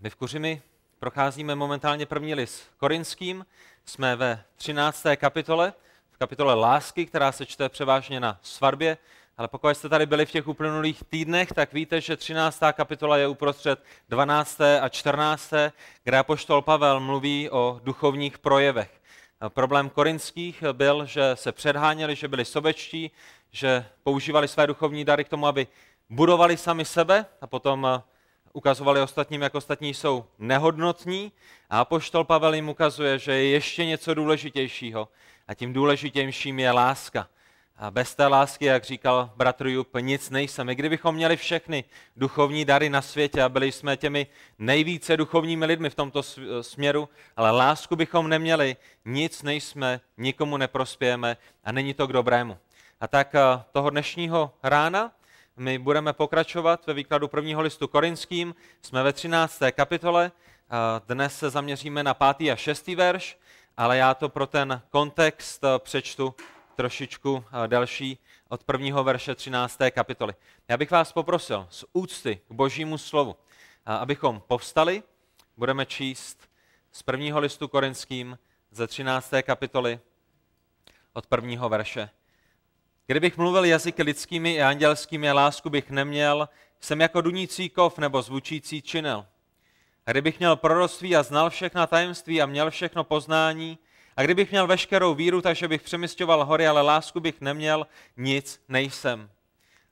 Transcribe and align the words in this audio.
My 0.00 0.10
v 0.10 0.14
Kuřimi 0.14 0.62
procházíme 0.98 1.54
momentálně 1.54 2.06
první 2.06 2.34
list 2.34 2.62
korinským. 2.76 3.46
Jsme 3.84 4.16
ve 4.16 4.44
13. 4.56 5.04
kapitole, 5.16 5.72
v 6.10 6.18
kapitole 6.18 6.54
lásky, 6.54 7.06
která 7.06 7.32
se 7.32 7.46
čte 7.46 7.68
převážně 7.68 8.20
na 8.20 8.38
svatbě. 8.42 8.98
Ale 9.36 9.48
pokud 9.48 9.68
jste 9.68 9.88
tady 9.88 10.06
byli 10.06 10.26
v 10.26 10.30
těch 10.30 10.48
uplynulých 10.48 11.02
týdnech, 11.04 11.52
tak 11.52 11.72
víte, 11.72 12.00
že 12.00 12.16
13. 12.16 12.60
kapitola 12.72 13.16
je 13.16 13.28
uprostřed 13.28 13.84
12. 14.08 14.60
a 14.80 14.88
14., 14.88 15.52
kde 16.04 16.18
apoštol 16.18 16.62
Pavel 16.62 17.00
mluví 17.00 17.50
o 17.50 17.80
duchovních 17.84 18.38
projevech. 18.38 19.00
Problém 19.48 19.90
korinských 19.90 20.64
byl, 20.72 21.06
že 21.06 21.30
se 21.34 21.52
předháněli, 21.52 22.16
že 22.16 22.28
byli 22.28 22.44
sobečtí, 22.44 23.10
že 23.50 23.86
používali 24.02 24.48
své 24.48 24.66
duchovní 24.66 25.04
dary 25.04 25.24
k 25.24 25.28
tomu, 25.28 25.46
aby 25.46 25.66
budovali 26.10 26.56
sami 26.56 26.84
sebe 26.84 27.26
a 27.40 27.46
potom 27.46 28.02
ukazovali 28.52 29.00
ostatním, 29.00 29.42
jak 29.42 29.54
ostatní 29.54 29.94
jsou 29.94 30.24
nehodnotní. 30.38 31.32
A 31.70 31.80
apoštol 31.80 32.24
Pavel 32.24 32.54
jim 32.54 32.68
ukazuje, 32.68 33.18
že 33.18 33.32
je 33.32 33.48
ještě 33.48 33.84
něco 33.84 34.14
důležitějšího. 34.14 35.08
A 35.48 35.54
tím 35.54 35.72
důležitějším 35.72 36.58
je 36.58 36.70
láska. 36.70 37.28
A 37.80 37.90
bez 37.90 38.14
té 38.14 38.26
lásky, 38.26 38.64
jak 38.64 38.84
říkal 38.84 39.30
bratr 39.36 39.66
Jup, 39.66 39.96
nic 40.00 40.30
nejsem. 40.30 40.68
I 40.68 40.74
kdybychom 40.74 41.14
měli 41.14 41.36
všechny 41.36 41.84
duchovní 42.16 42.64
dary 42.64 42.90
na 42.90 43.02
světě 43.02 43.42
a 43.42 43.48
byli 43.48 43.72
jsme 43.72 43.96
těmi 43.96 44.26
nejvíce 44.58 45.16
duchovními 45.16 45.66
lidmi 45.66 45.90
v 45.90 45.94
tomto 45.94 46.22
směru, 46.60 47.08
ale 47.36 47.50
lásku 47.50 47.96
bychom 47.96 48.28
neměli, 48.28 48.76
nic 49.04 49.42
nejsme, 49.42 50.00
nikomu 50.16 50.56
neprospějeme 50.56 51.36
a 51.64 51.72
není 51.72 51.94
to 51.94 52.06
k 52.06 52.12
dobrému. 52.12 52.58
A 53.00 53.08
tak 53.08 53.34
toho 53.72 53.90
dnešního 53.90 54.52
rána 54.62 55.12
my 55.58 55.78
budeme 55.78 56.12
pokračovat 56.12 56.86
ve 56.86 56.94
výkladu 56.94 57.28
prvního 57.28 57.62
listu 57.62 57.88
korinským. 57.88 58.54
Jsme 58.82 59.02
ve 59.02 59.12
13. 59.12 59.62
kapitole. 59.72 60.32
Dnes 61.06 61.38
se 61.38 61.50
zaměříme 61.50 62.02
na 62.02 62.14
pátý 62.14 62.50
a 62.50 62.56
šestý 62.56 62.94
verš, 62.94 63.38
ale 63.76 63.96
já 63.96 64.14
to 64.14 64.28
pro 64.28 64.46
ten 64.46 64.82
kontext 64.90 65.64
přečtu 65.78 66.34
trošičku 66.76 67.44
delší 67.66 68.18
od 68.48 68.64
prvního 68.64 69.04
verše 69.04 69.34
13. 69.34 69.78
kapitoly. 69.90 70.34
Já 70.68 70.76
bych 70.76 70.90
vás 70.90 71.12
poprosil 71.12 71.66
z 71.70 71.84
úcty 71.92 72.40
k 72.48 72.52
božímu 72.52 72.98
slovu, 72.98 73.36
abychom 73.86 74.42
povstali. 74.46 75.02
Budeme 75.56 75.86
číst 75.86 76.50
z 76.92 77.02
prvního 77.02 77.40
listu 77.40 77.68
korinským 77.68 78.38
ze 78.70 78.86
13. 78.86 79.30
kapitoly 79.42 80.00
od 81.12 81.26
prvního 81.26 81.68
verše 81.68 82.10
Kdybych 83.10 83.36
mluvil 83.36 83.64
jazyky 83.64 84.02
lidskými 84.02 84.54
i 84.54 84.62
andělskými 84.62 85.30
a 85.30 85.34
lásku 85.34 85.70
bych 85.70 85.90
neměl, 85.90 86.48
jsem 86.80 87.00
jako 87.00 87.20
dunící 87.20 87.68
kov 87.68 87.98
nebo 87.98 88.22
zvučící 88.22 88.82
činel. 88.82 89.26
A 90.06 90.10
kdybych 90.10 90.38
měl 90.38 90.56
proroctví 90.56 91.16
a 91.16 91.22
znal 91.22 91.50
všechna 91.50 91.86
tajemství 91.86 92.42
a 92.42 92.46
měl 92.46 92.70
všechno 92.70 93.04
poznání, 93.04 93.78
a 94.16 94.22
kdybych 94.22 94.50
měl 94.50 94.66
veškerou 94.66 95.14
víru, 95.14 95.42
takže 95.42 95.68
bych 95.68 95.82
přemysťoval 95.82 96.44
hory, 96.44 96.66
ale 96.66 96.82
lásku 96.82 97.20
bych 97.20 97.40
neměl, 97.40 97.86
nic 98.16 98.64
nejsem. 98.68 99.30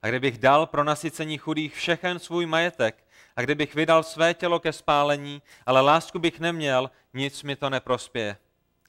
A 0.03 0.09
kdybych 0.09 0.39
dal 0.39 0.67
pro 0.67 0.84
nasycení 0.84 1.39
chudých 1.39 1.75
všechen 1.75 2.19
svůj 2.19 2.47
majetek, 2.47 3.05
a 3.37 3.42
kdybych 3.42 3.75
vydal 3.75 4.03
své 4.03 4.34
tělo 4.34 4.61
ke 4.61 4.72
spálení, 4.72 5.42
ale 5.67 5.81
lásku 5.81 6.19
bych 6.19 6.41
neměl, 6.41 6.91
nic 7.14 7.42
mi 7.42 7.56
to 7.56 7.70
neprospěje. 7.70 8.37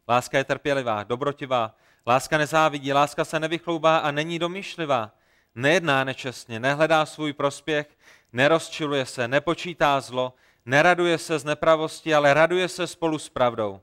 Láska 0.08 0.38
je 0.38 0.44
trpělivá, 0.44 1.03
dobrotivá, 1.03 1.75
Láska 2.08 2.38
nezávidí, 2.38 2.94
láska 2.94 3.25
se 3.25 3.39
nevychloubá 3.39 3.97
a 3.97 4.11
není 4.11 4.39
domýšlivá. 4.39 5.11
Nejedná 5.55 6.03
nečestně, 6.03 6.59
nehledá 6.59 7.05
svůj 7.05 7.33
prospěch, 7.33 7.97
nerozčiluje 8.33 9.05
se, 9.05 9.27
nepočítá 9.27 10.02
zlo, 10.02 10.33
neraduje 10.66 11.17
se 11.17 11.39
z 11.39 11.44
nepravosti, 11.44 12.16
ale 12.16 12.33
raduje 12.33 12.67
se 12.67 12.88
spolu 12.88 13.19
s 13.19 13.30
pravdou. 13.30 13.81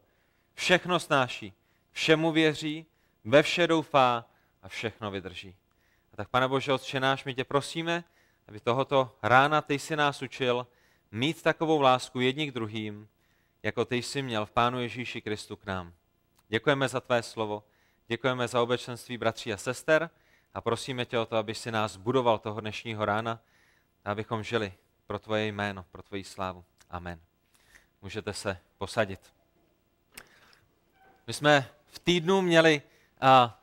Všechno 0.54 1.00
snáší, 1.00 1.52
všemu 1.92 2.32
věří, 2.32 2.86
ve 3.24 3.42
vše 3.42 3.66
doufá 3.66 4.24
a 4.62 4.68
všechno 4.68 5.10
vydrží. 5.10 5.56
A 6.12 6.16
tak, 6.16 6.28
pane 6.28 6.48
Bože, 6.48 6.72
Otče 6.72 7.00
náš, 7.00 7.24
my 7.24 7.34
tě 7.34 7.44
prosíme, 7.44 8.04
aby 8.48 8.60
tohoto 8.60 9.16
rána 9.22 9.60
ty 9.62 9.78
jsi 9.78 9.96
nás 9.96 10.22
učil 10.22 10.66
mít 11.12 11.42
takovou 11.42 11.80
lásku 11.80 12.20
jedni 12.20 12.50
k 12.50 12.54
druhým, 12.54 13.08
jako 13.62 13.84
ty 13.84 13.96
jsi 13.96 14.22
měl 14.22 14.46
v 14.46 14.50
Pánu 14.50 14.80
Ježíši 14.80 15.20
Kristu 15.20 15.56
k 15.56 15.66
nám. 15.66 15.92
Děkujeme 16.48 16.88
za 16.88 17.00
tvé 17.00 17.22
slovo. 17.22 17.62
Děkujeme 18.08 18.48
za 18.48 18.62
obečenství 18.62 19.18
bratří 19.18 19.52
a 19.52 19.56
sester 19.56 20.10
a 20.54 20.60
prosíme 20.60 21.04
tě 21.04 21.18
o 21.18 21.26
to, 21.26 21.36
aby 21.36 21.54
si 21.54 21.70
nás 21.70 21.96
budoval 21.96 22.38
toho 22.38 22.60
dnešního 22.60 23.04
rána 23.04 23.40
a 24.04 24.10
abychom 24.10 24.42
žili 24.42 24.72
pro 25.06 25.18
tvoje 25.18 25.46
jméno, 25.46 25.84
pro 25.92 26.02
tvoji 26.02 26.24
slávu. 26.24 26.64
Amen. 26.90 27.20
Můžete 28.02 28.32
se 28.32 28.58
posadit. 28.78 29.20
My 31.26 31.32
jsme 31.32 31.68
v 31.86 31.98
týdnu 31.98 32.42
měli 32.42 32.82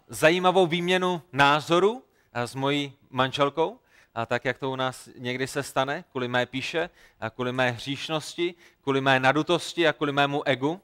zajímavou 0.07 0.68
výměnu 0.68 1.22
názoru 1.31 2.03
s 2.34 2.56
mojí 2.56 2.94
manželkou, 3.09 3.79
a 4.16 4.25
tak, 4.25 4.46
jak 4.46 4.58
to 4.58 4.72
u 4.72 4.75
nás 4.75 5.09
někdy 5.18 5.47
se 5.47 5.63
stane, 5.63 6.03
kvůli 6.12 6.28
mé 6.28 6.46
píše, 6.46 6.90
a 7.19 7.29
kvůli 7.29 7.52
mé 7.52 7.72
hříšnosti, 7.72 8.56
kvůli 8.81 9.02
mé 9.02 9.19
nadutosti 9.19 9.88
a 9.88 9.94
kvůli 9.94 10.12
mému 10.12 10.47
egu. 10.47 10.81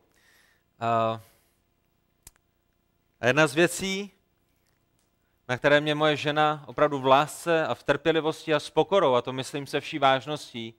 A, 0.79 1.21
a 3.19 3.27
jedna 3.27 3.47
z 3.47 3.55
věcí, 3.55 4.11
na 5.47 5.57
které 5.57 5.81
mě 5.81 5.95
moje 5.95 6.15
žena 6.15 6.63
opravdu 6.67 6.99
v 6.99 7.05
lásce 7.05 7.67
a 7.67 7.75
v 7.75 7.83
trpělivosti 7.83 8.53
a 8.53 8.59
s 8.59 8.69
pokorou, 8.69 9.13
a 9.13 9.21
to 9.21 9.33
myslím 9.33 9.67
se 9.67 9.79
vší 9.79 9.99
vážností, 9.99 10.73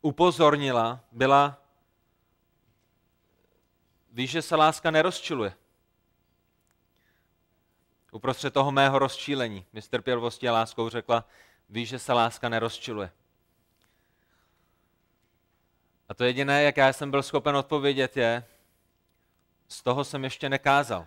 upozornila, 0.00 1.00
byla, 1.12 1.62
víš, 4.12 4.30
že 4.30 4.42
se 4.42 4.56
láska 4.56 4.90
nerozčiluje. 4.90 5.54
Uprostřed 8.12 8.54
toho 8.54 8.72
mého 8.72 8.98
rozčílení 8.98 9.66
mi 9.72 9.82
s 9.82 9.88
trpělivostí 9.88 10.48
a 10.48 10.52
láskou 10.52 10.88
řekla, 10.88 11.24
víš, 11.68 11.88
že 11.88 11.98
se 11.98 12.12
láska 12.12 12.48
nerozčiluje. 12.48 13.10
A 16.08 16.14
to 16.14 16.24
jediné, 16.24 16.62
jak 16.62 16.76
já 16.76 16.92
jsem 16.92 17.10
byl 17.10 17.22
schopen 17.22 17.56
odpovědět, 17.56 18.16
je, 18.16 18.44
z 19.72 19.82
toho 19.82 20.04
jsem 20.04 20.24
ještě 20.24 20.48
nekázal. 20.48 21.06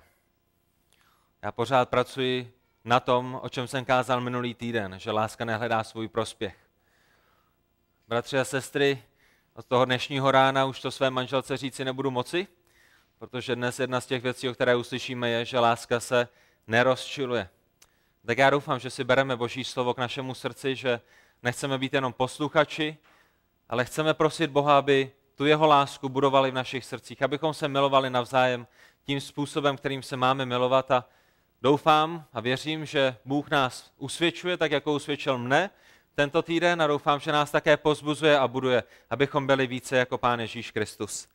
Já 1.41 1.51
pořád 1.51 1.90
pracuji 1.90 2.53
na 2.84 3.00
tom, 3.00 3.40
o 3.44 3.50
čem 3.50 3.68
jsem 3.68 3.85
kázal 3.85 4.22
minulý 4.22 4.53
týden, 4.53 5.00
že 5.00 5.12
láska 5.12 5.46
nehledá 5.46 5.84
svůj 5.84 6.07
prospěch. 6.07 6.56
Bratři 8.07 8.40
a 8.40 8.46
sestry, 8.46 9.03
od 9.53 9.66
toho 9.66 9.85
dnešního 9.85 10.31
rána 10.31 10.66
už 10.66 10.81
to 10.81 10.91
své 10.91 11.09
manželce 11.09 11.57
říci 11.57 11.85
nebudu 11.85 12.12
moci, 12.12 12.47
protože 13.19 13.56
dnes 13.56 13.79
jedna 13.79 14.01
z 14.01 14.06
těch 14.06 14.24
věcí, 14.24 14.50
o 14.50 14.53
které 14.53 14.75
uslyšíme, 14.75 15.30
je, 15.30 15.45
že 15.45 15.59
láska 15.59 16.00
se 16.00 16.28
nerozčiluje. 16.68 17.50
Tak 18.25 18.38
já 18.38 18.50
doufám, 18.50 18.80
že 18.80 18.90
si 18.90 19.03
bereme 19.03 19.35
Boží 19.35 19.63
slovo 19.63 19.94
k 19.94 19.97
našemu 19.97 20.34
srdci, 20.34 20.75
že 20.75 21.01
nechceme 21.44 21.78
být 21.78 21.94
jenom 21.94 22.13
posluchači, 22.13 22.97
ale 23.69 23.85
chceme 23.85 24.13
prosit 24.13 24.50
Boha, 24.50 24.78
aby 24.78 25.12
tu 25.35 25.45
jeho 25.45 25.67
lásku 25.67 26.09
budovali 26.09 26.51
v 26.51 26.53
našich 26.53 26.85
srdcích, 26.85 27.21
abychom 27.21 27.53
se 27.53 27.67
milovali 27.67 28.09
navzájem 28.09 28.67
tím 29.03 29.21
způsobem, 29.21 29.77
kterým 29.77 30.03
se 30.03 30.17
máme 30.17 30.45
milovat 30.45 30.91
a 30.91 31.05
doufám 31.61 32.25
a 32.33 32.39
věřím, 32.39 32.85
že 32.85 33.17
Bůh 33.25 33.49
nás 33.49 33.91
usvědčuje, 33.97 34.57
tak 34.57 34.71
jako 34.71 34.94
usvědčil 34.94 35.38
mne 35.38 35.69
tento 36.16 36.41
týden 36.41 36.81
a 36.81 36.88
doufám, 36.88 37.19
že 37.19 37.31
nás 37.31 37.51
také 37.51 37.77
pozbuzuje 37.77 38.39
a 38.39 38.47
buduje, 38.47 38.83
abychom 39.09 39.47
byli 39.47 39.67
více 39.67 39.97
jako 39.97 40.17
Pán 40.17 40.39
Ježíš 40.39 40.71
Kristus. 40.71 41.27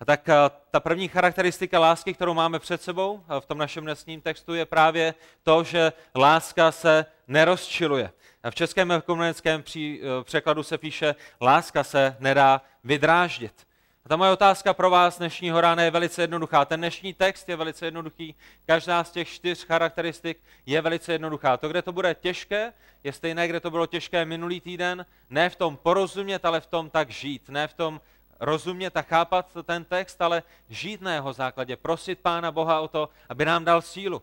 A 0.00 0.04
tak 0.04 0.28
eh, 0.28 0.34
ta 0.70 0.80
první 0.80 1.08
charakteristika 1.08 1.78
lásky, 1.78 2.14
kterou 2.14 2.34
máme 2.34 2.58
před 2.58 2.82
sebou 2.82 3.20
eh, 3.28 3.40
v 3.40 3.46
tom 3.46 3.58
našem 3.58 3.84
dnesním 3.84 4.20
textu, 4.20 4.54
je 4.54 4.66
právě 4.66 5.14
to, 5.42 5.64
že 5.64 5.92
láska 6.14 6.72
se 6.72 7.06
nerozčiluje. 7.28 8.10
V 8.50 8.54
českém 8.54 8.92
ekumenickém 8.92 9.62
eh, 9.76 9.98
překladu 10.22 10.62
se 10.62 10.78
píše, 10.78 11.14
láska 11.40 11.84
se 11.84 12.16
nedá 12.20 12.62
vydráždit. 12.84 13.66
A 14.04 14.08
ta 14.08 14.16
moje 14.16 14.32
otázka 14.32 14.74
pro 14.74 14.90
vás 14.90 15.18
dnešního 15.18 15.60
rána 15.60 15.82
je 15.82 15.90
velice 15.90 16.22
jednoduchá. 16.22 16.64
Ten 16.64 16.80
dnešní 16.80 17.14
text 17.14 17.48
je 17.48 17.56
velice 17.56 17.86
jednoduchý. 17.86 18.34
Každá 18.66 19.04
z 19.04 19.10
těch 19.10 19.28
čtyř 19.28 19.64
charakteristik 19.64 20.38
je 20.66 20.80
velice 20.80 21.12
jednoduchá. 21.12 21.56
To, 21.56 21.68
kde 21.68 21.82
to 21.82 21.92
bude 21.92 22.14
těžké, 22.14 22.72
je 23.04 23.12
stejné, 23.12 23.48
kde 23.48 23.60
to 23.60 23.70
bylo 23.70 23.86
těžké 23.86 24.24
minulý 24.24 24.60
týden. 24.60 25.06
Ne 25.30 25.50
v 25.50 25.56
tom 25.56 25.76
porozumět, 25.76 26.44
ale 26.44 26.60
v 26.60 26.66
tom 26.66 26.90
tak 26.90 27.10
žít. 27.10 27.48
Ne 27.48 27.68
v 27.68 27.74
tom 27.74 28.00
rozumět 28.44 28.96
a 28.96 29.02
chápat 29.02 29.56
ten 29.64 29.84
text, 29.84 30.22
ale 30.22 30.42
žít 30.68 31.00
na 31.00 31.12
jeho 31.12 31.32
základě. 31.32 31.76
Prosit 31.76 32.20
Pána 32.20 32.52
Boha 32.52 32.80
o 32.80 32.88
to, 32.88 33.08
aby 33.28 33.44
nám 33.44 33.64
dal 33.64 33.82
sílu. 33.82 34.22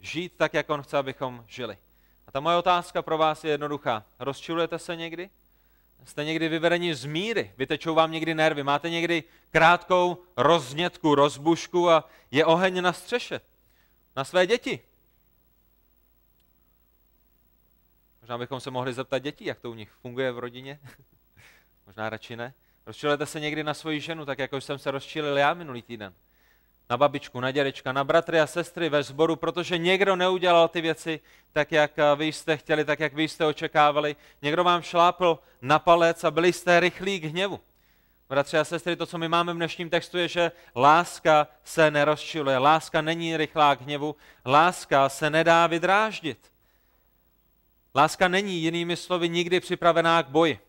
Žít 0.00 0.32
tak, 0.36 0.54
jak 0.54 0.70
On 0.70 0.82
chce, 0.82 0.98
abychom 0.98 1.44
žili. 1.48 1.78
A 2.26 2.32
ta 2.32 2.40
moje 2.40 2.56
otázka 2.56 3.02
pro 3.02 3.18
vás 3.18 3.44
je 3.44 3.50
jednoduchá. 3.50 4.04
Rozčilujete 4.18 4.78
se 4.78 4.96
někdy? 4.96 5.30
Jste 6.04 6.24
někdy 6.24 6.48
vyvedeni 6.48 6.94
z 6.94 7.04
míry, 7.04 7.52
vytečou 7.56 7.94
vám 7.94 8.12
někdy 8.12 8.34
nervy, 8.34 8.62
máte 8.62 8.90
někdy 8.90 9.24
krátkou 9.50 10.22
roznětku, 10.36 11.14
rozbušku 11.14 11.90
a 11.90 12.08
je 12.30 12.44
oheň 12.44 12.82
na 12.82 12.92
střeše. 12.92 13.40
Na 14.16 14.24
své 14.24 14.46
děti. 14.46 14.80
Možná 18.20 18.38
bychom 18.38 18.60
se 18.60 18.70
mohli 18.70 18.92
zeptat 18.92 19.18
dětí, 19.18 19.44
jak 19.44 19.60
to 19.60 19.70
u 19.70 19.74
nich 19.74 19.90
funguje 19.90 20.32
v 20.32 20.38
rodině. 20.38 20.80
Možná 21.86 22.10
radši 22.10 22.36
ne. 22.36 22.54
Rozčilujete 22.86 23.26
se 23.26 23.40
někdy 23.40 23.64
na 23.64 23.74
svoji 23.74 24.00
ženu, 24.00 24.24
tak 24.24 24.38
jako 24.38 24.60
jsem 24.60 24.78
se 24.78 24.90
rozčilil 24.90 25.38
já 25.38 25.54
minulý 25.54 25.82
týden. 25.82 26.14
Na 26.90 26.96
babičku, 26.96 27.40
na 27.40 27.50
dědečka, 27.50 27.92
na 27.92 28.04
bratry 28.04 28.40
a 28.40 28.46
sestry 28.46 28.88
ve 28.88 29.02
sboru, 29.02 29.36
protože 29.36 29.78
někdo 29.78 30.16
neudělal 30.16 30.68
ty 30.68 30.80
věci 30.80 31.20
tak, 31.52 31.72
jak 31.72 31.90
vy 32.16 32.26
jste 32.26 32.56
chtěli, 32.56 32.84
tak, 32.84 33.00
jak 33.00 33.14
vy 33.14 33.28
jste 33.28 33.46
očekávali. 33.46 34.16
Někdo 34.42 34.64
vám 34.64 34.82
šlápl 34.82 35.38
na 35.62 35.78
palec 35.78 36.24
a 36.24 36.30
byli 36.30 36.52
jste 36.52 36.80
rychlí 36.80 37.20
k 37.20 37.24
hněvu. 37.24 37.60
Bratři 38.28 38.58
a 38.58 38.64
sestry, 38.64 38.96
to, 38.96 39.06
co 39.06 39.18
my 39.18 39.28
máme 39.28 39.52
v 39.52 39.56
dnešním 39.56 39.90
textu, 39.90 40.18
je, 40.18 40.28
že 40.28 40.52
láska 40.76 41.46
se 41.64 41.90
nerozčiluje. 41.90 42.58
Láska 42.58 43.00
není 43.00 43.36
rychlá 43.36 43.76
k 43.76 43.80
hněvu. 43.80 44.16
Láska 44.46 45.08
se 45.08 45.30
nedá 45.30 45.66
vydráždit. 45.66 46.52
Láska 47.94 48.28
není 48.28 48.60
jinými 48.60 48.96
slovy 48.96 49.28
nikdy 49.28 49.60
připravená 49.60 50.22
k 50.22 50.28
boji. 50.28 50.60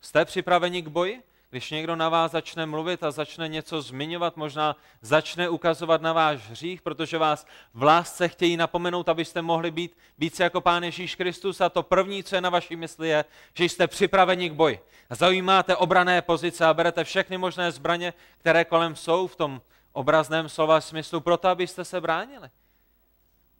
Jste 0.00 0.24
připraveni 0.24 0.82
k 0.82 0.88
boji? 0.88 1.22
Když 1.52 1.70
někdo 1.70 1.96
na 1.96 2.08
vás 2.08 2.32
začne 2.32 2.66
mluvit 2.66 3.02
a 3.02 3.10
začne 3.10 3.48
něco 3.48 3.82
zmiňovat, 3.82 4.36
možná 4.36 4.76
začne 5.02 5.48
ukazovat 5.48 6.02
na 6.02 6.12
váš 6.12 6.50
hřích, 6.50 6.82
protože 6.82 7.18
vás 7.18 7.46
v 7.74 7.82
lásce 7.82 8.28
chtějí 8.28 8.56
napomenout, 8.56 9.08
abyste 9.08 9.42
mohli 9.42 9.70
být 9.70 9.96
více 10.18 10.42
jako 10.42 10.60
Pán 10.60 10.84
Ježíš 10.84 11.14
Kristus 11.14 11.60
a 11.60 11.68
to 11.68 11.82
první, 11.82 12.24
co 12.24 12.34
je 12.34 12.40
na 12.40 12.50
vaší 12.50 12.76
mysli, 12.76 13.08
je, 13.08 13.24
že 13.54 13.64
jste 13.64 13.86
připraveni 13.86 14.50
k 14.50 14.52
boji. 14.52 14.80
A 15.10 15.14
zaujímáte 15.14 15.76
obrané 15.76 16.22
pozice 16.22 16.66
a 16.66 16.74
berete 16.74 17.04
všechny 17.04 17.38
možné 17.38 17.72
zbraně, 17.72 18.14
které 18.38 18.64
kolem 18.64 18.96
jsou 18.96 19.26
v 19.26 19.36
tom 19.36 19.62
obrazném 19.92 20.48
slova 20.48 20.80
smyslu, 20.80 21.20
proto 21.20 21.48
abyste 21.48 21.84
se 21.84 22.00
bránili. 22.00 22.50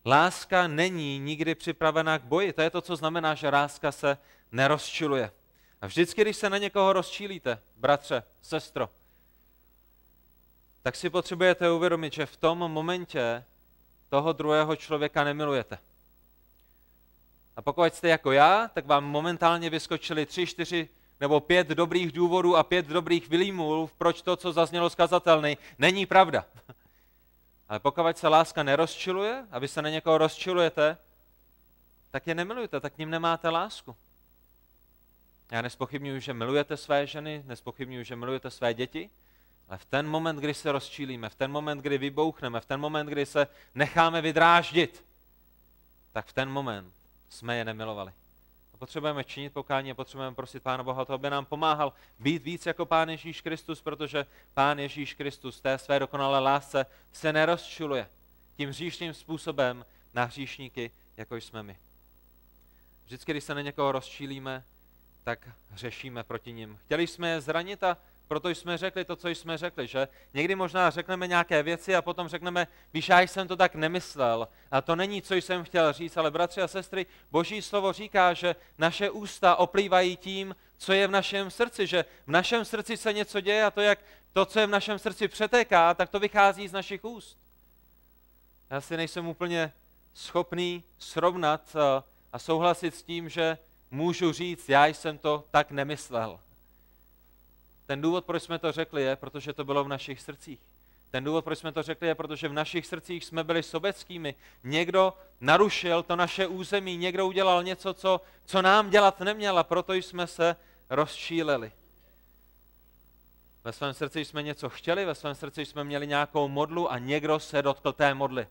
Láska 0.06 0.66
není 0.66 1.18
nikdy 1.18 1.54
připravena 1.54 2.18
k 2.18 2.22
boji. 2.22 2.52
To 2.52 2.62
je 2.62 2.70
to, 2.70 2.80
co 2.80 2.96
znamená, 2.96 3.34
že 3.34 3.48
láska 3.48 3.92
se 3.92 4.18
nerozčiluje. 4.52 5.30
A 5.82 5.86
vždycky, 5.86 6.22
když 6.22 6.36
se 6.36 6.50
na 6.50 6.58
někoho 6.58 6.92
rozčílíte, 6.92 7.58
bratře, 7.76 8.22
sestro, 8.42 8.90
tak 10.82 10.96
si 10.96 11.10
potřebujete 11.10 11.70
uvědomit, 11.70 12.12
že 12.12 12.26
v 12.26 12.36
tom 12.36 12.58
momentě 12.58 13.44
toho 14.08 14.32
druhého 14.32 14.76
člověka 14.76 15.24
nemilujete. 15.24 15.78
A 17.56 17.62
pokud 17.62 17.94
jste 17.94 18.08
jako 18.08 18.32
já, 18.32 18.70
tak 18.74 18.86
vám 18.86 19.04
momentálně 19.04 19.70
vyskočili 19.70 20.26
tři, 20.26 20.46
čtyři 20.46 20.88
nebo 21.20 21.40
pět 21.40 21.68
dobrých 21.68 22.12
důvodů 22.12 22.56
a 22.56 22.62
pět 22.62 22.86
dobrých 22.86 23.28
vylímů, 23.28 23.90
proč 23.98 24.22
to, 24.22 24.36
co 24.36 24.52
zaznělo 24.52 24.90
skazatelný, 24.90 25.58
není 25.78 26.06
pravda. 26.06 26.44
Ale 27.68 27.78
pokud 27.78 28.18
se 28.18 28.28
láska 28.28 28.62
nerozčiluje 28.62 29.46
a 29.50 29.58
vy 29.58 29.68
se 29.68 29.82
na 29.82 29.88
někoho 29.88 30.18
rozčilujete, 30.18 30.96
tak 32.10 32.26
je 32.26 32.34
nemilujete, 32.34 32.80
tak 32.80 32.94
k 32.94 32.98
ním 32.98 33.10
nemáte 33.10 33.48
lásku. 33.48 33.96
Já 35.52 35.62
nespochybnuju, 35.62 36.20
že 36.20 36.34
milujete 36.34 36.76
své 36.76 37.06
ženy, 37.06 37.42
nespochybnuju, 37.46 38.04
že 38.04 38.16
milujete 38.16 38.50
své 38.50 38.74
děti, 38.74 39.10
ale 39.68 39.78
v 39.78 39.84
ten 39.84 40.08
moment, 40.08 40.36
kdy 40.36 40.54
se 40.54 40.72
rozčílíme, 40.72 41.28
v 41.28 41.34
ten 41.34 41.50
moment, 41.50 41.78
kdy 41.78 41.98
vybouchneme, 41.98 42.60
v 42.60 42.66
ten 42.66 42.80
moment, 42.80 43.06
kdy 43.06 43.26
se 43.26 43.46
necháme 43.74 44.20
vydráždit, 44.20 45.04
tak 46.12 46.26
v 46.26 46.32
ten 46.32 46.50
moment 46.50 46.94
jsme 47.28 47.56
je 47.56 47.64
nemilovali. 47.64 48.12
A 48.74 48.76
potřebujeme 48.76 49.24
činit 49.24 49.52
pokání 49.52 49.90
a 49.90 49.94
potřebujeme 49.94 50.36
prosit 50.36 50.62
Pána 50.62 50.82
Boha 50.82 51.04
to, 51.04 51.12
aby 51.12 51.30
nám 51.30 51.44
pomáhal 51.44 51.92
být 52.18 52.42
víc 52.42 52.66
jako 52.66 52.86
Pán 52.86 53.08
Ježíš 53.08 53.40
Kristus, 53.40 53.82
protože 53.82 54.26
Pán 54.54 54.78
Ježíš 54.78 55.14
Kristus 55.14 55.60
té 55.60 55.78
své 55.78 55.98
dokonalé 55.98 56.38
lásce 56.38 56.86
se 57.12 57.32
nerozčiluje 57.32 58.08
tím 58.56 58.68
hříšným 58.68 59.14
způsobem 59.14 59.84
na 60.14 60.24
hříšníky, 60.24 60.90
jako 61.16 61.36
jsme 61.36 61.62
my. 61.62 61.76
Vždycky, 63.04 63.32
když 63.32 63.44
se 63.44 63.54
na 63.54 63.60
někoho 63.60 63.92
rozčílíme, 63.92 64.64
tak 65.24 65.48
hřešíme 65.70 66.24
proti 66.24 66.52
ním. 66.52 66.78
Chtěli 66.84 67.06
jsme 67.06 67.30
je 67.30 67.40
zranit 67.40 67.82
a 67.82 67.96
proto 68.28 68.48
jsme 68.48 68.78
řekli 68.78 69.04
to, 69.04 69.16
co 69.16 69.28
jsme 69.28 69.58
řekli, 69.58 69.86
že 69.86 70.08
někdy 70.34 70.54
možná 70.54 70.90
řekneme 70.90 71.26
nějaké 71.26 71.62
věci 71.62 71.96
a 71.96 72.02
potom 72.02 72.28
řekneme, 72.28 72.66
víš, 72.94 73.08
já 73.08 73.20
jsem 73.20 73.48
to 73.48 73.56
tak 73.56 73.74
nemyslel. 73.74 74.48
A 74.70 74.80
to 74.80 74.96
není, 74.96 75.22
co 75.22 75.34
jsem 75.34 75.64
chtěl 75.64 75.92
říct, 75.92 76.16
ale 76.16 76.30
bratři 76.30 76.62
a 76.62 76.68
sestry, 76.68 77.06
boží 77.30 77.62
slovo 77.62 77.92
říká, 77.92 78.34
že 78.34 78.56
naše 78.78 79.10
ústa 79.10 79.56
oplývají 79.56 80.16
tím, 80.16 80.56
co 80.78 80.92
je 80.92 81.08
v 81.08 81.10
našem 81.10 81.50
srdci, 81.50 81.86
že 81.86 82.04
v 82.26 82.30
našem 82.30 82.64
srdci 82.64 82.96
se 82.96 83.12
něco 83.12 83.40
děje 83.40 83.64
a 83.64 83.70
to, 83.70 83.80
jak 83.80 83.98
to, 84.32 84.46
co 84.46 84.60
je 84.60 84.66
v 84.66 84.70
našem 84.70 84.98
srdci 84.98 85.28
přetéká, 85.28 85.94
tak 85.94 86.10
to 86.10 86.20
vychází 86.20 86.68
z 86.68 86.72
našich 86.72 87.04
úst. 87.04 87.38
Já 88.70 88.80
si 88.80 88.96
nejsem 88.96 89.28
úplně 89.28 89.72
schopný 90.14 90.84
srovnat 90.98 91.76
eh, 91.76 92.02
a 92.32 92.38
souhlasit 92.38 92.94
s 92.94 93.02
tím, 93.02 93.28
že 93.28 93.58
můžu 93.92 94.32
říct, 94.32 94.68
já 94.68 94.86
jsem 94.86 95.18
to 95.18 95.44
tak 95.50 95.70
nemyslel. 95.70 96.40
Ten 97.86 98.00
důvod, 98.00 98.24
proč 98.24 98.42
jsme 98.42 98.58
to 98.58 98.72
řekli, 98.72 99.02
je, 99.02 99.16
protože 99.16 99.52
to 99.52 99.64
bylo 99.64 99.84
v 99.84 99.88
našich 99.88 100.20
srdcích. 100.20 100.60
Ten 101.10 101.24
důvod, 101.24 101.44
proč 101.44 101.58
jsme 101.58 101.72
to 101.72 101.82
řekli, 101.82 102.08
je, 102.08 102.14
protože 102.14 102.48
v 102.48 102.52
našich 102.52 102.86
srdcích 102.86 103.24
jsme 103.24 103.44
byli 103.44 103.62
sobeckými. 103.62 104.34
Někdo 104.64 105.14
narušil 105.40 106.02
to 106.02 106.16
naše 106.16 106.46
území, 106.46 106.96
někdo 106.96 107.26
udělal 107.26 107.62
něco, 107.62 107.94
co, 107.94 108.20
co 108.46 108.62
nám 108.62 108.90
dělat 108.90 109.20
neměl 109.20 109.58
a 109.58 109.64
proto 109.64 109.94
jsme 109.94 110.26
se 110.26 110.56
rozčílili. 110.90 111.72
Ve 113.64 113.72
svém 113.72 113.94
srdci 113.94 114.24
jsme 114.24 114.42
něco 114.42 114.70
chtěli, 114.70 115.04
ve 115.04 115.14
svém 115.14 115.34
srdci 115.34 115.66
jsme 115.66 115.84
měli 115.84 116.06
nějakou 116.06 116.48
modlu 116.48 116.92
a 116.92 116.98
někdo 116.98 117.38
se 117.38 117.62
dotkl 117.62 117.92
té 117.92 118.14
modly. 118.14 118.46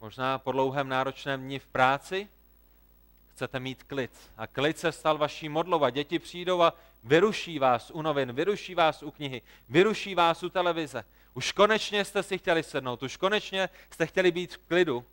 Možná 0.00 0.38
po 0.38 0.52
dlouhém 0.52 0.88
náročném 0.88 1.42
dní 1.42 1.58
v 1.58 1.66
práci, 1.66 2.28
chcete 3.34 3.60
mít 3.60 3.82
klid. 3.82 4.10
A 4.36 4.46
klid 4.46 4.78
se 4.78 4.92
stal 4.92 5.18
vaší 5.18 5.48
modlou 5.48 5.84
a 5.84 5.90
děti 5.90 6.18
přijdou 6.18 6.62
a 6.62 6.74
vyruší 7.04 7.58
vás 7.58 7.90
u 7.90 8.02
novin, 8.02 8.32
vyruší 8.32 8.74
vás 8.74 9.02
u 9.02 9.10
knihy, 9.10 9.42
vyruší 9.68 10.14
vás 10.14 10.42
u 10.42 10.48
televize. 10.48 11.04
Už 11.34 11.52
konečně 11.52 12.04
jste 12.04 12.22
si 12.22 12.38
chtěli 12.38 12.62
sednout, 12.62 13.02
už 13.02 13.16
konečně 13.16 13.68
jste 13.90 14.06
chtěli 14.06 14.30
být 14.30 14.54
v 14.54 14.58
klidu, 14.58 15.04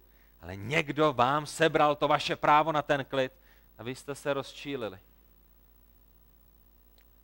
ale 0.41 0.55
někdo 0.55 1.13
vám 1.13 1.45
sebral 1.45 1.95
to 1.95 2.07
vaše 2.07 2.35
právo 2.35 2.71
na 2.71 2.81
ten 2.81 3.05
klid 3.05 3.31
a 3.77 3.83
vy 3.83 3.95
jste 3.95 4.15
se 4.15 4.33
rozčílili. 4.33 4.99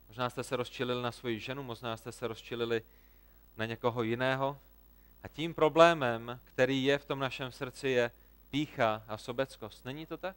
Možná 0.07 0.30
jste 0.30 0.44
se 0.44 0.56
rozčílili 0.56 1.01
na 1.01 1.12
svoji 1.12 1.39
ženu, 1.39 1.63
možná 1.63 1.97
jste 1.97 2.12
se 2.12 2.27
rozčílili 2.27 2.81
na 3.57 3.65
někoho 3.65 4.03
jiného. 4.03 4.57
A 5.24 5.27
tím 5.27 5.53
problémem, 5.53 6.39
který 6.44 6.83
je 6.83 6.97
v 6.97 7.06
tom 7.06 7.19
našem 7.19 7.51
srdci, 7.51 7.89
je 7.89 8.12
pícha 8.50 9.03
a 9.07 9.18
sobeckost. 9.18 9.86
Není 9.86 10.06
to 10.06 10.18
tak? 10.18 10.36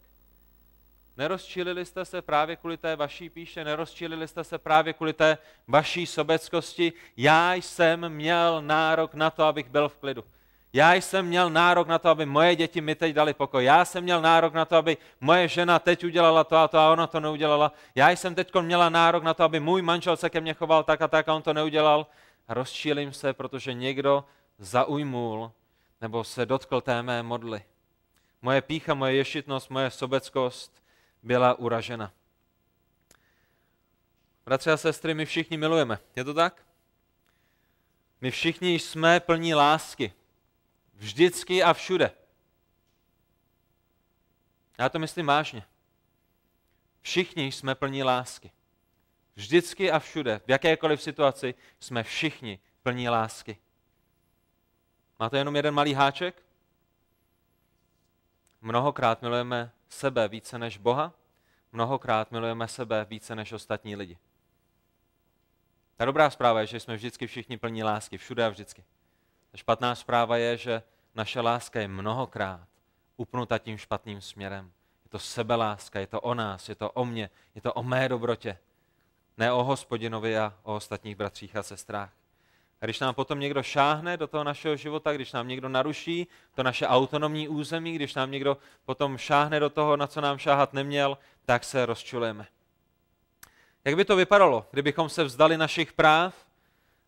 Nerozčilili 1.18 1.86
jste 1.86 2.04
se 2.04 2.22
právě 2.22 2.56
kvůli 2.56 2.76
té 2.76 2.96
vaší 2.96 3.30
píše, 3.30 3.64
nerozčilili 3.64 4.28
jste 4.28 4.44
se 4.44 4.58
právě 4.58 4.92
kvůli 4.92 5.12
té 5.12 5.38
vaší 5.68 6.06
sobeckosti. 6.06 6.92
Já 7.16 7.54
jsem 7.54 8.08
měl 8.08 8.62
nárok 8.62 9.14
na 9.14 9.30
to, 9.30 9.44
abych 9.44 9.68
byl 9.68 9.88
v 9.88 9.96
klidu. 9.96 10.24
Já 10.72 10.94
jsem 10.94 11.26
měl 11.26 11.50
nárok 11.50 11.88
na 11.88 11.98
to, 11.98 12.08
aby 12.08 12.26
moje 12.26 12.56
děti 12.56 12.80
mi 12.80 12.94
teď 12.94 13.14
dali 13.14 13.34
pokoj. 13.34 13.64
Já 13.64 13.84
jsem 13.84 14.04
měl 14.04 14.20
nárok 14.22 14.54
na 14.54 14.64
to, 14.64 14.76
aby 14.76 14.96
moje 15.20 15.48
žena 15.48 15.78
teď 15.78 16.04
udělala 16.04 16.44
to 16.44 16.56
a 16.56 16.68
to 16.68 16.78
a 16.78 16.92
ona 16.92 17.06
to 17.06 17.20
neudělala. 17.20 17.72
Já 17.94 18.10
jsem 18.10 18.34
teď 18.34 18.54
měla 18.60 18.88
nárok 18.88 19.22
na 19.22 19.34
to, 19.34 19.44
aby 19.44 19.60
můj 19.60 19.82
manžel 19.82 20.16
se 20.16 20.30
ke 20.30 20.40
mně 20.40 20.54
choval 20.54 20.84
tak 20.84 21.02
a 21.02 21.08
tak 21.08 21.28
a 21.28 21.34
on 21.34 21.42
to 21.42 21.52
neudělal. 21.52 22.06
A 22.48 22.54
rozčílím 22.54 23.12
se, 23.12 23.32
protože 23.32 23.74
někdo 23.74 24.24
zaujmul 24.58 25.52
nebo 26.00 26.24
se 26.24 26.46
dotkl 26.46 26.80
té 26.80 27.02
mé 27.02 27.22
modly. 27.22 27.62
Moje 28.42 28.62
pícha, 28.62 28.94
moje 28.94 29.14
ješitnost, 29.14 29.70
moje 29.70 29.90
sobeckost 29.90 30.78
byla 31.22 31.54
uražena. 31.54 32.12
Bratři 34.44 34.70
a 34.70 34.76
sestry, 34.76 35.14
my 35.14 35.26
všichni 35.26 35.56
milujeme. 35.56 35.98
Je 36.16 36.24
to 36.24 36.34
tak? 36.34 36.66
My 38.20 38.30
všichni 38.30 38.74
jsme 38.74 39.20
plní 39.20 39.54
lásky. 39.54 40.12
Vždycky 40.94 41.62
a 41.62 41.72
všude. 41.72 42.10
Já 44.78 44.88
to 44.88 44.98
myslím 44.98 45.26
vážně. 45.26 45.62
Všichni 47.00 47.52
jsme 47.52 47.74
plní 47.74 48.02
lásky. 48.02 48.50
Vždycky 49.34 49.90
a 49.90 49.98
všude, 49.98 50.40
v 50.46 50.50
jakékoliv 50.50 51.02
situaci, 51.02 51.54
jsme 51.80 52.02
všichni 52.02 52.60
plní 52.82 53.08
lásky. 53.08 53.58
Máte 55.18 55.38
jenom 55.38 55.56
jeden 55.56 55.74
malý 55.74 55.94
háček? 55.94 56.42
Mnohokrát 58.60 59.22
milujeme 59.22 59.72
sebe 59.88 60.28
více 60.28 60.58
než 60.58 60.78
Boha, 60.78 61.12
mnohokrát 61.72 62.30
milujeme 62.30 62.68
sebe 62.68 63.06
více 63.10 63.34
než 63.34 63.52
ostatní 63.52 63.96
lidi. 63.96 64.18
Ta 65.96 66.04
dobrá 66.04 66.30
zpráva 66.30 66.60
je, 66.60 66.66
že 66.66 66.80
jsme 66.80 66.96
vždycky 66.96 67.26
všichni 67.26 67.56
plní 67.56 67.82
lásky, 67.82 68.18
všude 68.18 68.46
a 68.46 68.48
vždycky. 68.48 68.84
Ta 69.50 69.56
špatná 69.56 69.94
zpráva 69.94 70.36
je, 70.36 70.56
že 70.56 70.82
naše 71.14 71.40
láska 71.40 71.80
je 71.80 71.88
mnohokrát 71.88 72.68
upnuta 73.16 73.58
tím 73.58 73.78
špatným 73.78 74.20
směrem. 74.20 74.72
Je 75.04 75.08
to 75.08 75.18
sebeláska, 75.18 76.00
je 76.00 76.06
to 76.06 76.20
o 76.20 76.34
nás, 76.34 76.68
je 76.68 76.74
to 76.74 76.90
o 76.90 77.04
mně, 77.04 77.30
je 77.54 77.60
to 77.60 77.72
o 77.72 77.82
mé 77.82 78.08
dobrotě. 78.08 78.58
Ne 79.36 79.52
o 79.52 79.64
hospodinovi 79.64 80.38
a 80.38 80.54
o 80.62 80.74
ostatních 80.74 81.16
bratřích 81.16 81.56
a 81.56 81.62
sestrách. 81.62 82.12
A 82.80 82.86
když 82.86 83.00
nám 83.00 83.14
potom 83.14 83.40
někdo 83.40 83.62
šáhne 83.62 84.16
do 84.16 84.26
toho 84.26 84.44
našeho 84.44 84.76
života, 84.76 85.12
když 85.12 85.32
nám 85.32 85.48
někdo 85.48 85.68
naruší 85.68 86.26
to 86.54 86.62
naše 86.62 86.86
autonomní 86.86 87.48
území, 87.48 87.92
když 87.92 88.14
nám 88.14 88.30
někdo 88.30 88.56
potom 88.84 89.18
šáhne 89.18 89.60
do 89.60 89.70
toho, 89.70 89.96
na 89.96 90.06
co 90.06 90.20
nám 90.20 90.38
šáhat 90.38 90.72
neměl, 90.72 91.18
tak 91.44 91.64
se 91.64 91.86
rozčulujeme. 91.86 92.46
Jak 93.84 93.96
by 93.96 94.04
to 94.04 94.16
vypadalo, 94.16 94.66
kdybychom 94.70 95.08
se 95.08 95.24
vzdali 95.24 95.56
našich 95.56 95.92
práv 95.92 96.34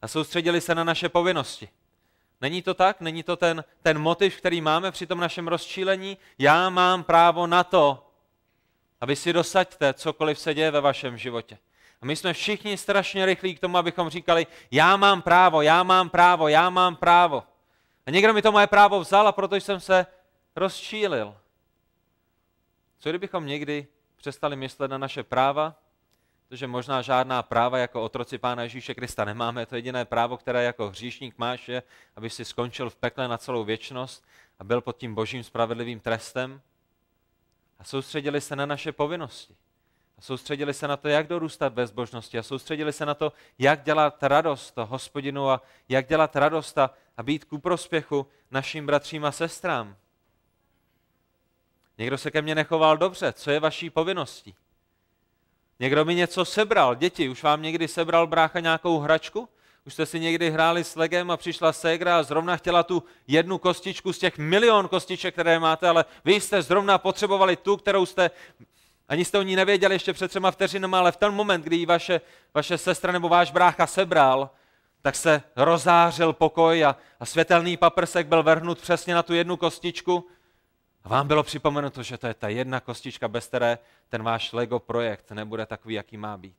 a 0.03 0.09
soustředili 0.09 0.61
se 0.61 0.75
na 0.75 0.85
naše 0.85 1.09
povinnosti? 1.09 1.69
Není 2.41 2.63
to 2.63 2.75
tak? 2.75 3.01
Není 3.01 3.23
to 3.23 3.37
ten, 3.37 3.65
ten 3.83 3.99
motiv, 3.99 4.37
který 4.37 4.61
máme 4.61 4.93
při 4.93 5.07
tom 5.07 5.21
našem 5.21 5.49
rozčílení? 5.49 6.19
Já 6.39 6.71
mám 6.71 7.05
právo 7.05 7.47
na 7.47 7.65
to, 7.65 8.07
a 9.01 9.07
vy 9.07 9.17
si 9.17 9.33
dosaďte 9.33 9.95
cokoliv 9.95 10.39
se 10.39 10.55
děje 10.55 10.71
ve 10.71 10.81
vašem 10.81 11.19
životě. 11.19 11.59
A 12.03 12.07
my 12.07 12.17
jsme 12.17 12.33
všichni 12.33 12.77
strašně 12.77 13.27
rychlí 13.27 13.55
k 13.55 13.61
tomu, 13.61 13.79
abychom 13.79 14.11
říkali, 14.11 14.47
já 14.71 14.97
mám 14.97 15.23
právo, 15.23 15.63
já 15.63 15.83
mám 15.83 16.11
právo, 16.11 16.49
já 16.49 16.71
mám 16.71 16.97
právo. 16.97 17.43
A 18.07 18.11
někdo 18.11 18.33
mi 18.33 18.43
to 18.43 18.53
moje 18.53 18.67
právo 18.67 19.01
vzal 19.01 19.29
a 19.29 19.33
proto 19.33 19.57
jsem 19.57 19.81
se 19.81 20.07
rozčílil. 20.57 21.37
Co 22.99 23.09
kdybychom 23.09 23.47
někdy 23.47 23.87
přestali 24.17 24.57
myslet 24.57 24.91
na 24.91 24.99
naše 24.99 25.23
práva, 25.23 25.75
protože 26.49 26.67
možná 26.67 27.03
žádná 27.03 27.43
práva 27.43 27.79
jako 27.79 28.03
otroci 28.03 28.39
Pána 28.39 28.63
Ježíše 28.63 28.95
Krista 28.95 29.25
nemáme. 29.25 29.67
To 29.67 29.77
jediné 29.77 30.05
právo, 30.05 30.37
které 30.37 30.65
jako 30.65 30.89
hříšník 30.89 31.39
máš, 31.39 31.69
je, 31.69 31.83
aby 32.17 32.31
si 32.31 32.45
skončil 32.45 32.91
v 32.91 32.97
pekle 32.97 33.29
na 33.29 33.39
celou 33.39 33.65
věčnost 33.65 34.25
a 34.59 34.65
byl 34.65 34.81
pod 34.81 34.97
tím 34.97 35.15
božím 35.15 35.45
spravedlivým 35.45 36.01
trestem. 36.01 36.61
A 37.79 37.85
soustředili 37.85 38.41
se 38.41 38.57
na 38.57 38.67
naše 38.67 38.93
povinnosti. 38.93 39.57
A 40.21 40.23
soustředili 40.23 40.75
se 40.75 40.89
na 40.89 40.97
to, 40.97 41.09
jak 41.09 41.27
dorůstat 41.27 41.75
ve 41.75 41.87
zbožnosti. 41.87 42.39
A 42.39 42.43
soustředili 42.43 42.93
se 42.93 43.07
na 43.07 43.15
to, 43.15 43.33
jak 43.59 43.83
dělat 43.83 44.23
radost 44.23 44.75
hospodinu 44.77 45.51
a 45.51 45.63
jak 45.89 46.09
dělat 46.09 46.37
radost 46.37 46.79
a, 46.79 46.91
a 47.17 47.23
být 47.23 47.45
ku 47.45 47.59
prospěchu 47.59 48.27
našim 48.51 48.87
bratřím 48.87 49.25
a 49.25 49.33
sestrám. 49.33 49.97
Někdo 51.99 52.19
se 52.19 52.31
ke 52.31 52.43
mně 52.43 52.55
nechoval 52.55 52.97
dobře. 52.97 53.33
Co 53.33 53.51
je 53.51 53.61
vaší 53.61 53.91
povinností? 53.91 54.55
Někdo 55.79 56.05
mi 56.05 56.15
něco 56.15 56.45
sebral. 56.45 56.95
Děti, 56.95 57.29
už 57.29 57.43
vám 57.43 57.63
někdy 57.63 57.89
sebral 57.89 58.27
brácha 58.27 58.61
nějakou 58.61 58.99
hračku? 58.99 59.49
Už 59.87 59.93
jste 59.93 60.07
si 60.07 60.21
někdy 60.21 60.51
hráli 60.51 60.85
s 60.85 60.97
legem 60.97 61.31
a 61.31 61.37
přišla 61.37 61.73
ségra 61.73 62.19
a 62.19 62.23
zrovna 62.23 62.57
chtěla 62.57 62.83
tu 62.83 63.03
jednu 63.27 63.59
kostičku 63.59 64.13
z 64.13 64.19
těch 64.19 64.39
milion 64.39 64.89
kostiček, 64.89 65.35
které 65.35 65.59
máte, 65.59 65.89
ale 65.89 66.05
vy 66.25 66.35
jste 66.35 66.63
zrovna 66.63 66.99
potřebovali 66.99 67.57
tu, 67.57 67.77
kterou 67.77 68.07
jste, 68.07 68.31
ani 69.11 69.25
jste 69.25 69.39
o 69.39 69.43
ní 69.43 69.57
nevěděli 69.57 69.95
ještě 69.95 70.13
před 70.13 70.29
třema 70.29 70.51
vteřinami, 70.51 70.97
ale 70.97 71.13
v 71.13 71.17
ten 71.17 71.35
moment, 71.35 71.63
kdy 71.63 71.77
ji 71.77 71.87
vaše, 71.87 72.21
vaše 72.55 72.79
sestra 72.79 73.13
nebo 73.13 73.29
váš 73.29 73.51
brácha 73.51 73.87
sebral, 73.87 74.51
tak 75.03 75.17
se 75.17 75.43
rozářil 75.57 76.33
pokoj 76.33 76.85
a, 76.85 76.97
a 77.21 77.27
světelný 77.27 77.77
paprsek 77.77 78.27
byl 78.27 78.43
vrhnut 78.43 78.81
přesně 78.81 79.15
na 79.15 79.23
tu 79.23 79.35
jednu 79.35 79.57
kostičku 79.57 80.29
a 81.05 81.09
vám 81.09 81.29
bylo 81.29 81.43
připomenuto, 81.43 82.03
že 82.03 82.19
to 82.19 82.27
je 82.27 82.35
ta 82.35 82.49
jedna 82.49 82.81
kostička, 82.81 83.29
bez 83.29 83.47
které 83.47 83.79
ten 84.09 84.23
váš 84.23 84.53
Lego 84.53 84.79
projekt 84.79 85.31
nebude 85.31 85.67
takový, 85.67 85.95
jaký 85.95 86.17
má 86.17 86.37
být. 86.37 86.57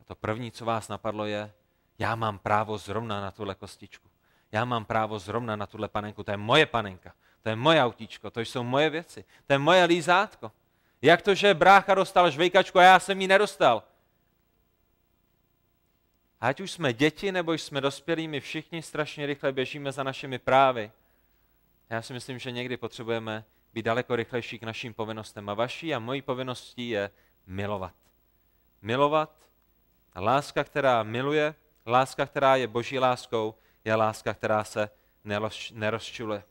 A 0.00 0.04
to 0.04 0.14
první, 0.14 0.50
co 0.50 0.64
vás 0.64 0.88
napadlo, 0.88 1.24
je, 1.26 1.52
já 1.98 2.14
mám 2.14 2.38
právo 2.38 2.78
zrovna 2.78 3.20
na 3.20 3.30
tuhle 3.30 3.54
kostičku. 3.54 4.08
Já 4.52 4.64
mám 4.64 4.84
právo 4.84 5.18
zrovna 5.18 5.56
na 5.56 5.66
tuhle 5.66 5.88
panenku. 5.88 6.22
To 6.22 6.30
je 6.30 6.36
moje 6.36 6.66
panenka. 6.66 7.12
To 7.42 7.48
je 7.48 7.56
moje 7.56 7.82
autíčko. 7.84 8.30
To 8.30 8.40
jsou 8.40 8.62
moje 8.62 8.90
věci. 8.90 9.24
To 9.46 9.52
je 9.52 9.58
moje 9.58 9.84
lízátko. 9.84 10.52
Jak 11.02 11.22
to, 11.22 11.34
že 11.34 11.54
brácha 11.54 11.94
dostal 11.94 12.30
žvejkačku 12.30 12.78
a 12.78 12.82
já 12.82 13.00
jsem 13.00 13.20
ji 13.20 13.28
nedostal? 13.28 13.82
Ať 16.40 16.60
už 16.60 16.70
jsme 16.70 16.92
děti, 16.92 17.32
nebo 17.32 17.52
jsme 17.52 17.80
dospělí, 17.80 18.28
my 18.28 18.40
všichni 18.40 18.82
strašně 18.82 19.26
rychle 19.26 19.52
běžíme 19.52 19.92
za 19.92 20.02
našimi 20.02 20.38
právy. 20.38 20.92
Já 21.90 22.02
si 22.02 22.12
myslím, 22.12 22.38
že 22.38 22.50
někdy 22.50 22.76
potřebujeme 22.76 23.44
být 23.74 23.82
daleko 23.82 24.16
rychlejší 24.16 24.58
k 24.58 24.62
našim 24.62 24.94
povinnostem. 24.94 25.48
A 25.48 25.54
vaší 25.54 25.94
a 25.94 25.98
mojí 25.98 26.22
povinností 26.22 26.88
je 26.88 27.10
milovat. 27.46 27.94
Milovat. 28.82 29.36
A 30.12 30.20
láska, 30.20 30.64
která 30.64 31.02
miluje, 31.02 31.54
láska, 31.86 32.26
která 32.26 32.56
je 32.56 32.66
boží 32.66 32.98
láskou, 32.98 33.54
je 33.84 33.94
láska, 33.94 34.34
která 34.34 34.64
se 34.64 34.90
nerozčuluje. 35.72 36.44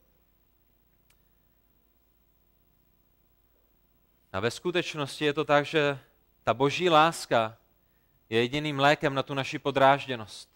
A 4.33 4.39
ve 4.39 4.51
skutečnosti 4.51 5.25
je 5.25 5.33
to 5.33 5.45
tak, 5.45 5.65
že 5.65 5.99
ta 6.43 6.53
boží 6.53 6.89
láska 6.89 7.57
je 8.29 8.41
jediným 8.41 8.79
lékem 8.79 9.13
na 9.13 9.23
tu 9.23 9.33
naši 9.33 9.59
podrážděnost. 9.59 10.49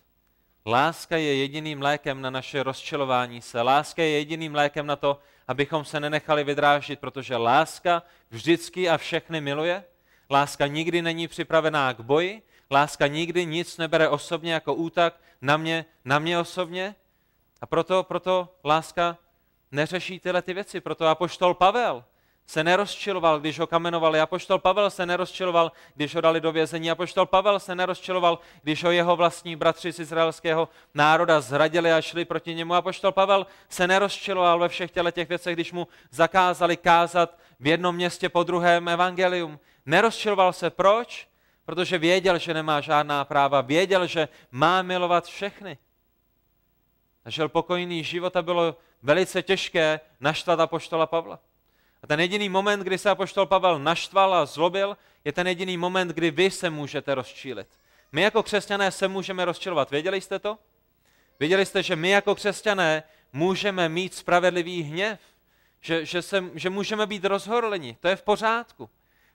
Láska 0.65 1.17
je 1.17 1.35
jediným 1.35 1.81
lékem 1.81 2.21
na 2.21 2.29
naše 2.29 2.63
rozčelování 2.63 3.41
se. 3.41 3.61
Láska 3.61 4.03
je 4.03 4.09
jediným 4.09 4.55
lékem 4.55 4.87
na 4.87 4.95
to, 4.95 5.19
abychom 5.47 5.85
se 5.85 5.99
nenechali 5.99 6.43
vydráždit, 6.43 6.99
protože 6.99 7.37
láska 7.37 8.03
vždycky 8.29 8.89
a 8.89 8.97
všechny 8.97 9.41
miluje. 9.41 9.83
Láska 10.29 10.67
nikdy 10.67 11.01
není 11.01 11.27
připravená 11.27 11.93
k 11.93 11.99
boji. 11.99 12.41
Láska 12.71 13.07
nikdy 13.07 13.45
nic 13.45 13.77
nebere 13.77 14.09
osobně 14.09 14.53
jako 14.53 14.73
útak 14.73 15.19
na 15.41 15.57
mě, 15.57 15.85
na 16.05 16.19
mě 16.19 16.39
osobně. 16.39 16.95
A 17.61 17.65
proto, 17.65 18.03
proto 18.03 18.55
láska 18.63 19.17
neřeší 19.71 20.19
tyhle 20.19 20.41
ty 20.41 20.53
věci. 20.53 20.81
Proto 20.81 21.07
apoštol 21.07 21.53
Pavel 21.53 22.03
se 22.47 22.63
nerozčiloval, 22.63 23.39
když 23.39 23.59
ho 23.59 23.67
kamenovali. 23.67 24.19
Apoštol 24.19 24.59
Pavel 24.59 24.89
se 24.89 25.05
nerozčiloval, 25.05 25.71
když 25.95 26.15
ho 26.15 26.21
dali 26.21 26.41
do 26.41 26.51
vězení. 26.51 26.91
Apoštol 26.91 27.25
Pavel 27.25 27.59
se 27.59 27.75
nerozčiloval, 27.75 28.39
když 28.61 28.83
ho 28.83 28.91
jeho 28.91 29.15
vlastní 29.15 29.55
bratři 29.55 29.91
z 29.91 29.99
izraelského 29.99 30.69
národa 30.93 31.41
zradili 31.41 31.93
a 31.93 32.01
šli 32.01 32.25
proti 32.25 32.55
němu. 32.55 32.73
Apoštol 32.73 33.11
Pavel 33.11 33.47
se 33.69 33.87
nerozčiloval 33.87 34.59
ve 34.59 34.69
všech 34.69 34.91
těle 34.91 35.11
těch 35.11 35.29
věcech, 35.29 35.55
když 35.55 35.71
mu 35.71 35.87
zakázali 36.11 36.77
kázat 36.77 37.37
v 37.59 37.67
jednom 37.67 37.95
městě 37.95 38.29
po 38.29 38.43
druhém 38.43 38.87
evangelium. 38.87 39.59
Nerozčiloval 39.85 40.53
se. 40.53 40.69
Proč? 40.69 41.27
Protože 41.65 41.97
věděl, 41.97 42.37
že 42.37 42.53
nemá 42.53 42.81
žádná 42.81 43.25
práva. 43.25 43.61
Věděl, 43.61 44.07
že 44.07 44.27
má 44.51 44.81
milovat 44.81 45.25
všechny. 45.25 45.77
Žil 47.25 47.49
pokojný 47.49 48.03
život 48.03 48.35
a 48.35 48.41
bylo 48.41 48.77
velice 49.01 49.43
těžké 49.43 49.99
naštvat 50.19 50.59
apoštola 50.59 51.07
Pavla. 51.07 51.39
A 52.05 52.07
ten 52.07 52.19
jediný 52.19 52.49
moment, 52.49 52.79
kdy 52.79 52.97
se 52.97 53.09
apoštol 53.09 53.45
Pavel 53.45 53.79
naštval 53.79 54.33
a 54.33 54.45
zlobil, 54.45 54.97
je 55.23 55.31
ten 55.31 55.47
jediný 55.47 55.77
moment, 55.77 56.07
kdy 56.07 56.31
vy 56.31 56.51
se 56.51 56.69
můžete 56.69 57.15
rozčílit. 57.15 57.67
My 58.11 58.21
jako 58.21 58.43
křesťané 58.43 58.91
se 58.91 59.07
můžeme 59.07 59.45
rozčilovat. 59.45 59.91
Věděli 59.91 60.21
jste 60.21 60.39
to? 60.39 60.57
Věděli 61.39 61.65
jste, 61.65 61.83
že 61.83 61.95
my 61.95 62.09
jako 62.09 62.35
křesťané 62.35 63.03
můžeme 63.33 63.89
mít 63.89 64.13
spravedlivý 64.13 64.81
hněv, 64.83 65.19
že, 65.81 66.05
že, 66.05 66.21
se, 66.21 66.43
že 66.53 66.69
můžeme 66.69 67.05
být 67.05 67.25
rozhorleni. 67.25 67.97
To 67.99 68.07
je 68.07 68.15
v 68.15 68.23
pořádku. 68.23 68.89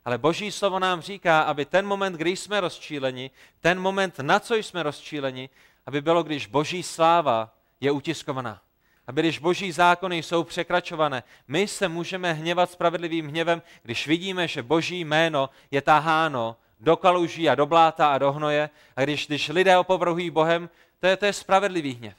Ale 0.05 0.19
Boží 0.19 0.53
slovo 0.53 0.79
nám 0.79 1.01
říká, 1.01 1.41
aby 1.41 1.65
ten 1.65 1.87
moment, 1.87 2.13
kdy 2.13 2.37
jsme 2.37 2.61
rozčíleni, 2.61 3.31
ten 3.61 3.81
moment, 3.81 4.19
na 4.19 4.41
co 4.41 4.55
jsme 4.55 4.83
rozčíleni, 4.83 5.49
aby 5.87 6.01
bylo, 6.01 6.23
když 6.23 6.47
Boží 6.47 6.83
sláva 6.83 7.55
je 7.81 7.91
utiskovaná 7.91 8.63
aby 9.11 9.23
když 9.23 9.39
boží 9.39 9.73
zákony 9.73 10.23
jsou 10.23 10.45
překračované, 10.45 11.23
my 11.49 11.69
se 11.69 11.89
můžeme 11.89 12.33
hněvat 12.33 12.71
spravedlivým 12.71 13.29
hněvem, 13.29 13.63
když 13.83 14.07
vidíme, 14.07 14.49
že 14.49 14.63
boží 14.63 15.01
jméno 15.01 15.51
je 15.71 15.83
taháno 15.83 16.57
do 16.81 16.97
kaluží 16.97 17.49
a 17.49 17.55
do 17.55 17.67
bláta 17.67 18.09
a 18.09 18.19
do 18.19 18.33
hnoje 18.33 18.71
a 18.97 19.03
když, 19.03 19.27
když 19.27 19.49
lidé 19.49 19.79
opovrhují 19.79 20.31
Bohem, 20.31 20.71
to 21.01 21.07
je, 21.07 21.17
to 21.17 21.27
je 21.27 21.33
spravedlivý 21.33 21.95
hněv. 21.95 22.17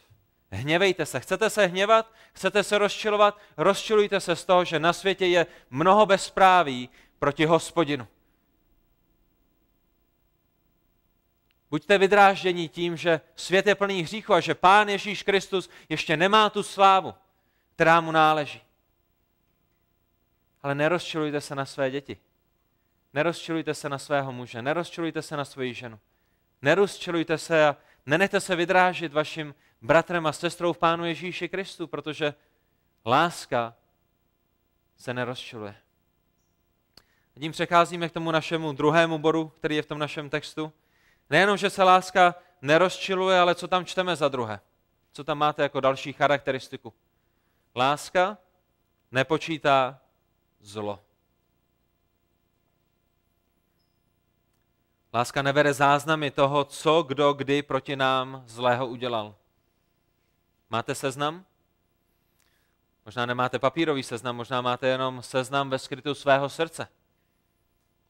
Hněvejte 0.51 1.05
se. 1.05 1.19
Chcete 1.19 1.50
se 1.50 1.65
hněvat? 1.65 2.12
Chcete 2.33 2.63
se 2.63 2.77
rozčilovat? 2.77 3.38
Rozčilujte 3.57 4.19
se 4.19 4.36
z 4.36 4.45
toho, 4.45 4.65
že 4.65 4.79
na 4.79 4.93
světě 4.93 5.25
je 5.25 5.45
mnoho 5.69 6.05
bezpráví 6.05 6.89
proti 7.19 7.45
hospodinu. 7.45 8.07
Buďte 11.72 11.98
vydráždění 11.98 12.70
tím, 12.70 12.98
že 12.98 13.22
svět 13.36 13.68
je 13.68 13.75
plný 13.75 14.01
hříchu 14.04 14.34
a 14.34 14.40
že 14.40 14.56
Pán 14.56 14.90
Ježíš 14.90 15.24
Kristus 15.24 15.70
ještě 15.90 16.18
nemá 16.18 16.50
tu 16.50 16.63
slávu, 16.63 17.13
která 17.75 18.01
mu 18.01 18.12
náleží. 18.12 18.62
Ale 20.62 20.75
nerozčilujte 20.75 21.42
se 21.42 21.56
na 21.56 21.66
své 21.66 21.92
děti. 21.92 22.18
Nerozčilujte 23.13 23.74
se 23.74 23.90
na 23.90 23.98
svého 23.98 24.32
muže. 24.32 24.62
Nerozčilujte 24.62 25.22
se 25.22 25.38
na 25.38 25.46
svoji 25.46 25.74
ženu. 25.74 26.00
Nerozčilujte 26.62 27.38
se 27.38 27.68
a 27.68 27.78
nenechte 28.06 28.40
se 28.40 28.56
vydrážit 28.56 29.13
vašim 29.13 29.56
bratrem 29.82 30.28
a 30.28 30.32
sestrou 30.32 30.74
v 30.74 30.78
Pánu 30.78 31.06
Ježíši 31.06 31.50
Kristu, 31.50 31.88
protože 31.88 32.34
láska 33.06 33.75
se 34.98 35.13
nerozčiluje. 35.13 35.75
A 37.36 37.40
tím 37.40 37.51
přecházíme 37.51 38.10
k 38.10 38.12
tomu 38.12 38.32
našemu 38.32 38.74
druhému 38.74 39.18
bodu, 39.18 39.48
který 39.48 39.75
je 39.75 39.82
v 39.82 39.86
tom 39.86 40.00
našem 40.00 40.30
textu. 40.30 40.74
Nejenom, 41.31 41.57
že 41.57 41.69
se 41.69 41.83
láska 41.83 42.35
nerozčiluje, 42.61 43.39
ale 43.39 43.55
co 43.55 43.67
tam 43.67 43.85
čteme 43.85 44.15
za 44.15 44.27
druhé? 44.27 44.59
Co 45.11 45.23
tam 45.23 45.38
máte 45.38 45.63
jako 45.63 45.79
další 45.79 46.13
charakteristiku? 46.13 46.93
Láska 47.75 48.38
nepočítá 49.11 50.00
zlo. 50.59 51.00
Láska 55.13 55.41
nevede 55.41 55.73
záznamy 55.73 56.31
toho, 56.31 56.65
co 56.65 57.03
kdo 57.03 57.33
kdy 57.33 57.61
proti 57.61 57.95
nám 57.95 58.43
zlého 58.47 58.88
udělal. 58.88 59.35
Máte 60.69 60.95
seznam? 60.95 61.45
Možná 63.05 63.25
nemáte 63.25 63.59
papírový 63.59 64.03
seznam, 64.03 64.35
možná 64.35 64.61
máte 64.61 64.88
jenom 64.88 65.21
seznam 65.21 65.69
ve 65.69 65.79
skrytu 65.79 66.15
svého 66.15 66.50
srdce. 66.50 66.88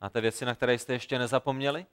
Máte 0.01 0.21
věci, 0.21 0.45
na 0.45 0.55
které 0.55 0.73
jste 0.73 0.93
ještě 0.93 1.19
nezapomněli? 1.19 1.85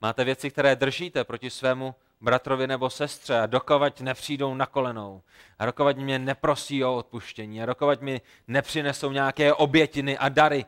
Máte 0.00 0.24
věci, 0.24 0.50
které 0.50 0.76
držíte 0.76 1.24
proti 1.24 1.50
svému 1.50 1.94
bratrovi 2.20 2.66
nebo 2.66 2.90
sestře 2.90 3.40
a 3.40 3.46
dokovat 3.46 4.00
nepřijdou 4.00 4.54
na 4.54 4.66
kolenou 4.66 5.22
a 5.58 5.66
dokovat 5.66 5.96
mě 5.96 6.18
neprosí 6.18 6.84
o 6.84 6.96
odpuštění 6.96 7.62
a 7.62 7.66
dokovat 7.66 8.00
mi 8.00 8.20
nepřinesou 8.48 9.12
nějaké 9.12 9.54
obětiny 9.54 10.18
a 10.18 10.28
dary 10.28 10.66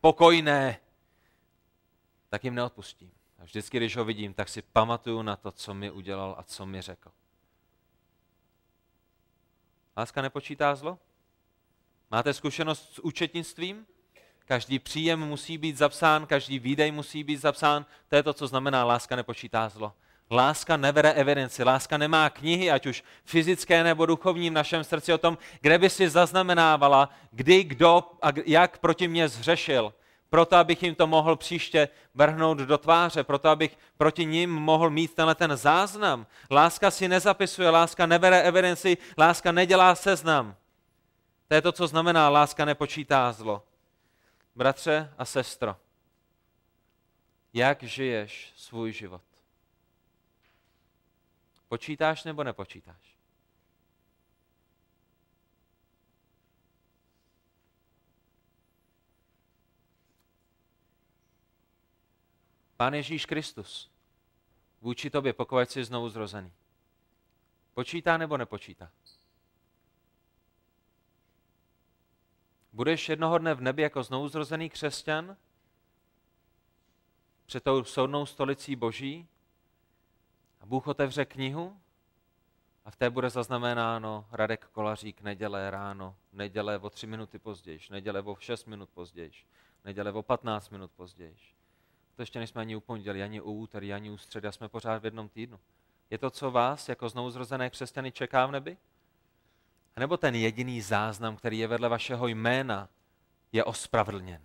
pokojné, 0.00 0.80
tak 2.28 2.44
jim 2.44 2.54
neodpustím. 2.54 3.12
A 3.38 3.44
vždycky, 3.44 3.76
když 3.76 3.96
ho 3.96 4.04
vidím, 4.04 4.34
tak 4.34 4.48
si 4.48 4.62
pamatuju 4.62 5.22
na 5.22 5.36
to, 5.36 5.52
co 5.52 5.74
mi 5.74 5.90
udělal 5.90 6.34
a 6.38 6.42
co 6.42 6.66
mi 6.66 6.82
řekl. 6.82 7.10
Láska 9.96 10.22
nepočítá 10.22 10.74
zlo? 10.74 10.98
Máte 12.10 12.34
zkušenost 12.34 12.92
s 12.92 12.98
účetnictvím? 12.98 13.86
Každý 14.48 14.78
příjem 14.78 15.20
musí 15.20 15.58
být 15.58 15.76
zapsán, 15.76 16.26
každý 16.26 16.58
výdej 16.58 16.90
musí 16.92 17.24
být 17.24 17.36
zapsán. 17.36 17.86
To 18.08 18.16
je 18.16 18.22
to, 18.22 18.32
co 18.32 18.46
znamená 18.46 18.84
láska 18.84 19.16
nepočítá 19.16 19.68
zlo. 19.68 19.92
Láska 20.30 20.76
nevede 20.76 21.12
evidenci, 21.12 21.64
láska 21.64 21.98
nemá 21.98 22.30
knihy, 22.30 22.70
ať 22.70 22.86
už 22.86 23.04
fyzické 23.24 23.84
nebo 23.84 24.06
duchovní 24.06 24.50
v 24.50 24.52
našem 24.52 24.84
srdci 24.84 25.12
o 25.12 25.18
tom, 25.18 25.38
kde 25.60 25.78
by 25.78 25.90
si 25.90 26.08
zaznamenávala, 26.08 27.10
kdy, 27.30 27.64
kdo 27.64 28.04
a 28.22 28.28
jak 28.46 28.78
proti 28.78 29.08
mě 29.08 29.28
zřešil. 29.28 29.94
Proto, 30.30 30.56
abych 30.56 30.82
jim 30.82 30.94
to 30.94 31.06
mohl 31.06 31.36
příště 31.36 31.88
vrhnout 32.14 32.58
do 32.58 32.78
tváře, 32.78 33.24
proto, 33.24 33.48
abych 33.48 33.78
proti 33.96 34.24
ním 34.24 34.50
mohl 34.50 34.90
mít 34.90 35.14
tenhle 35.14 35.34
ten 35.34 35.56
záznam. 35.56 36.26
Láska 36.50 36.90
si 36.90 37.08
nezapisuje, 37.08 37.70
láska 37.70 38.06
nebere 38.06 38.42
evidenci, 38.42 38.96
láska 39.18 39.52
nedělá 39.52 39.94
seznam. 39.94 40.56
To 41.48 41.54
je 41.54 41.62
to, 41.62 41.72
co 41.72 41.86
znamená, 41.86 42.28
láska 42.28 42.64
nepočítá 42.64 43.32
zlo. 43.32 43.67
Bratře 44.58 45.14
a 45.18 45.24
sestro, 45.24 45.76
jak 47.52 47.82
žiješ 47.82 48.52
svůj 48.56 48.92
život? 48.92 49.22
Počítáš 51.68 52.24
nebo 52.24 52.44
nepočítáš? 52.44 53.18
Pán 62.76 62.94
Ježíš 62.94 63.26
Kristus 63.26 63.90
vůči 64.80 65.10
tobě, 65.10 65.32
pokud 65.32 65.70
jsi 65.70 65.84
znovu 65.84 66.08
zrozený. 66.08 66.52
Počítá 67.74 68.16
nebo 68.16 68.36
nepočítá? 68.36 68.90
Budeš 72.78 73.08
jednoho 73.08 73.38
dne 73.38 73.54
v 73.54 73.60
nebi 73.60 73.82
jako 73.82 74.02
znovuzrozený 74.02 74.70
křesťan 74.70 75.36
před 77.46 77.64
tou 77.64 77.84
soudnou 77.84 78.26
stolicí 78.26 78.76
Boží 78.76 79.28
a 80.60 80.66
Bůh 80.66 80.86
otevře 80.86 81.24
knihu 81.24 81.80
a 82.84 82.90
v 82.90 82.96
té 82.96 83.10
bude 83.10 83.30
zaznamenáno 83.30 84.26
Radek 84.32 84.68
Kolařík 84.72 85.20
neděle 85.20 85.70
ráno, 85.70 86.16
neděle 86.32 86.78
o 86.78 86.90
tři 86.90 87.06
minuty 87.06 87.38
později, 87.38 87.80
neděle 87.90 88.22
o 88.22 88.36
šest 88.36 88.66
minut 88.66 88.88
později, 88.88 89.32
neděle 89.84 90.12
o 90.12 90.22
patnáct 90.22 90.70
minut 90.70 90.90
později. 90.96 91.36
To 92.16 92.22
ještě 92.22 92.38
nejsme 92.38 92.60
ani 92.60 92.76
u 92.76 92.80
pondělí, 92.80 93.22
ani 93.22 93.40
u 93.40 93.52
úterý, 93.52 93.92
ani 93.92 94.10
u 94.10 94.16
středy, 94.16 94.52
jsme 94.52 94.68
pořád 94.68 95.02
v 95.02 95.04
jednom 95.04 95.28
týdnu. 95.28 95.60
Je 96.10 96.18
to, 96.18 96.30
co 96.30 96.50
vás 96.50 96.88
jako 96.88 97.08
znovuzrozené 97.08 97.70
křesťany 97.70 98.12
čeká 98.12 98.46
v 98.46 98.52
nebi? 98.52 98.76
Nebo 99.98 100.16
ten 100.16 100.34
jediný 100.34 100.80
záznam, 100.80 101.36
který 101.36 101.58
je 101.58 101.66
vedle 101.66 101.88
vašeho 101.88 102.26
jména, 102.26 102.88
je 103.52 103.64
ospravedlněn? 103.64 104.40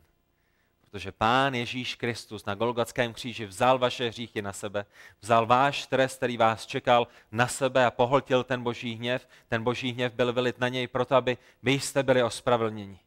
Protože 0.81 1.11
Pán 1.11 1.53
Ježíš 1.53 1.95
Kristus 1.95 2.45
na 2.45 2.55
Golgatském 2.55 3.13
kříži 3.13 3.45
vzal 3.45 3.79
vaše 3.79 4.09
hříchy 4.09 4.41
na 4.41 4.53
sebe, 4.53 4.85
vzal 5.21 5.45
váš 5.45 5.85
trest, 5.87 6.17
který 6.17 6.37
vás 6.37 6.65
čekal, 6.65 7.07
na 7.31 7.47
sebe 7.47 7.85
a 7.85 7.91
pohltil 7.91 8.43
ten 8.43 8.63
boží 8.63 8.95
hněv. 8.95 9.27
Ten 9.47 9.63
boží 9.63 9.91
hněv 9.91 10.13
byl 10.13 10.33
vylit 10.33 10.59
na 10.59 10.67
něj 10.67 10.87
proto, 10.87 11.15
aby 11.15 11.37
vy 11.63 11.71
jste 11.71 12.03
byli 12.03 12.23
ospravedlněni. 12.23 12.99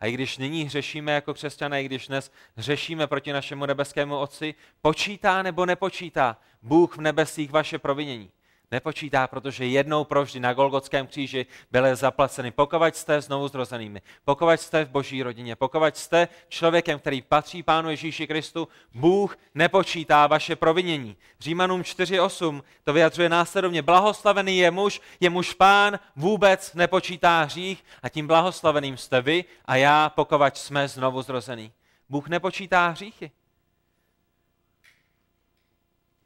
A 0.00 0.06
i 0.06 0.12
když 0.12 0.38
nyní 0.38 0.64
hřešíme 0.64 1.12
jako 1.12 1.34
křesťané, 1.34 1.82
i 1.82 1.86
když 1.86 2.08
dnes 2.08 2.32
hřešíme 2.56 3.06
proti 3.06 3.32
našemu 3.32 3.66
nebeskému 3.66 4.16
Otci, 4.16 4.54
počítá 4.80 5.42
nebo 5.42 5.66
nepočítá 5.66 6.36
Bůh 6.62 6.96
v 6.96 7.00
nebesích 7.00 7.50
vaše 7.50 7.78
provinění? 7.78 8.30
Nepočítá, 8.72 9.26
protože 9.26 9.66
jednou 9.66 10.04
provždy 10.04 10.40
na 10.40 10.52
Golgotském 10.52 11.06
kříži 11.06 11.46
byly 11.70 11.96
zaplaceny. 11.96 12.50
Pokud 12.50 12.82
jste 12.94 13.20
znovu 13.20 13.48
zrozenými, 13.48 14.02
pokud 14.24 14.50
jste 14.50 14.84
v 14.84 14.88
boží 14.88 15.22
rodině, 15.22 15.56
pokud 15.56 15.96
jste 15.96 16.28
člověkem, 16.48 16.98
který 16.98 17.22
patří 17.22 17.62
Pánu 17.62 17.90
Ježíši 17.90 18.26
Kristu, 18.26 18.68
Bůh 18.94 19.36
nepočítá 19.54 20.26
vaše 20.26 20.56
provinění. 20.56 21.16
Římanům 21.40 21.82
4.8 21.82 22.62
to 22.84 22.92
vyjadřuje 22.92 23.28
následovně. 23.28 23.82
Blahoslavený 23.82 24.58
je 24.58 24.70
muž, 24.70 25.00
je 25.20 25.30
muž 25.30 25.54
Pán, 25.54 25.98
vůbec 26.16 26.74
nepočítá 26.74 27.42
hřích 27.42 27.84
a 28.02 28.08
tím 28.08 28.26
blahoslaveným 28.26 28.96
jste 28.96 29.22
vy 29.22 29.44
a 29.64 29.76
já, 29.76 30.08
pokud 30.08 30.56
jsme 30.56 30.88
znovu 30.88 31.22
zrození. 31.22 31.72
Bůh 32.08 32.28
nepočítá 32.28 32.88
hříchy. 32.88 33.30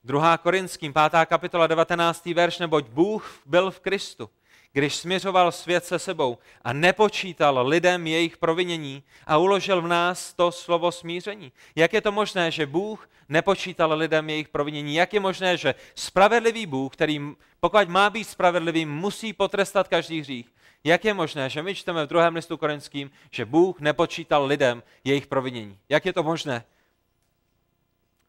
2. 0.07 0.39
Korinským, 0.39 0.93
5. 0.93 1.27
kapitola, 1.27 1.67
19. 1.67 2.27
verš, 2.27 2.59
neboť 2.59 2.89
Bůh 2.89 3.41
byl 3.47 3.71
v 3.71 3.81
Kristu, 3.81 4.31
když 4.73 4.95
směřoval 4.95 5.53
svět 5.53 5.85
se 5.85 5.99
sebou 5.99 6.39
a 6.65 6.73
nepočítal 6.73 7.67
lidem 7.67 8.07
jejich 8.07 8.37
provinění 8.37 9.03
a 9.27 9.37
uložil 9.37 9.83
v 9.83 9.87
nás 9.87 10.33
to 10.33 10.53
slovo 10.53 10.93
smíření. 10.93 11.53
Jak 11.77 11.93
je 11.93 12.01
to 12.01 12.13
možné, 12.13 12.51
že 12.51 12.67
Bůh 12.67 13.09
nepočítal 13.29 13.93
lidem 13.93 14.31
jejich 14.31 14.49
provinění? 14.49 14.95
Jak 14.95 15.13
je 15.13 15.21
možné, 15.21 15.57
že 15.57 15.75
spravedlivý 15.95 16.67
Bůh, 16.67 16.93
který 16.93 17.21
pokud 17.61 17.89
má 17.89 18.11
být 18.11 18.25
spravedlivý, 18.25 18.87
musí 18.87 19.33
potrestat 19.33 19.89
každý 19.89 20.21
hřích? 20.21 20.47
Jak 20.85 21.05
je 21.05 21.15
možné, 21.15 21.51
že 21.51 21.63
my 21.63 21.75
čteme 21.75 22.05
v 22.05 22.09
druhém 22.09 22.35
listu 22.35 22.57
korinským, 22.57 23.11
že 23.31 23.45
Bůh 23.45 23.81
nepočítal 23.81 24.45
lidem 24.45 24.83
jejich 25.05 25.27
provinění? 25.27 25.79
Jak 25.89 26.07
je 26.07 26.13
to 26.13 26.23
možné? 26.23 26.65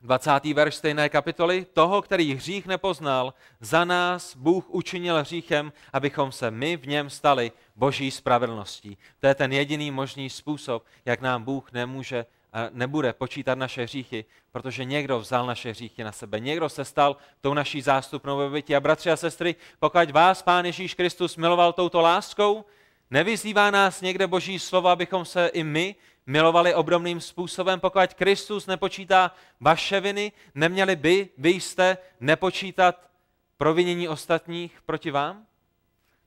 20. 0.07 0.45
verš 0.53 0.75
stejné 0.75 1.09
kapitoly, 1.09 1.65
toho, 1.73 2.01
který 2.01 2.35
hřích 2.35 2.67
nepoznal, 2.67 3.33
za 3.59 3.85
nás 3.85 4.35
Bůh 4.35 4.69
učinil 4.69 5.21
hříchem, 5.21 5.73
abychom 5.93 6.31
se 6.31 6.51
my 6.51 6.77
v 6.77 6.87
něm 6.87 7.09
stali 7.09 7.51
boží 7.75 8.11
spravedlností. 8.11 8.97
To 9.19 9.27
je 9.27 9.35
ten 9.35 9.53
jediný 9.53 9.91
možný 9.91 10.29
způsob, 10.29 10.85
jak 11.05 11.21
nám 11.21 11.43
Bůh 11.43 11.71
nemůže 11.71 12.25
a 12.53 12.59
nebude 12.71 13.13
počítat 13.13 13.57
naše 13.57 13.83
hříchy, 13.83 14.25
protože 14.51 14.85
někdo 14.85 15.19
vzal 15.19 15.45
naše 15.45 15.71
hříchy 15.71 16.03
na 16.03 16.11
sebe. 16.11 16.39
Někdo 16.39 16.69
se 16.69 16.85
stal 16.85 17.17
tou 17.41 17.53
naší 17.53 17.81
zástupnou 17.81 18.37
ve 18.37 18.49
bytí. 18.49 18.75
A 18.75 18.79
bratři 18.79 19.11
a 19.11 19.17
sestry, 19.17 19.55
pokud 19.79 20.11
vás 20.11 20.41
Pán 20.41 20.65
Ježíš 20.65 20.93
Kristus 20.93 21.37
miloval 21.37 21.73
touto 21.73 22.01
láskou, 22.01 22.65
nevyzývá 23.11 23.71
nás 23.71 24.01
někde 24.01 24.27
Boží 24.27 24.59
slovo, 24.59 24.89
abychom 24.89 25.25
se 25.25 25.47
i 25.47 25.63
my 25.63 25.95
milovali 26.27 26.75
obdobným 26.75 27.21
způsobem. 27.21 27.79
Pokud 27.79 28.13
Kristus 28.13 28.67
nepočítá 28.67 29.31
vaše 29.59 29.99
viny, 29.99 30.31
neměli 30.55 30.95
by, 30.95 31.29
vy 31.37 31.49
jste 31.49 31.97
nepočítat 32.19 33.09
provinění 33.57 34.07
ostatních 34.07 34.81
proti 34.85 35.11
vám? 35.11 35.45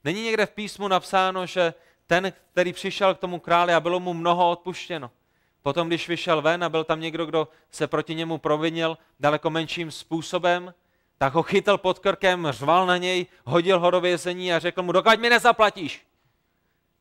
Není 0.05 0.23
někde 0.23 0.47
v 0.47 0.51
písmu 0.51 0.89
napsáno, 0.89 1.47
že 1.47 1.75
ten, 2.07 2.33
který 2.53 2.73
přišel 2.73 3.15
k 3.15 3.19
tomu 3.19 3.39
králi 3.39 3.75
a 3.75 3.81
bylo 3.81 4.01
mu 4.01 4.15
mnoho 4.15 4.51
odpuštěno, 4.51 5.11
potom, 5.63 5.89
když 5.89 6.09
vyšel 6.09 6.43
ven 6.43 6.65
a 6.65 6.69
byl 6.69 6.85
tam 6.85 7.01
někdo, 7.01 7.27
kdo 7.27 7.49
se 7.71 7.87
proti 7.87 8.15
němu 8.15 8.39
provinil 8.39 8.99
daleko 9.21 9.51
menším 9.51 9.91
způsobem, 9.91 10.75
tak 11.19 11.35
ho 11.35 11.43
chytil 11.43 11.79
pod 11.79 11.99
krkem, 11.99 12.47
řval 12.51 12.87
na 12.87 12.97
něj, 12.97 13.27
hodil 13.45 13.81
ho 13.81 13.91
do 13.91 14.01
vězení 14.01 14.53
a 14.53 14.59
řekl 14.59 14.83
mu, 14.83 14.93
dokud 14.93 15.21
mi 15.21 15.31
nezaplatíš, 15.31 16.07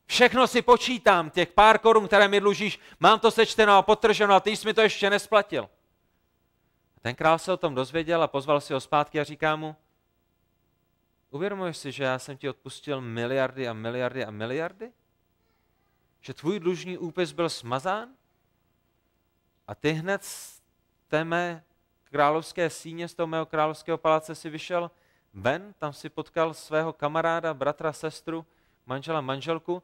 Všechno 0.09 0.47
si 0.47 0.61
počítám, 0.61 1.29
těch 1.29 1.51
pár 1.51 1.79
korun, 1.79 2.07
které 2.07 2.27
mi 2.27 2.39
dlužíš, 2.39 2.79
mám 2.99 3.19
to 3.19 3.31
sečteno 3.31 3.77
a 3.77 3.81
potrženo 3.81 4.33
a 4.33 4.39
ty 4.39 4.57
jsi 4.57 4.67
mi 4.67 4.73
to 4.73 4.81
ještě 4.81 5.09
nesplatil. 5.09 5.69
Ten 7.01 7.15
král 7.15 7.39
se 7.39 7.53
o 7.53 7.57
tom 7.57 7.75
dozvěděl 7.75 8.23
a 8.23 8.27
pozval 8.27 8.61
si 8.61 8.73
ho 8.73 8.79
zpátky 8.79 9.19
a 9.19 9.23
říká 9.23 9.55
mu, 9.55 9.75
uvědomuješ 11.29 11.77
si, 11.77 11.91
že 11.91 12.03
já 12.03 12.19
jsem 12.19 12.37
ti 12.37 12.49
odpustil 12.49 13.01
miliardy 13.01 13.67
a 13.67 13.73
miliardy 13.73 14.25
a 14.25 14.31
miliardy? 14.31 14.91
Že 16.21 16.33
tvůj 16.33 16.59
dlužní 16.59 16.97
úpis 16.97 17.31
byl 17.31 17.49
smazán? 17.49 18.09
A 19.67 19.75
ty 19.75 19.91
hned 19.91 20.23
z 20.23 20.61
té 21.07 21.23
mé 21.23 21.63
královské 22.03 22.69
síně, 22.69 23.07
z 23.07 23.13
toho 23.13 23.27
mého 23.27 23.45
královského 23.45 23.97
paláce 23.97 24.35
si 24.35 24.49
vyšel 24.49 24.91
ven, 25.33 25.73
tam 25.77 25.93
si 25.93 26.09
potkal 26.09 26.53
svého 26.53 26.93
kamaráda, 26.93 27.53
bratra, 27.53 27.93
sestru, 27.93 28.45
manžela, 28.85 29.21
manželku 29.21 29.83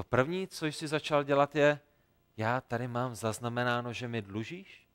to 0.00 0.04
první, 0.04 0.48
co 0.48 0.66
jsi 0.66 0.88
začal 0.88 1.24
dělat, 1.24 1.56
je, 1.56 1.80
já 2.36 2.60
tady 2.60 2.88
mám 2.88 3.14
zaznamenáno, 3.14 3.92
že 3.92 4.08
mi 4.08 4.22
dlužíš 4.22 4.88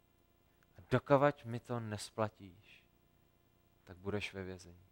a 0.78 0.82
dokavať 0.92 1.46
mi 1.46 1.60
to 1.60 1.80
nesplatíš, 1.80 2.84
tak 3.84 3.98
budeš 3.98 4.34
ve 4.34 4.44
vězení. 4.44 4.86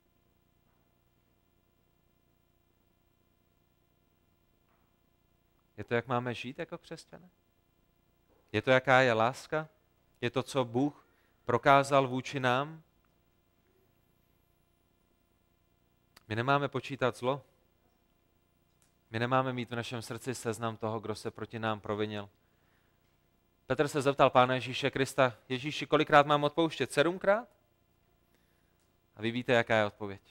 Je 5.78 5.84
to, 5.84 5.94
jak 5.94 6.08
máme 6.08 6.34
žít 6.34 6.60
jako 6.60 6.78
křesťané? 6.78 7.30
Je 8.52 8.62
to, 8.62 8.72
jaká 8.72 9.02
je 9.02 9.14
láska 9.14 9.70
je 10.22 10.30
to, 10.30 10.44
co 10.44 10.66
Bůh 10.66 11.08
prokázal 11.46 12.08
vůči 12.08 12.40
nám? 12.40 12.84
My 16.28 16.36
nemáme 16.36 16.68
počítat 16.68 17.18
zlo. 17.18 17.46
My 19.14 19.20
nemáme 19.20 19.54
mít 19.54 19.72
v 19.72 19.76
našem 19.76 20.02
srdci 20.02 20.36
seznam 20.36 20.78
toho, 20.78 21.00
kdo 21.00 21.16
se 21.16 21.32
proti 21.32 21.60
nám 21.60 21.80
provinil. 21.80 22.30
Petr 23.68 23.88
se 23.88 24.02
zeptal 24.02 24.30
Pána 24.30 24.56
Ježíše 24.56 24.92
Krista, 24.92 25.34
Ježíši, 25.50 25.86
kolikrát 25.86 26.26
mám 26.26 26.44
odpouštět? 26.44 26.92
Sedmkrát? 26.92 27.48
A 29.16 29.22
vy 29.22 29.32
víte, 29.32 29.54
jaká 29.54 29.76
je 29.76 29.86
odpověď. 29.86 30.22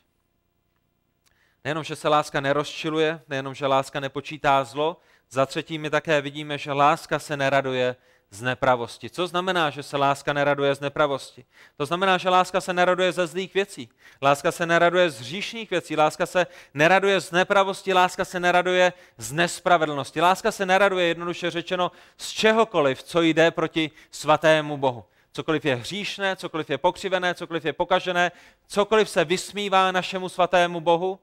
Nejenom, 1.65 1.85
že 1.85 1.97
se 1.97 2.09
láska 2.09 2.41
nerozčiluje, 2.41 3.21
nejenom, 3.29 3.55
že 3.55 3.67
láska 3.67 4.01
nepočítá 4.01 4.65
zlo, 4.65 5.01
za 5.31 5.47
třetí 5.47 5.79
my 5.79 5.91
také 5.91 6.21
vidíme, 6.21 6.59
že 6.59 6.73
láska 6.73 7.19
se 7.19 7.37
neraduje 7.37 7.97
z 8.33 8.43
nepravosti. 8.43 9.11
Co 9.11 9.27
znamená, 9.27 9.71
že 9.71 9.83
se 9.83 9.97
láska 9.97 10.33
neraduje 10.33 10.75
z 10.75 10.81
nepravosti? 10.81 11.45
To 11.77 11.87
znamená, 11.87 12.19
že 12.19 12.29
láska 12.29 12.61
se 12.61 12.73
neraduje 12.73 13.13
ze 13.13 13.27
zlých 13.27 13.55
věcí. 13.55 13.89
Láska 14.23 14.53
se 14.53 14.67
neraduje 14.67 15.11
z 15.11 15.21
hříšných 15.21 15.71
věcí. 15.71 15.97
Láska 15.97 16.27
se 16.27 16.47
neraduje 16.75 17.21
z 17.21 17.31
nepravosti. 17.31 17.95
Láska 17.95 18.25
se 18.25 18.41
neraduje 18.41 18.93
z 19.17 19.33
nespravedlnosti. 19.33 20.21
Láska 20.21 20.53
se 20.53 20.67
neraduje, 20.67 21.07
jednoduše 21.07 21.51
řečeno, 21.51 21.93
z 22.17 22.31
čehokoliv, 22.31 23.03
co 23.03 23.23
jde 23.23 23.51
proti 23.51 23.91
svatému 24.11 24.77
Bohu. 24.77 25.05
Cokoliv 25.33 25.65
je 25.65 25.75
hříšné, 25.77 26.37
cokoliv 26.37 26.71
je 26.71 26.79
pokřivené, 26.79 27.35
cokoliv 27.35 27.65
je 27.65 27.73
pokažené, 27.73 28.33
cokoliv 28.69 29.11
se 29.11 29.25
vysmívá 29.25 29.93
našemu 29.93 30.29
svatému 30.29 30.81
Bohu, 30.81 31.19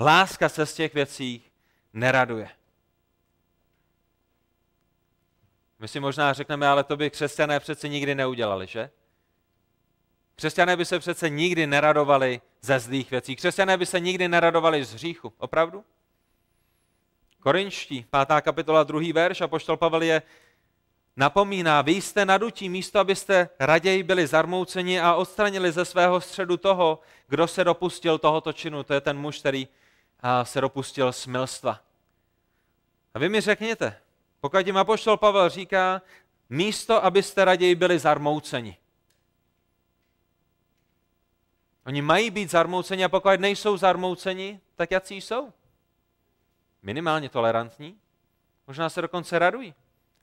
láska 0.00 0.48
se 0.48 0.66
z 0.66 0.74
těch 0.74 0.94
věcí 0.94 1.44
neraduje. 1.92 2.48
My 5.78 5.88
si 5.88 6.00
možná 6.00 6.32
řekneme, 6.32 6.68
ale 6.68 6.84
to 6.84 6.96
by 6.96 7.10
křesťané 7.10 7.60
přece 7.60 7.88
nikdy 7.88 8.14
neudělali, 8.14 8.66
že? 8.66 8.90
Křesťané 10.34 10.76
by 10.76 10.84
se 10.84 10.98
přece 10.98 11.30
nikdy 11.30 11.66
neradovali 11.66 12.40
ze 12.60 12.80
zlých 12.80 13.10
věcí. 13.10 13.36
Křesťané 13.36 13.76
by 13.76 13.86
se 13.86 14.00
nikdy 14.00 14.28
neradovali 14.28 14.84
z 14.84 14.94
hříchu. 14.94 15.32
Opravdu? 15.38 15.84
Korinští, 17.40 18.06
pátá 18.10 18.40
kapitola, 18.40 18.84
druhý 18.84 19.12
verš, 19.12 19.40
a 19.40 19.48
poštol 19.48 19.76
Pavel 19.76 20.02
je 20.02 20.22
napomíná, 21.16 21.82
vy 21.82 21.92
jste 21.92 22.24
nadutí 22.24 22.68
místo, 22.68 22.98
abyste 22.98 23.48
raději 23.58 24.02
byli 24.02 24.26
zarmouceni 24.26 25.00
a 25.00 25.14
odstranili 25.14 25.72
ze 25.72 25.84
svého 25.84 26.20
středu 26.20 26.56
toho, 26.56 27.00
kdo 27.28 27.48
se 27.48 27.64
dopustil 27.64 28.18
tohoto 28.18 28.52
činu. 28.52 28.82
To 28.82 28.94
je 28.94 29.00
ten 29.00 29.18
muž, 29.18 29.38
který 29.38 29.68
se 30.42 30.60
dopustil 30.60 31.12
smilstva. 31.12 31.80
A 33.14 33.18
vy 33.18 33.28
mi 33.28 33.40
řekněte, 33.40 34.00
pokud 34.40 34.66
jim 34.66 34.76
apoštol 34.76 35.16
Pavel 35.16 35.48
říká, 35.48 36.02
místo, 36.50 37.04
abyste 37.04 37.44
raději 37.44 37.74
byli 37.74 37.98
zarmouceni. 37.98 38.76
Oni 41.86 42.02
mají 42.02 42.30
být 42.30 42.50
zarmouceni 42.50 43.04
a 43.04 43.08
pokud 43.08 43.40
nejsou 43.40 43.76
zarmouceni, 43.76 44.60
tak 44.76 44.90
jaký 44.90 45.20
jsou? 45.20 45.52
Minimálně 46.82 47.28
tolerantní. 47.28 47.98
Možná 48.66 48.88
se 48.88 49.02
dokonce 49.02 49.38
radují. 49.38 49.74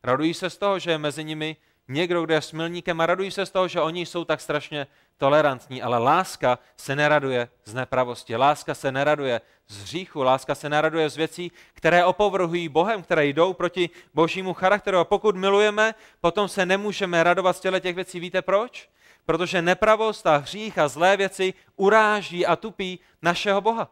Radují 0.03 0.33
se 0.33 0.49
z 0.49 0.57
toho, 0.57 0.79
že 0.79 0.91
je 0.91 0.97
mezi 0.97 1.23
nimi 1.23 1.57
někdo, 1.87 2.23
kdo 2.23 2.33
je 2.33 2.41
smilníkem 2.41 3.01
a 3.01 3.05
radují 3.05 3.31
se 3.31 3.45
z 3.45 3.51
toho, 3.51 3.67
že 3.67 3.81
oni 3.81 4.05
jsou 4.05 4.25
tak 4.25 4.41
strašně 4.41 4.87
tolerantní, 5.17 5.81
ale 5.81 5.97
láska 5.97 6.59
se 6.77 6.95
neraduje 6.95 7.49
z 7.63 7.73
nepravosti, 7.73 8.35
láska 8.35 8.73
se 8.73 8.91
neraduje 8.91 9.41
z 9.67 9.81
hříchu, 9.81 10.23
láska 10.23 10.55
se 10.55 10.69
neraduje 10.69 11.09
z 11.09 11.17
věcí, 11.17 11.51
které 11.73 12.05
opovrhují 12.05 12.69
Bohem, 12.69 13.03
které 13.03 13.25
jdou 13.25 13.53
proti 13.53 13.89
božímu 14.13 14.53
charakteru. 14.53 14.97
A 14.97 15.03
pokud 15.03 15.35
milujeme, 15.35 15.95
potom 16.21 16.47
se 16.47 16.65
nemůžeme 16.65 17.23
radovat 17.23 17.57
z 17.57 17.59
těle 17.59 17.79
těch 17.81 17.95
věcí. 17.95 18.19
Víte 18.19 18.41
proč? 18.41 18.89
Protože 19.25 19.61
nepravost 19.61 20.27
a 20.27 20.37
hřích 20.37 20.77
a 20.77 20.87
zlé 20.87 21.17
věci 21.17 21.53
uráží 21.75 22.45
a 22.45 22.55
tupí 22.55 22.99
našeho 23.21 23.61
Boha. 23.61 23.91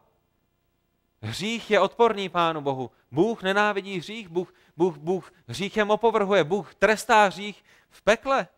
Hřích 1.22 1.70
je 1.70 1.80
odporný 1.80 2.28
Pánu 2.28 2.60
Bohu. 2.60 2.90
Bůh 3.10 3.42
nenávidí 3.42 3.98
hřích, 3.98 4.28
Bůh, 4.28 4.54
Bůh, 4.76 4.96
Bůh 4.96 5.32
hříchem 5.48 5.90
opovrhuje, 5.90 6.44
Bůh 6.44 6.74
trestá 6.74 7.26
hřích 7.26 7.64
v 7.94 8.02
pekle. 8.02 8.48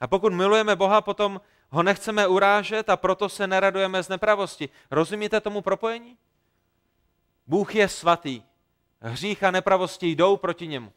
A 0.00 0.06
pokud 0.06 0.32
milujeme 0.32 0.76
Boha, 0.76 1.00
potom 1.00 1.40
ho 1.70 1.82
nechceme 1.82 2.26
urážet 2.26 2.88
a 2.90 2.96
proto 2.96 3.28
se 3.28 3.46
neradujeme 3.46 4.02
z 4.02 4.08
nepravosti. 4.08 4.68
Rozumíte 4.90 5.40
tomu 5.40 5.62
propojení? 5.62 6.16
Bůh 7.46 7.74
je 7.74 7.88
svatý. 7.88 8.42
Hřích 9.00 9.44
a 9.44 9.50
nepravosti 9.50 10.06
jdou 10.06 10.36
proti 10.36 10.66
němu. 10.66 10.92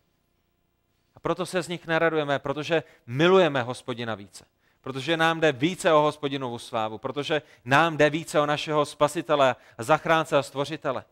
A 1.15 1.19
proto 1.19 1.45
se 1.45 1.61
z 1.61 1.67
nich 1.67 1.87
neradujeme, 1.87 2.39
protože 2.39 2.83
milujeme 3.07 3.63
hospodina 3.63 4.15
více. 4.15 4.45
Protože 4.81 5.17
nám 5.17 5.39
jde 5.39 5.51
více 5.51 5.93
o 5.93 6.01
hospodinovu 6.01 6.59
slávu, 6.59 6.97
protože 6.97 7.41
nám 7.65 7.97
jde 7.97 8.09
více 8.09 8.39
o 8.39 8.45
našeho 8.45 8.85
spasitele, 8.85 9.55
zachránce 9.77 10.37
a 10.37 10.43
stvořitele. 10.43 11.05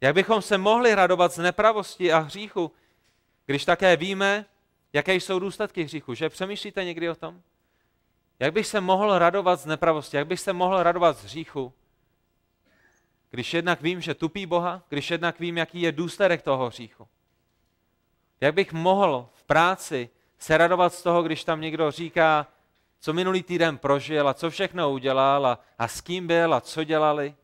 Jak 0.00 0.14
bychom 0.14 0.42
se 0.42 0.58
mohli 0.58 0.94
radovat 0.94 1.32
z 1.32 1.38
nepravosti 1.38 2.12
a 2.12 2.18
hříchu, 2.18 2.72
když 3.46 3.64
také 3.64 3.96
víme, 3.96 4.44
jaké 4.92 5.14
jsou 5.14 5.38
důsledky 5.38 5.82
hříchu, 5.82 6.14
že? 6.14 6.28
Přemýšlíte 6.28 6.84
někdy 6.84 7.10
o 7.10 7.14
tom? 7.14 7.42
Jak 8.38 8.52
bych 8.52 8.66
se 8.66 8.80
mohl 8.80 9.18
radovat 9.18 9.60
z 9.60 9.66
nepravosti, 9.66 10.16
jak 10.16 10.26
bych 10.26 10.40
se 10.40 10.52
mohl 10.52 10.82
radovat 10.82 11.18
z 11.18 11.24
hříchu, 11.24 11.72
když 13.30 13.54
jednak 13.54 13.82
vím, 13.82 14.00
že 14.00 14.14
tupí 14.14 14.46
Boha, 14.46 14.82
když 14.88 15.10
jednak 15.10 15.40
vím, 15.40 15.58
jaký 15.58 15.80
je 15.80 15.92
důsledek 15.92 16.42
toho 16.42 16.66
hříchu. 16.66 17.08
Jak 18.40 18.54
bych 18.54 18.72
mohl 18.72 19.28
v 19.34 19.44
práci 19.44 20.10
se 20.38 20.58
radovat 20.58 20.94
z 20.94 21.02
toho, 21.02 21.22
když 21.22 21.44
tam 21.44 21.60
někdo 21.60 21.90
říká, 21.90 22.46
co 23.00 23.12
minulý 23.12 23.42
týden 23.42 23.78
prožil 23.78 24.28
a 24.28 24.34
co 24.34 24.50
všechno 24.50 24.90
udělal 24.90 25.46
a, 25.46 25.58
a 25.78 25.88
s 25.88 26.00
kým 26.00 26.26
byl 26.26 26.54
a 26.54 26.60
co 26.60 26.84
dělali. 26.84 27.34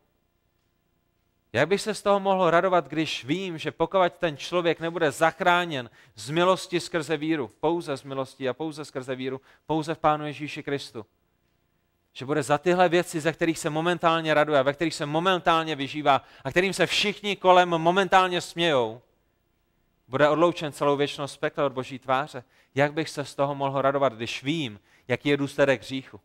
Jak 1.52 1.68
bych 1.68 1.80
se 1.80 1.94
z 1.94 2.02
toho 2.02 2.20
mohl 2.20 2.50
radovat, 2.50 2.88
když 2.88 3.24
vím, 3.24 3.58
že 3.58 3.70
pokud 3.70 4.12
ten 4.18 4.36
člověk 4.36 4.80
nebude 4.80 5.10
zachráněn 5.10 5.90
z 6.14 6.30
milosti 6.30 6.80
skrze 6.80 7.16
víru, 7.16 7.50
pouze 7.60 7.96
z 7.96 8.02
milosti 8.02 8.48
a 8.48 8.54
pouze 8.54 8.84
skrze 8.84 9.14
víru, 9.14 9.40
pouze 9.66 9.94
v 9.94 9.98
Pánu 9.98 10.26
Ježíši 10.26 10.62
Kristu, 10.62 11.06
že 12.12 12.24
bude 12.24 12.42
za 12.42 12.58
tyhle 12.58 12.88
věci, 12.88 13.20
ze 13.20 13.32
kterých 13.32 13.58
se 13.58 13.70
momentálně 13.70 14.34
raduje, 14.34 14.62
ve 14.62 14.72
kterých 14.72 14.94
se 14.94 15.06
momentálně 15.06 15.76
vyžívá 15.76 16.22
a 16.44 16.50
kterým 16.50 16.72
se 16.72 16.86
všichni 16.86 17.36
kolem 17.36 17.68
momentálně 17.68 18.40
smějou, 18.40 19.00
bude 20.08 20.28
odloučen 20.28 20.72
celou 20.72 20.96
věčnost 20.96 21.34
z 21.34 21.36
pekla 21.36 21.66
od 21.66 21.72
boží 21.72 21.98
tváře. 21.98 22.44
Jak 22.74 22.92
bych 22.92 23.08
se 23.08 23.24
z 23.24 23.34
toho 23.34 23.54
mohl 23.54 23.82
radovat, 23.82 24.12
když 24.12 24.42
vím, 24.42 24.80
jaký 25.08 25.28
je 25.28 25.36
důsledek 25.36 25.82
hříchu? 25.82 26.20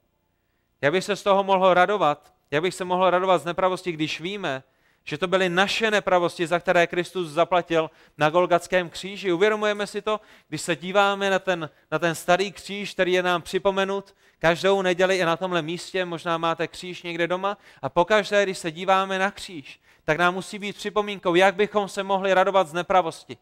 Jak 0.81 0.91
bych 0.91 1.03
se 1.03 1.15
z 1.15 1.23
toho 1.23 1.43
mohl 1.43 1.73
radovat? 1.73 2.33
Jak 2.51 2.61
bych 2.61 2.73
se 2.73 2.85
mohl 2.85 3.09
radovat 3.09 3.41
z 3.41 3.45
nepravosti, 3.45 3.91
když 3.91 4.21
víme, 4.21 4.63
že 5.03 5.17
to 5.17 5.27
byly 5.27 5.49
naše 5.49 5.91
nepravosti, 5.91 6.47
za 6.47 6.59
které 6.59 6.87
Kristus 6.87 7.29
zaplatil 7.29 7.91
na 8.17 8.29
Golgatském 8.29 8.89
kříži. 8.89 9.31
Uvědomujeme 9.31 9.87
si 9.87 10.01
to, 10.01 10.19
když 10.47 10.61
se 10.61 10.75
díváme 10.75 11.29
na 11.29 11.39
ten, 11.39 11.69
na 11.91 11.99
ten 11.99 12.15
starý 12.15 12.51
kříž, 12.51 12.93
který 12.93 13.13
je 13.13 13.23
nám 13.23 13.41
připomenut 13.41 14.15
každou 14.39 14.81
neděli 14.81 15.17
i 15.17 15.25
na 15.25 15.37
tomhle 15.37 15.61
místě, 15.61 16.05
možná 16.05 16.37
máte 16.37 16.67
kříž 16.67 17.03
někde 17.03 17.27
doma, 17.27 17.57
a 17.81 17.89
pokaždé, 17.89 18.43
když 18.43 18.57
se 18.57 18.71
díváme 18.71 19.19
na 19.19 19.31
kříž, 19.31 19.79
tak 20.03 20.17
nám 20.17 20.33
musí 20.33 20.59
být 20.59 20.75
připomínkou, 20.75 21.35
jak 21.35 21.55
bychom 21.55 21.87
se 21.87 22.03
mohli 22.03 22.33
radovat 22.33 22.67
z 22.67 22.73
nepravosti. 22.73 23.37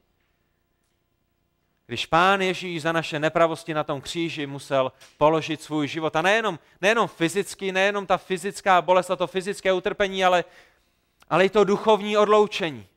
Když 1.86 2.06
pán 2.06 2.42
Ježíš 2.42 2.82
za 2.82 2.92
naše 2.92 3.20
nepravosti 3.20 3.74
na 3.74 3.84
tom 3.84 4.02
kříži 4.02 4.48
musel 4.48 4.92
položit 5.18 5.62
svůj 5.62 5.88
život. 5.88 6.16
A 6.16 6.22
nejenom, 6.22 6.60
nejenom 6.82 7.08
fyzicky, 7.08 7.72
nejenom 7.72 8.06
ta 8.06 8.18
fyzická 8.18 8.82
bolest 8.82 9.12
a 9.12 9.16
to 9.16 9.28
fyzické 9.28 9.74
utrpení, 9.74 10.26
ale 10.26 10.44
ale 11.30 11.46
i 11.46 11.50
to 11.50 11.64
duchovní 11.64 12.18
odloučení. 12.18 12.88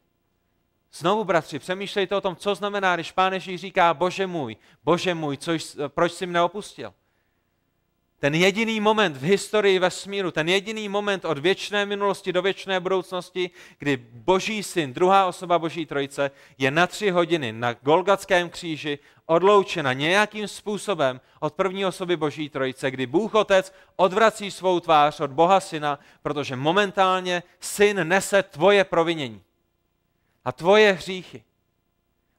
Znovu, 0.92 1.24
bratři, 1.24 1.58
přemýšlejte 1.58 2.16
o 2.16 2.20
tom, 2.20 2.36
co 2.36 2.54
znamená, 2.54 2.94
když 2.94 3.12
Pán 3.12 3.32
Ježíš 3.32 3.60
říká, 3.60 3.94
bože 3.94 4.26
můj, 4.26 4.56
bože 4.84 5.14
můj, 5.14 5.36
což, 5.36 5.76
proč 5.88 6.12
jsi 6.12 6.26
mne 6.26 6.42
opustil. 6.42 6.94
Ten 8.22 8.34
jediný 8.34 8.80
moment 8.80 9.16
v 9.16 9.22
historii 9.22 9.78
vesmíru, 9.78 10.30
ten 10.30 10.48
jediný 10.48 10.88
moment 10.88 11.24
od 11.24 11.38
věčné 11.38 11.86
minulosti 11.86 12.32
do 12.32 12.42
věčné 12.42 12.80
budoucnosti, 12.80 13.50
kdy 13.78 13.96
Boží 13.96 14.62
syn, 14.62 14.92
druhá 14.92 15.26
osoba 15.26 15.58
Boží 15.58 15.86
trojice, 15.86 16.30
je 16.58 16.70
na 16.70 16.86
tři 16.86 17.10
hodiny 17.10 17.52
na 17.52 17.72
Golgatském 17.72 18.50
kříži 18.50 18.98
odloučena 19.26 19.92
nějakým 19.92 20.48
způsobem 20.48 21.20
od 21.40 21.54
první 21.54 21.86
osoby 21.86 22.16
Boží 22.16 22.48
trojice, 22.48 22.90
kdy 22.90 23.06
Bůh 23.06 23.34
Otec 23.34 23.74
odvrací 23.96 24.50
svou 24.50 24.80
tvář 24.80 25.20
od 25.20 25.30
Boha 25.30 25.60
Syna, 25.60 25.98
protože 26.22 26.56
momentálně 26.56 27.42
Syn 27.60 28.08
nese 28.08 28.42
tvoje 28.42 28.84
provinění 28.84 29.42
a 30.44 30.52
tvoje 30.52 30.92
hříchy. 30.92 31.44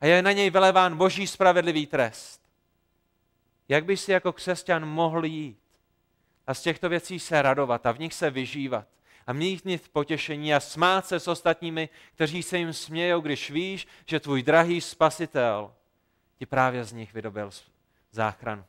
A 0.01 0.05
je 0.05 0.21
na 0.21 0.31
něj 0.31 0.49
vyleván 0.49 0.97
Boží 0.97 1.27
spravedlivý 1.27 1.85
trest. 1.85 2.41
Jak 3.69 3.85
bys 3.85 4.03
si 4.03 4.11
jako 4.11 4.33
křesťan 4.33 4.85
mohl 4.85 5.25
jít 5.25 5.62
a 6.47 6.53
z 6.53 6.61
těchto 6.61 6.89
věcí 6.89 7.19
se 7.19 7.41
radovat 7.41 7.85
a 7.85 7.91
v 7.91 7.99
nich 7.99 8.13
se 8.13 8.29
vyžívat 8.29 8.87
a 9.27 9.33
mít 9.33 9.89
potěšení 9.91 10.53
a 10.53 10.59
smát 10.59 11.05
se 11.05 11.19
s 11.19 11.27
ostatními, 11.27 11.89
kteří 12.15 12.43
se 12.43 12.57
jim 12.57 12.73
smějou, 12.73 13.21
když 13.21 13.51
víš, 13.51 13.87
že 14.05 14.19
tvůj 14.19 14.43
drahý 14.43 14.81
spasitel 14.81 15.73
ti 16.39 16.45
právě 16.45 16.83
z 16.83 16.93
nich 16.93 17.13
vydobil 17.13 17.49
záchranu. 18.11 18.65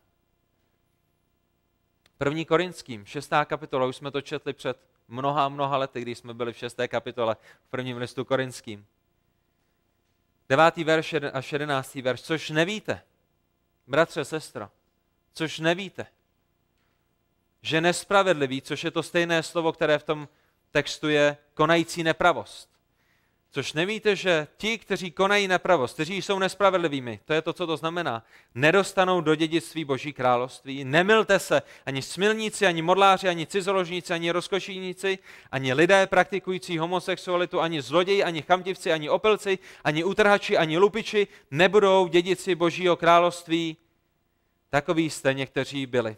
První 2.18 2.44
Korinským, 2.44 3.06
šestá 3.06 3.44
kapitola, 3.44 3.86
už 3.86 3.96
jsme 3.96 4.10
to 4.10 4.20
četli 4.20 4.52
před 4.52 4.78
mnoha, 5.08 5.48
mnoha 5.48 5.76
lety, 5.76 6.02
když 6.02 6.18
jsme 6.18 6.34
byli 6.34 6.52
v 6.52 6.56
šesté 6.56 6.88
kapitole 6.88 7.36
v 7.64 7.70
prvním 7.70 7.96
listu 7.96 8.24
Korinským. 8.24 8.86
Devátý 10.48 10.84
verš 10.84 11.14
až 11.32 11.52
jedenáctý 11.52 12.02
verš, 12.02 12.22
což 12.22 12.50
nevíte, 12.50 13.02
bratře, 13.86 14.24
sestro, 14.24 14.70
což 15.32 15.58
nevíte, 15.58 16.06
že 17.64 17.80
nespravedlivý, 17.80 18.62
což 18.62 18.84
je 18.84 18.90
to 18.90 19.02
stejné 19.02 19.42
slovo, 19.42 19.72
které 19.72 19.98
v 19.98 20.02
tom 20.02 20.28
textu 20.70 21.08
je 21.08 21.36
konající 21.54 22.02
nepravost. 22.02 22.68
Což 23.50 23.72
nevíte, 23.72 24.16
že 24.16 24.46
ti, 24.56 24.78
kteří 24.78 25.10
konají 25.10 25.48
nepravost, 25.48 25.94
kteří 25.94 26.22
jsou 26.22 26.38
nespravedlivými, 26.38 27.20
to 27.24 27.32
je 27.32 27.42
to, 27.42 27.52
co 27.52 27.66
to 27.66 27.76
znamená, 27.76 28.24
nedostanou 28.54 29.20
do 29.20 29.34
dědictví 29.34 29.84
Boží 29.84 30.12
království. 30.12 30.84
Nemilte 30.84 31.38
se, 31.38 31.62
ani 31.86 32.02
smilníci, 32.02 32.66
ani 32.66 32.82
modláři, 32.82 33.28
ani 33.28 33.46
cizoložníci, 33.46 34.12
ani 34.12 34.30
rozkošíníci, 34.30 35.18
ani 35.50 35.72
lidé 35.72 36.06
praktikující 36.06 36.78
homosexualitu, 36.78 37.60
ani 37.60 37.82
zloději, 37.82 38.24
ani 38.24 38.42
chamtivci, 38.42 38.92
ani 38.92 39.08
opilci, 39.08 39.58
ani 39.84 40.04
utrhači, 40.04 40.58
ani 40.58 40.78
lupiči 40.78 41.26
nebudou 41.50 42.06
dědici 42.06 42.54
Božího 42.54 42.96
království. 42.96 43.76
Takový 44.70 45.10
jste 45.10 45.34
někteří 45.34 45.86
byli. 45.86 46.16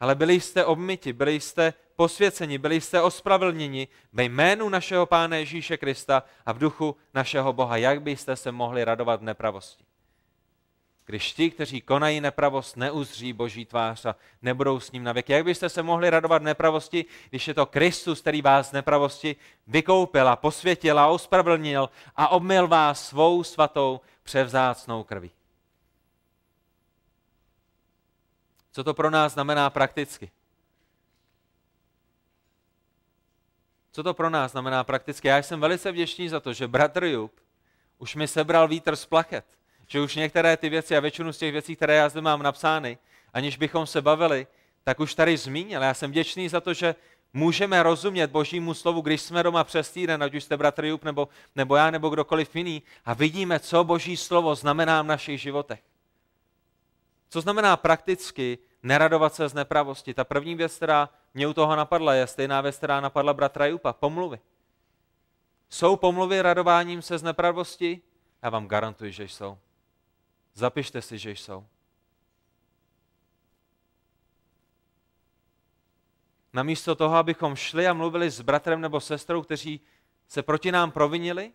Ale 0.00 0.14
byli 0.14 0.40
jste 0.40 0.64
obmyti, 0.64 1.12
byli 1.12 1.40
jste 1.40 1.74
posvěceni, 1.96 2.58
byli 2.58 2.80
jste 2.80 3.02
ospravedlněni 3.02 3.88
ve 4.12 4.24
jménu 4.24 4.68
našeho 4.68 5.06
Pána 5.06 5.36
Ježíše 5.36 5.76
Krista 5.76 6.22
a 6.46 6.52
v 6.52 6.58
duchu 6.58 6.96
našeho 7.14 7.52
Boha. 7.52 7.76
Jak 7.76 8.02
byste 8.02 8.36
se 8.36 8.52
mohli 8.52 8.84
radovat 8.84 9.20
v 9.20 9.24
nepravosti? 9.24 9.84
Když 11.06 11.32
ti, 11.32 11.50
kteří 11.50 11.80
konají 11.80 12.20
nepravost, 12.20 12.76
neuzří 12.76 13.32
Boží 13.32 13.64
tvář 13.64 14.06
a 14.06 14.16
nebudou 14.42 14.80
s 14.80 14.92
ním 14.92 15.04
na 15.04 15.12
věky. 15.12 15.32
Jak 15.32 15.44
byste 15.44 15.68
se 15.68 15.82
mohli 15.82 16.10
radovat 16.10 16.42
nepravosti, 16.42 17.04
když 17.30 17.48
je 17.48 17.54
to 17.54 17.66
Kristus, 17.66 18.20
který 18.20 18.42
vás 18.42 18.68
z 18.68 18.72
nepravosti 18.72 19.36
vykoupil 19.66 20.28
a 20.28 20.36
posvětil 20.36 20.98
a 20.98 21.06
ospravedlnil 21.06 21.90
a 22.16 22.28
obmyl 22.28 22.68
vás 22.68 23.08
svou 23.08 23.44
svatou 23.44 24.00
převzácnou 24.22 25.04
krví? 25.04 25.30
Co 28.76 28.84
to 28.84 28.94
pro 28.94 29.10
nás 29.10 29.32
znamená 29.32 29.70
prakticky? 29.70 30.30
Co 33.92 34.02
to 34.02 34.14
pro 34.14 34.30
nás 34.30 34.52
znamená 34.52 34.84
prakticky? 34.84 35.28
Já 35.28 35.38
jsem 35.38 35.60
velice 35.60 35.92
vděčný 35.92 36.28
za 36.28 36.40
to, 36.40 36.52
že 36.52 36.68
bratr 36.68 37.04
Jup 37.04 37.40
už 37.98 38.14
mi 38.14 38.28
sebral 38.28 38.68
vítr 38.68 38.96
z 38.96 39.06
plachet. 39.06 39.44
Že 39.86 40.00
už 40.00 40.14
některé 40.14 40.56
ty 40.56 40.68
věci 40.68 40.96
a 40.96 41.00
většinu 41.00 41.32
z 41.32 41.38
těch 41.38 41.52
věcí, 41.52 41.76
které 41.76 41.94
já 41.94 42.08
zde 42.08 42.20
mám 42.20 42.42
napsány, 42.42 42.98
aniž 43.32 43.56
bychom 43.56 43.86
se 43.86 44.02
bavili, 44.02 44.46
tak 44.84 45.00
už 45.00 45.14
tady 45.14 45.36
zmínil. 45.36 45.82
Já 45.82 45.94
jsem 45.94 46.10
vděčný 46.10 46.48
za 46.48 46.60
to, 46.60 46.74
že 46.74 46.94
můžeme 47.32 47.82
rozumět 47.82 48.30
Božímu 48.30 48.74
slovu, 48.74 49.00
když 49.00 49.20
jsme 49.20 49.42
doma 49.42 49.64
přes 49.64 49.90
týden, 49.90 50.22
ať 50.22 50.34
už 50.34 50.44
jste 50.44 50.56
bratr 50.56 50.84
Jup 50.84 51.04
nebo, 51.04 51.28
nebo 51.54 51.76
já 51.76 51.90
nebo 51.90 52.08
kdokoliv 52.08 52.56
jiný, 52.56 52.82
a 53.04 53.14
vidíme, 53.14 53.60
co 53.60 53.84
Boží 53.84 54.16
slovo 54.16 54.54
znamená 54.54 55.02
v 55.02 55.06
našich 55.06 55.40
životech. 55.40 55.80
Co 57.36 57.40
znamená 57.40 57.76
prakticky 57.76 58.58
neradovat 58.82 59.34
se 59.34 59.48
z 59.48 59.54
nepravosti? 59.54 60.14
Ta 60.14 60.24
první 60.24 60.54
věc, 60.54 60.76
která 60.76 61.08
mě 61.34 61.46
u 61.46 61.52
toho 61.52 61.76
napadla, 61.76 62.14
je 62.14 62.26
stejná 62.26 62.60
věc, 62.60 62.76
která 62.76 63.00
napadla 63.00 63.34
bratra 63.34 63.66
Jupa, 63.66 63.92
pomluvy. 63.92 64.40
Jsou 65.68 65.96
pomluvy 65.96 66.42
radováním 66.42 67.02
se 67.02 67.18
z 67.18 67.22
nepravosti? 67.22 68.00
Já 68.42 68.50
vám 68.50 68.68
garantuji, 68.68 69.12
že 69.12 69.24
jsou. 69.24 69.58
Zapište 70.54 71.02
si, 71.02 71.18
že 71.18 71.30
jsou. 71.30 71.66
Namísto 76.52 76.94
toho, 76.94 77.16
abychom 77.16 77.56
šli 77.56 77.86
a 77.86 77.92
mluvili 77.92 78.30
s 78.30 78.40
bratrem 78.40 78.80
nebo 78.80 79.00
sestrou, 79.00 79.42
kteří 79.42 79.80
se 80.28 80.42
proti 80.42 80.72
nám 80.72 80.90
provinili, 80.90 81.52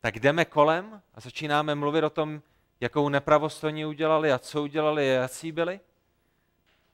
tak 0.00 0.18
jdeme 0.18 0.44
kolem 0.44 1.02
a 1.14 1.20
začínáme 1.20 1.74
mluvit 1.74 2.04
o 2.04 2.10
tom, 2.10 2.42
jakou 2.84 3.08
nepravost 3.08 3.64
oni 3.64 3.86
udělali 3.86 4.32
a 4.32 4.38
co 4.38 4.62
udělali 4.62 5.18
a 5.18 5.20
jaký 5.20 5.52
byli. 5.52 5.80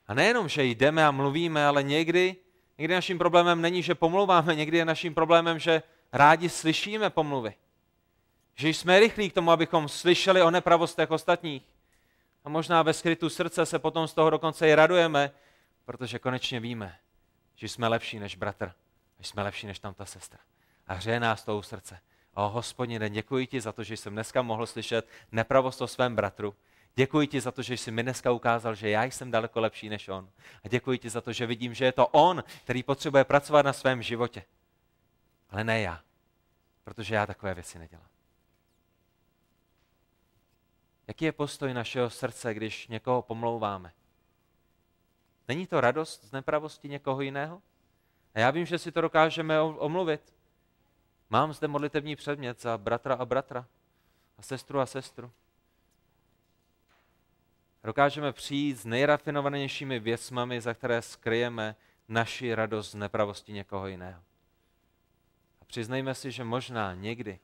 A 0.07 0.15
nejenom, 0.15 0.49
že 0.49 0.65
jdeme 0.65 1.07
a 1.07 1.11
mluvíme, 1.11 1.67
ale 1.67 1.83
někdy, 1.83 2.37
někdy 2.79 2.95
naším 2.95 3.19
problémem 3.19 3.61
není, 3.61 3.83
že 3.83 3.95
pomlouváme, 3.95 4.55
někdy 4.55 4.79
je 4.79 4.85
naším 4.85 5.15
problémem, 5.15 5.59
že 5.59 5.83
rádi 6.13 6.49
slyšíme 6.49 7.11
pomluvy. 7.11 7.55
Že 8.55 8.69
jsme 8.69 9.01
rychlí 9.01 9.31
k 9.31 9.35
tomu, 9.35 9.51
abychom 9.51 9.89
slyšeli 9.89 10.43
o 10.43 10.51
nepravostech 10.51 11.11
ostatních. 11.11 11.63
A 12.45 12.49
možná 12.49 12.83
ve 12.83 12.93
skrytu 12.93 13.29
srdce 13.29 13.67
se 13.67 13.79
potom 13.79 14.09
z 14.09 14.15
toho 14.15 14.31
dokonce 14.31 14.69
i 14.69 14.75
radujeme, 14.75 15.31
protože 15.85 16.19
konečně 16.19 16.61
víme, 16.61 16.99
že 17.57 17.69
jsme 17.69 17.89
lepší 17.89 18.19
než 18.19 18.37
bratr, 18.37 18.73
že 19.19 19.27
jsme 19.27 19.43
lepší 19.43 19.67
než 19.67 19.79
tam 19.79 19.95
ta 19.95 20.05
sestra. 20.05 20.39
A 20.87 20.95
hřeje 20.95 21.21
nás 21.21 21.45
to 21.45 21.59
u 21.59 21.63
srdce. 21.63 21.99
Hospodine, 22.49 23.11
děkuji 23.11 23.47
ti 23.47 23.61
za 23.61 23.73
to, 23.73 23.85
že 23.85 23.97
jsem 23.97 24.13
dneska 24.13 24.43
mohl 24.43 24.67
slyšet 24.67 25.09
nepravost 25.33 25.83
o 25.83 25.87
svém 25.87 26.17
bratru. 26.17 26.55
Děkuji 26.95 27.27
ti 27.27 27.41
za 27.41 27.51
to, 27.51 27.63
že 27.63 27.75
jsi 27.75 27.91
mi 27.91 28.03
dneska 28.03 28.33
ukázal, 28.33 28.75
že 28.75 28.91
já 28.91 29.05
jsem 29.05 29.31
daleko 29.31 29.61
lepší 29.61 29.89
než 29.89 30.09
on. 30.09 30.31
A 30.65 30.69
děkuji 30.69 30.99
ti 30.99 31.11
za 31.11 31.21
to, 31.21 31.33
že 31.33 31.47
vidím, 31.47 31.75
že 31.75 31.85
je 31.85 31.93
to 31.93 32.07
on, 32.07 32.45
který 32.65 32.83
potřebuje 32.83 33.25
pracovat 33.25 33.67
na 33.67 33.73
svém 33.73 34.03
životě. 34.03 34.45
Ale 35.51 35.65
ne 35.65 35.81
já, 35.81 36.01
protože 36.85 37.15
já 37.15 37.27
takové 37.27 37.55
věci 37.55 37.79
nedělám. 37.79 38.07
Jaký 41.09 41.25
je 41.25 41.33
postoj 41.33 41.75
našeho 41.75 42.11
srdce, 42.11 42.55
když 42.55 42.89
někoho 42.89 43.23
pomlouváme? 43.23 43.93
Není 45.49 45.67
to 45.67 45.81
radost 45.81 46.25
z 46.25 46.33
nepravosti 46.33 46.89
někoho 46.89 47.21
jiného? 47.21 47.63
A 48.35 48.41
já 48.41 48.51
vím, 48.51 48.67
že 48.67 48.79
si 48.79 48.93
to 48.93 49.01
dokážeme 49.01 49.61
omluvit. 49.61 50.40
Mám 51.31 51.53
zde 51.53 51.69
modlitevní 51.69 52.17
předmět 52.17 52.61
za 52.61 52.79
bratra 52.79 53.15
a 53.15 53.25
bratra 53.25 53.67
a 54.39 54.43
sestru 54.43 54.81
a 54.81 54.87
sestru. 54.87 55.33
Dokážeme 57.85 58.33
přijít 58.33 58.77
s 58.77 58.85
nejrafinovanějšími 58.85 60.01
věcmami, 60.01 60.61
za 60.61 60.75
které 60.75 61.03
skryjeme 61.03 61.77
naši 62.09 62.55
radost 62.55 62.91
z 62.91 62.95
nepravosti 62.95 63.53
někoho 63.53 63.87
jiného. 63.87 64.23
A 65.61 65.65
přiznejme 65.65 66.15
si, 66.15 66.31
že 66.31 66.45
možná 66.45 66.95
někdy 66.95 67.39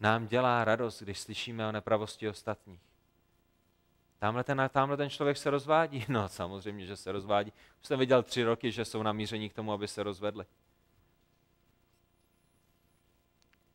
nám 0.00 0.26
dělá 0.26 0.64
radost, 0.64 1.02
když 1.02 1.20
slyšíme 1.20 1.68
o 1.68 1.72
nepravosti 1.72 2.28
ostatních. 2.28 2.80
Tamhle 4.18 4.44
ten, 4.44 4.70
tamhle 4.72 4.96
ten 4.96 5.10
člověk 5.10 5.36
se 5.36 5.50
rozvádí. 5.50 6.04
No 6.08 6.28
samozřejmě, 6.28 6.86
že 6.86 6.96
se 6.96 7.12
rozvádí. 7.12 7.52
Už 7.82 7.86
jsem 7.86 7.98
viděl 7.98 8.22
tři 8.22 8.44
roky, 8.44 8.72
že 8.72 8.84
jsou 8.84 9.02
namíření 9.02 9.50
k 9.50 9.54
tomu, 9.54 9.72
aby 9.72 9.88
se 9.88 10.02
rozvedli. 10.02 10.44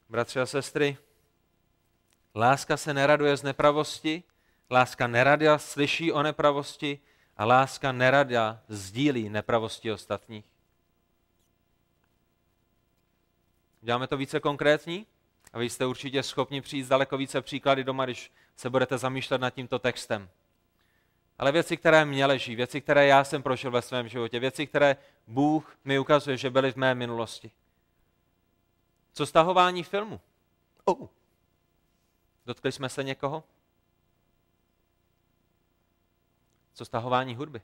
Bratři 0.09 0.39
a 0.39 0.45
sestry, 0.45 0.97
láska 2.35 2.77
se 2.77 2.93
neraduje 2.93 3.37
z 3.37 3.43
nepravosti, 3.43 4.23
láska 4.71 5.07
nerada 5.07 5.57
slyší 5.57 6.11
o 6.11 6.23
nepravosti 6.23 6.99
a 7.37 7.45
láska 7.45 7.91
nerada 7.91 8.61
sdílí 8.67 9.29
nepravosti 9.29 9.91
ostatních. 9.91 10.45
Děláme 13.81 14.07
to 14.07 14.17
více 14.17 14.39
konkrétní? 14.39 15.07
A 15.53 15.59
vy 15.59 15.69
jste 15.69 15.85
určitě 15.85 16.23
schopni 16.23 16.61
přijít 16.61 16.87
daleko 16.87 17.17
více 17.17 17.41
příklady 17.41 17.83
doma, 17.83 18.05
když 18.05 18.31
se 18.55 18.69
budete 18.69 18.97
zamýšlet 18.97 19.41
nad 19.41 19.49
tímto 19.49 19.79
textem. 19.79 20.29
Ale 21.37 21.51
věci, 21.51 21.77
které 21.77 22.05
mě 22.05 22.25
leží, 22.25 22.55
věci, 22.55 22.81
které 22.81 23.07
já 23.07 23.23
jsem 23.23 23.43
prožil 23.43 23.71
ve 23.71 23.81
svém 23.81 24.07
životě, 24.07 24.39
věci, 24.39 24.67
které 24.67 24.97
Bůh 25.27 25.77
mi 25.83 25.99
ukazuje, 25.99 26.37
že 26.37 26.49
byly 26.49 26.71
v 26.71 26.75
mé 26.75 26.95
minulosti. 26.95 27.51
Co 29.13 29.25
stahování 29.25 29.83
filmu? 29.83 30.21
Oh. 30.85 31.07
Dotkli 32.45 32.71
jsme 32.71 32.89
se 32.89 33.03
někoho? 33.03 33.43
Co 36.73 36.85
stahování 36.85 37.35
hudby? 37.35 37.61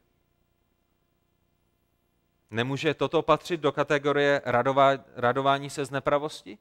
Nemůže 2.52 2.94
toto 2.94 3.22
patřit 3.22 3.62
do 3.62 3.72
kategorie 3.72 4.42
radová, 4.46 4.92
radování 5.16 5.70
se 5.70 5.86
z 5.86 5.92
nepravosti? 5.92 6.58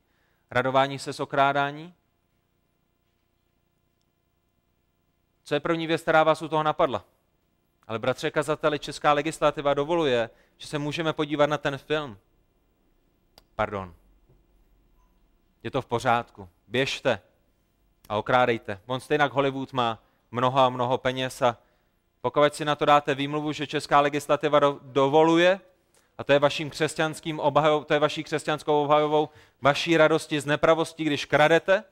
Radování 0.50 0.98
se 0.98 1.12
z 1.12 1.20
okrádání? 1.20 1.94
Co 5.44 5.54
je 5.54 5.60
první 5.60 5.86
věc, 5.86 6.02
která 6.02 6.24
vás 6.24 6.42
u 6.42 6.48
toho 6.48 6.62
napadla? 6.62 7.04
Ale 7.86 7.98
bratře 7.98 8.30
kazateli, 8.30 8.78
česká 8.78 9.12
legislativa 9.12 9.74
dovoluje, 9.74 10.30
že 10.56 10.66
se 10.66 10.78
můžeme 10.78 11.12
podívat 11.12 11.46
na 11.46 11.58
ten 11.58 11.78
film. 11.78 12.18
Pardon. 13.56 13.94
Je 15.64 15.70
to 15.70 15.82
v 15.82 15.86
pořádku. 15.86 16.48
Běžte 16.68 17.20
a 18.08 18.16
okrádejte. 18.16 18.80
On 18.86 19.00
stejně 19.00 19.24
Hollywood 19.24 19.72
má 19.72 20.02
mnoho 20.30 20.60
a 20.60 20.68
mnoho 20.68 20.98
peněz 20.98 21.42
a 21.42 21.58
pokud 22.20 22.54
si 22.54 22.64
na 22.64 22.74
to 22.74 22.84
dáte 22.84 23.14
výmluvu, 23.14 23.52
že 23.52 23.66
česká 23.66 24.00
legislativa 24.00 24.58
do, 24.58 24.80
dovoluje, 24.82 25.60
a 26.18 26.24
to 26.24 26.32
je 26.32 26.38
vaším 26.38 26.70
křesťanským 26.70 27.40
obhajov, 27.40 27.86
to 27.86 27.94
je 27.94 28.00
vaší 28.00 28.24
křesťanskou 28.24 28.84
obhajovou 28.84 29.28
vaší 29.62 29.96
radosti 29.96 30.40
z 30.40 30.46
nepravosti, 30.46 31.04
když 31.04 31.24
kradete, 31.24 31.84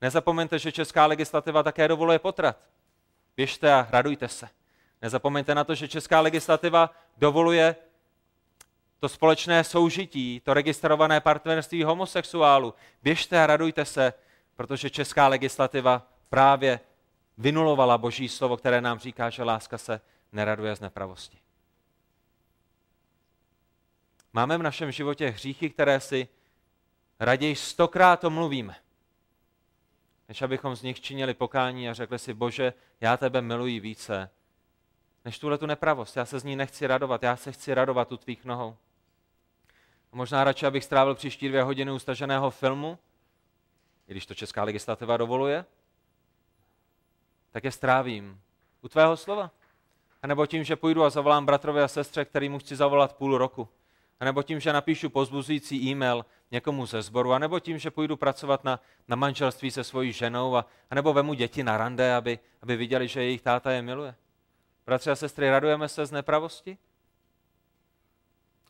nezapomeňte, 0.00 0.58
že 0.58 0.72
česká 0.72 1.06
legislativa 1.06 1.62
také 1.62 1.88
dovoluje 1.88 2.18
potrat. 2.18 2.56
Běžte 3.36 3.74
a 3.74 3.88
radujte 3.90 4.28
se. 4.28 4.48
Nezapomeňte 5.02 5.54
na 5.54 5.64
to, 5.64 5.74
že 5.74 5.88
česká 5.88 6.20
legislativa 6.20 6.90
dovoluje 7.18 7.76
to 9.02 9.08
společné 9.08 9.64
soužití, 9.64 10.40
to 10.44 10.54
registrované 10.54 11.20
partnerství 11.20 11.84
homosexuálu. 11.84 12.74
Běžte 13.02 13.42
a 13.42 13.46
radujte 13.46 13.84
se, 13.84 14.12
protože 14.56 14.90
česká 14.90 15.28
legislativa 15.28 16.06
právě 16.30 16.80
vynulovala 17.38 17.98
boží 17.98 18.28
slovo, 18.28 18.56
které 18.56 18.80
nám 18.80 18.98
říká, 18.98 19.30
že 19.30 19.42
láska 19.42 19.78
se 19.78 20.00
neraduje 20.32 20.76
z 20.76 20.80
nepravosti. 20.80 21.38
Máme 24.32 24.58
v 24.58 24.62
našem 24.62 24.92
životě 24.92 25.28
hříchy, 25.28 25.70
které 25.70 26.00
si 26.00 26.28
raději 27.20 27.56
stokrát 27.56 28.24
omluvíme, 28.24 28.76
než 30.28 30.42
abychom 30.42 30.76
z 30.76 30.82
nich 30.82 31.00
činili 31.00 31.34
pokání 31.34 31.88
a 31.88 31.94
řekli 31.94 32.18
si, 32.18 32.34
bože, 32.34 32.72
já 33.00 33.16
tebe 33.16 33.42
miluji 33.42 33.80
více, 33.80 34.30
než 35.24 35.38
tuhle 35.38 35.58
tu 35.58 35.66
nepravost. 35.66 36.16
Já 36.16 36.24
se 36.24 36.38
z 36.38 36.44
ní 36.44 36.56
nechci 36.56 36.86
radovat, 36.86 37.22
já 37.22 37.36
se 37.36 37.52
chci 37.52 37.74
radovat 37.74 38.12
u 38.12 38.16
tvých 38.16 38.44
nohou. 38.44 38.76
A 40.12 40.16
možná 40.16 40.44
radši, 40.44 40.66
abych 40.66 40.84
strávil 40.84 41.14
příští 41.14 41.48
dvě 41.48 41.62
hodiny 41.62 41.92
ustaženého 41.92 42.50
filmu, 42.50 42.98
i 44.08 44.12
když 44.12 44.26
to 44.26 44.34
česká 44.34 44.64
legislativa 44.64 45.16
dovoluje, 45.16 45.64
tak 47.50 47.64
je 47.64 47.72
strávím 47.72 48.40
u 48.82 48.88
tvého 48.88 49.16
slova. 49.16 49.50
A 50.22 50.26
nebo 50.26 50.46
tím, 50.46 50.64
že 50.64 50.76
půjdu 50.76 51.04
a 51.04 51.10
zavolám 51.10 51.46
bratrovi 51.46 51.82
a 51.82 51.88
sestře, 51.88 52.24
který 52.24 52.48
mu 52.48 52.58
chci 52.58 52.76
zavolat 52.76 53.16
půl 53.16 53.38
roku. 53.38 53.68
A 54.20 54.24
nebo 54.24 54.42
tím, 54.42 54.60
že 54.60 54.72
napíšu 54.72 55.10
pozbuzující 55.10 55.90
e-mail 55.90 56.24
někomu 56.50 56.86
ze 56.86 57.02
sboru. 57.02 57.32
A 57.32 57.38
nebo 57.38 57.60
tím, 57.60 57.78
že 57.78 57.90
půjdu 57.90 58.16
pracovat 58.16 58.64
na, 58.64 58.80
na 59.08 59.16
manželství 59.16 59.70
se 59.70 59.84
svojí 59.84 60.12
ženou. 60.12 60.56
A, 60.56 60.66
a 60.90 60.94
nebo 60.94 61.12
vemu 61.12 61.34
děti 61.34 61.62
na 61.62 61.78
rande, 61.78 62.14
aby, 62.14 62.38
aby 62.62 62.76
viděli, 62.76 63.08
že 63.08 63.22
jejich 63.22 63.42
táta 63.42 63.70
je 63.70 63.82
miluje. 63.82 64.14
Bratři 64.86 65.10
a 65.10 65.16
sestry, 65.16 65.50
radujeme 65.50 65.88
se 65.88 66.06
z 66.06 66.10
nepravosti? 66.10 66.78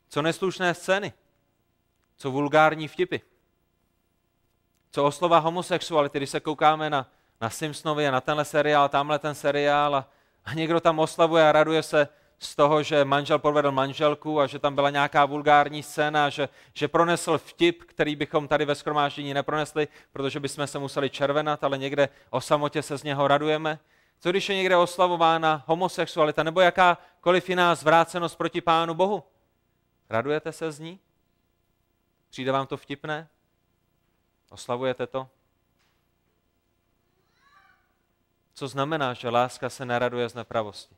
Co 0.09 0.22
neslušné 0.22 0.74
scény? 0.74 1.12
Co 2.22 2.30
vulgární 2.30 2.88
vtipy? 2.88 3.16
Co 4.90 5.04
oslova 5.04 5.38
homosexuality, 5.38 6.18
když 6.18 6.30
se 6.30 6.40
koukáme 6.40 6.90
na, 6.90 7.11
na 7.40 7.50
Simpsonovi 7.50 8.08
a 8.08 8.11
na 8.11 8.20
tenhle 8.20 8.44
seriál, 8.44 8.88
tamhle 8.88 9.18
ten 9.18 9.35
seriál 9.35 9.94
a, 9.94 10.08
a 10.44 10.54
někdo 10.54 10.80
tam 10.80 10.98
oslavuje 10.98 11.48
a 11.48 11.52
raduje 11.52 11.82
se 11.82 12.08
z 12.38 12.56
toho, 12.56 12.82
že 12.82 13.04
manžel 13.04 13.38
podvedl 13.38 13.72
manželku 13.72 14.40
a 14.40 14.46
že 14.46 14.58
tam 14.58 14.74
byla 14.74 14.90
nějaká 14.90 15.24
vulgární 15.24 15.82
scéna, 15.82 16.28
že, 16.28 16.48
že 16.74 16.88
pronesl 16.88 17.38
vtip, 17.38 17.85
který 17.85 18.16
bychom 18.16 18.48
tady 18.48 18.64
ve 18.64 18.74
skromáždění 18.74 19.35
nepronesli, 19.35 19.88
protože 20.12 20.40
bychom 20.40 20.66
se 20.66 20.78
museli 20.78 21.11
červenat, 21.11 21.64
ale 21.64 21.78
někde 21.78 22.08
o 22.30 22.40
samotě 22.40 22.82
se 22.82 22.98
z 22.98 23.02
něho 23.02 23.28
radujeme. 23.28 23.78
Co 24.20 24.30
když 24.30 24.48
je 24.48 24.56
někde 24.56 24.76
oslavována 24.76 25.64
homosexualita 25.66 26.42
nebo 26.42 26.61
jakákoliv 26.61 27.48
jiná 27.48 27.74
zvrácenost 27.74 28.38
proti 28.38 28.61
Pánu 28.61 28.94
Bohu? 28.94 29.22
Radujete 30.11 30.52
se 30.52 30.72
z 30.72 30.80
ní? 30.80 31.00
Přijde 32.33 32.53
vám 32.53 32.66
to 32.66 32.77
vtipné? 32.77 33.29
Oslavujete 34.51 35.07
to? 35.07 35.29
Co 38.55 38.68
znamená, 38.68 39.14
že 39.14 39.29
láska 39.29 39.71
se 39.71 39.85
neraduje 39.85 40.29
z 40.29 40.35
nepravosti? 40.35 40.97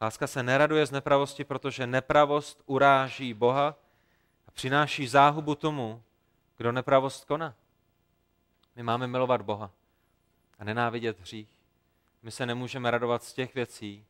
Láska 0.00 0.26
se 0.26 0.42
neraduje 0.42 0.86
z 0.86 0.90
nepravosti, 0.90 1.44
protože 1.44 1.86
nepravost 1.86 2.62
uráží 2.66 3.34
Boha 3.34 3.76
a 4.46 4.50
přináší 4.50 5.06
záhubu 5.06 5.54
tomu, 5.54 6.02
kdo 6.56 6.72
nepravost 6.72 7.24
koná. 7.24 7.54
My 8.76 8.82
máme 8.82 9.06
milovat 9.06 9.42
Boha 9.42 9.70
a 10.58 10.64
nenávidět 10.64 11.20
hřích. 11.20 11.48
My 12.22 12.30
se 12.30 12.46
nemůžeme 12.46 12.90
radovat 12.90 13.22
z 13.22 13.32
těch 13.32 13.54
věcí, 13.54 14.06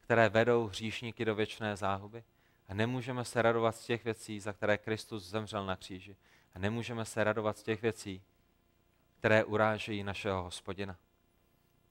které 0.00 0.28
vedou 0.28 0.66
hříšníky 0.66 1.24
do 1.24 1.34
věčné 1.34 1.76
záhuby. 1.76 2.24
A 2.68 2.74
nemůžeme 2.74 3.24
se 3.24 3.42
radovat 3.42 3.76
z 3.76 3.84
těch 3.84 4.04
věcí, 4.04 4.40
za 4.40 4.52
které 4.52 4.78
Kristus 4.78 5.24
zemřel 5.24 5.66
na 5.66 5.76
kříži. 5.76 6.16
A 6.54 6.58
nemůžeme 6.58 7.04
se 7.04 7.24
radovat 7.24 7.58
z 7.58 7.62
těch 7.62 7.82
věcí, 7.82 8.22
které 9.18 9.44
urážejí 9.44 10.04
našeho 10.04 10.42
hospodina. 10.42 10.96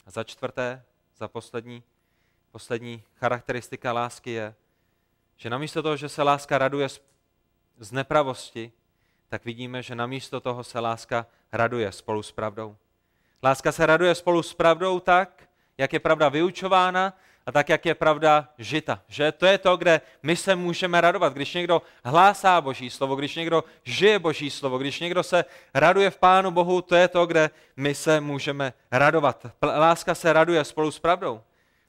A 0.06 0.12
za 0.12 0.24
čtvrté, 0.24 0.84
za 1.16 1.28
poslední, 1.28 1.84
poslední 2.52 3.04
charakteristika 3.16 3.94
lásky 3.94 4.32
je, 4.32 4.56
že 5.38 5.50
namísto 5.50 5.84
toho, 5.84 5.98
že 5.98 6.10
se 6.10 6.24
láska 6.24 6.58
raduje 6.58 6.90
z 7.78 7.92
nepravosti, 7.92 8.72
tak 9.28 9.46
vidíme, 9.46 9.84
že 9.84 9.96
namísto 9.96 10.42
toho 10.42 10.64
se 10.64 10.80
láska 10.80 11.28
raduje 11.52 11.92
spolu 11.92 12.24
s 12.24 12.32
pravdou. 12.32 12.78
Láska 13.44 13.72
se 13.72 13.86
raduje 13.86 14.16
spolu 14.16 14.44
s 14.44 14.54
pravdou 14.54 15.00
tak, 15.00 15.50
jak 15.78 15.94
je 15.94 16.00
pravda 16.00 16.30
vyučována 16.30 17.18
a 17.46 17.52
tak, 17.52 17.70
jak 17.70 17.86
je 17.86 17.96
pravda 17.96 18.50
žita. 18.58 19.02
Že 19.08 19.32
to 19.32 19.46
je 19.46 19.58
to, 19.58 19.78
kde 19.78 20.02
my 20.24 20.36
se 20.36 20.56
můžeme 20.56 21.02
radovat. 21.02 21.34
Když 21.34 21.54
někdo 21.54 21.82
hlásá 22.06 22.62
Boží 22.62 22.90
slovo, 22.90 23.16
když 23.16 23.36
někdo 23.36 23.64
žije 23.84 24.20
Boží 24.20 24.50
slovo, 24.50 24.78
když 24.78 25.00
někdo 25.00 25.24
se 25.24 25.46
raduje 25.74 26.10
v 26.10 26.18
Pánu 26.18 26.52
Bohu, 26.52 26.82
to 26.82 26.96
je 26.96 27.08
to, 27.08 27.26
kde 27.26 27.50
my 27.78 27.96
se 27.96 28.22
můžeme 28.22 28.74
radovat. 28.92 29.46
Láska 29.62 30.16
se 30.16 30.34
raduje 30.34 30.64
spolu 30.64 30.92
s 30.92 31.00
pravdou. 31.00 31.42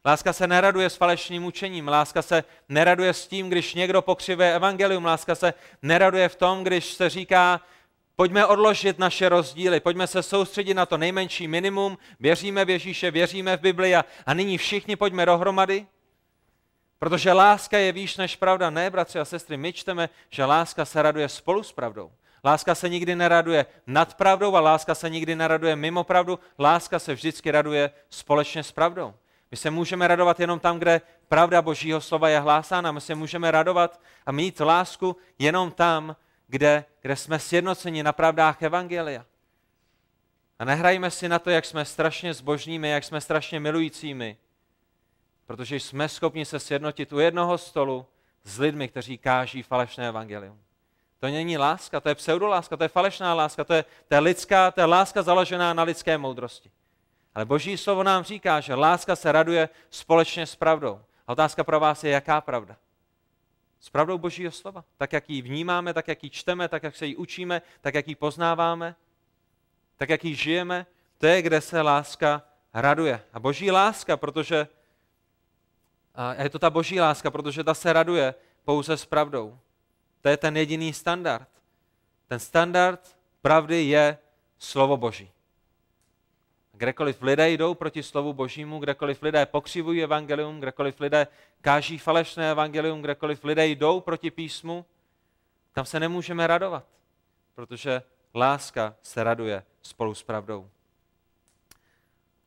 Láska 0.07 0.33
se 0.33 0.47
neraduje 0.47 0.91
s 0.91 0.97
falešným 0.97 1.45
učením, 1.45 1.89
láska 1.89 2.23
se 2.23 2.45
neraduje 2.69 3.15
s 3.15 3.27
tím, 3.27 3.49
když 3.49 3.75
někdo 3.75 4.03
pokřivuje 4.03 4.55
evangelium, 4.55 5.05
láska 5.05 5.35
se 5.35 5.55
neraduje 5.83 6.29
v 6.29 6.37
tom, 6.37 6.65
když 6.65 6.93
se 6.93 7.09
říká, 7.09 7.61
Pojďme 8.17 8.47
odložit 8.47 8.99
naše 8.99 9.29
rozdíly, 9.29 9.81
pojďme 9.81 10.07
se 10.07 10.23
soustředit 10.23 10.75
na 10.75 10.87
to 10.87 10.97
nejmenší 10.97 11.49
minimum, 11.49 11.99
věříme 12.21 12.65
v 12.65 12.71
Ježíše, 12.71 13.11
věříme 13.11 13.57
v 13.57 13.61
Bibli 13.61 13.97
a, 13.97 14.05
a 14.27 14.35
nyní 14.35 14.59
všichni 14.59 14.97
pojďme 14.97 15.27
dohromady, 15.27 15.87
protože 16.99 17.33
láska 17.33 17.79
je 17.79 17.93
výš 17.93 18.17
než 18.17 18.37
pravda. 18.37 18.71
Ne, 18.71 18.91
bratři 18.91 19.19
a 19.19 19.25
sestry, 19.25 19.57
my 19.57 19.73
čteme, 19.73 20.09
že 20.31 20.45
láska 20.45 20.85
se 20.85 21.03
raduje 21.03 21.29
spolu 21.29 21.63
s 21.63 21.73
pravdou. 21.73 22.13
Láska 22.45 22.75
se 22.75 22.89
nikdy 22.89 23.17
neraduje 23.17 23.67
nad 23.87 24.15
pravdou 24.15 24.57
a 24.57 24.61
láska 24.61 24.95
se 24.95 25.11
nikdy 25.11 25.37
neraduje 25.37 25.77
mimo 25.77 26.05
pravdu. 26.05 26.39
Láska 26.59 26.99
se 26.99 27.15
vždycky 27.15 27.51
raduje 27.51 27.91
společně 28.11 28.63
s 28.63 28.73
pravdou. 28.73 29.15
My 29.51 29.57
se 29.57 29.71
můžeme 29.71 30.09
radovat 30.09 30.41
jenom 30.41 30.61
tam, 30.61 30.79
kde 30.79 31.01
pravda 31.29 31.63
Božího 31.63 32.01
slova 32.01 32.29
je 32.29 32.41
hlásána. 32.41 32.93
My 32.93 33.01
se 33.01 33.15
můžeme 33.15 33.51
radovat 33.51 34.01
a 34.27 34.33
mít 34.33 34.61
lásku 34.61 35.17
jenom 35.39 35.71
tam, 35.71 36.17
kde, 36.47 36.85
kde 37.01 37.17
jsme 37.17 37.39
sjednoceni 37.39 38.03
na 38.03 38.13
pravdách 38.13 38.63
Evangelia. 38.63 39.25
A 40.59 40.65
nehrajme 40.65 41.11
si 41.11 41.29
na 41.29 41.39
to, 41.39 41.51
jak 41.51 41.65
jsme 41.65 41.85
strašně 41.85 42.35
zbožními, 42.35 42.89
jak 42.89 43.05
jsme 43.05 43.21
strašně 43.21 43.61
milujícími, 43.61 44.37
protože 45.47 45.77
jsme 45.77 46.09
schopni 46.09 46.45
se 46.45 46.61
sjednotit 46.61 47.13
u 47.13 47.19
jednoho 47.19 47.59
stolu 47.59 48.07
s 48.45 48.59
lidmi, 48.59 48.89
kteří 48.89 49.19
káží 49.19 49.63
falešné 49.63 50.09
evangelium. 50.09 50.61
To 51.19 51.27
není 51.27 51.59
láska, 51.59 52.01
to 52.01 52.09
je 52.09 52.15
pseudoláska, 52.15 52.77
to 52.77 52.83
je 52.85 52.89
falešná 52.89 53.35
láska, 53.35 53.65
to 53.65 53.75
je, 53.75 53.85
to 54.09 54.15
je 54.15 54.21
lidská, 54.21 54.71
to 54.71 54.81
je 54.81 54.85
láska 54.85 55.23
založená 55.23 55.75
na 55.75 55.83
lidské 55.83 56.19
moudrosti. 56.19 56.71
Ale 57.35 57.45
Boží 57.45 57.77
slovo 57.77 58.03
nám 58.03 58.25
říká, 58.25 58.61
že 58.61 58.75
láska 58.75 59.17
se 59.17 59.33
raduje 59.33 59.69
společně 59.91 60.47
s 60.47 60.57
pravdou. 60.57 61.01
A 61.27 61.33
otázka 61.33 61.65
pro 61.65 61.81
vás 61.81 62.05
je, 62.05 62.11
jaká 62.11 62.41
pravda? 62.41 62.77
S 63.85 63.91
pravdou 63.91 64.19
Božího 64.19 64.53
slova. 64.53 64.85
Tak, 64.97 65.13
jak 65.13 65.31
ji 65.31 65.43
vnímáme, 65.43 65.95
tak, 65.95 66.09
jak 66.09 66.25
ji 66.25 66.31
čteme, 66.31 66.69
tak, 66.69 66.83
jak 66.83 66.97
se 66.97 67.07
ji 67.07 67.17
učíme, 67.17 67.63
tak, 67.81 67.95
jak 67.95 68.09
ji 68.09 68.15
poznáváme, 68.15 68.97
tak, 69.97 70.09
jak 70.09 70.25
ji 70.25 70.35
žijeme, 70.35 70.87
to 71.19 71.27
je, 71.27 71.43
kde 71.43 71.61
se 71.61 71.83
láska 71.83 72.43
raduje. 72.75 73.21
A 73.33 73.41
Boží 73.41 73.71
láska, 73.71 74.17
protože 74.17 74.69
a 76.15 76.43
je 76.43 76.51
to 76.51 76.59
ta 76.59 76.71
Boží 76.71 77.01
láska, 77.01 77.31
protože 77.31 77.65
ta 77.65 77.75
se 77.75 77.93
raduje 77.93 78.35
pouze 78.65 78.97
s 78.97 79.05
pravdou. 79.05 79.59
To 80.21 80.29
je 80.29 80.37
ten 80.37 80.57
jediný 80.57 80.93
standard. 80.93 81.49
Ten 82.29 82.41
standard 82.41 83.17
pravdy 83.43 83.85
je 83.85 84.19
slovo 84.59 84.97
Boží. 84.97 85.31
Kdekoliv 86.77 87.23
lidé 87.23 87.51
jdou 87.51 87.75
proti 87.75 88.03
slovu 88.03 88.33
božímu, 88.33 88.79
kdekoliv 88.79 89.23
lidé 89.23 89.47
pokřivují 89.47 90.03
evangelium, 90.03 90.61
kdekoliv 90.61 91.01
lidé 91.01 91.27
káží 91.61 91.99
falešné 91.99 92.51
evangelium, 92.51 93.03
kdekoliv 93.03 93.45
lidé 93.45 93.67
jdou 93.67 94.01
proti 94.01 94.31
písmu, 94.31 94.85
tam 95.73 95.87
se 95.87 96.01
nemůžeme 96.01 96.47
radovat, 96.47 96.85
protože 97.55 98.03
láska 98.35 98.95
se 99.03 99.25
raduje 99.25 99.63
spolu 99.83 100.15
s 100.15 100.23
pravdou. 100.23 100.71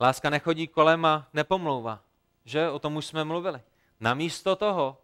Láska 0.01 0.29
nechodí 0.29 0.67
kolem 0.67 1.05
a 1.05 1.27
nepomlouvá, 1.33 1.99
že? 2.45 2.69
O 2.69 2.79
tom 2.79 2.95
už 2.95 3.05
jsme 3.05 3.23
mluvili. 3.23 3.61
Namísto 3.99 4.55
toho 4.55 4.97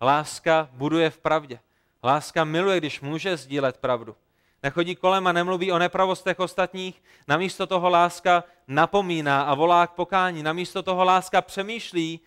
láska 0.00 0.68
buduje 0.72 1.10
v 1.10 1.18
pravdě. 1.18 1.60
Láska 2.04 2.44
miluje, 2.44 2.78
když 2.78 3.00
může 3.00 3.36
sdílet 3.36 3.76
pravdu 3.76 4.16
nechodí 4.62 4.96
kolem 4.96 5.26
a 5.26 5.32
nemluví 5.32 5.72
o 5.72 5.78
nepravostech 5.78 6.40
ostatních, 6.40 7.02
namísto 7.28 7.66
toho 7.66 7.90
láska 7.90 8.44
napomíná 8.68 9.42
a 9.42 9.54
volá 9.54 9.86
k 9.86 9.92
pokání, 9.92 10.42
namísto 10.42 10.82
toho 10.82 11.04
láska 11.04 11.42
přemýšlí 11.42 12.20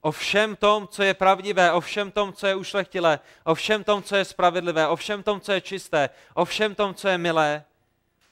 o 0.00 0.12
všem 0.12 0.56
tom, 0.56 0.88
co 0.88 1.02
je 1.02 1.14
pravdivé, 1.14 1.72
o 1.72 1.80
všem 1.80 2.10
tom, 2.10 2.32
co 2.32 2.46
je 2.46 2.54
ušlechtilé, 2.54 3.20
o 3.44 3.54
všem 3.54 3.84
tom, 3.84 4.02
co 4.02 4.16
je 4.16 4.24
spravedlivé, 4.24 4.88
o 4.88 4.96
všem 4.96 5.22
tom, 5.22 5.40
co 5.40 5.52
je 5.52 5.60
čisté, 5.60 6.10
o 6.34 6.44
všem 6.44 6.74
tom, 6.74 6.94
co 6.94 7.08
je 7.08 7.18
milé, 7.18 7.64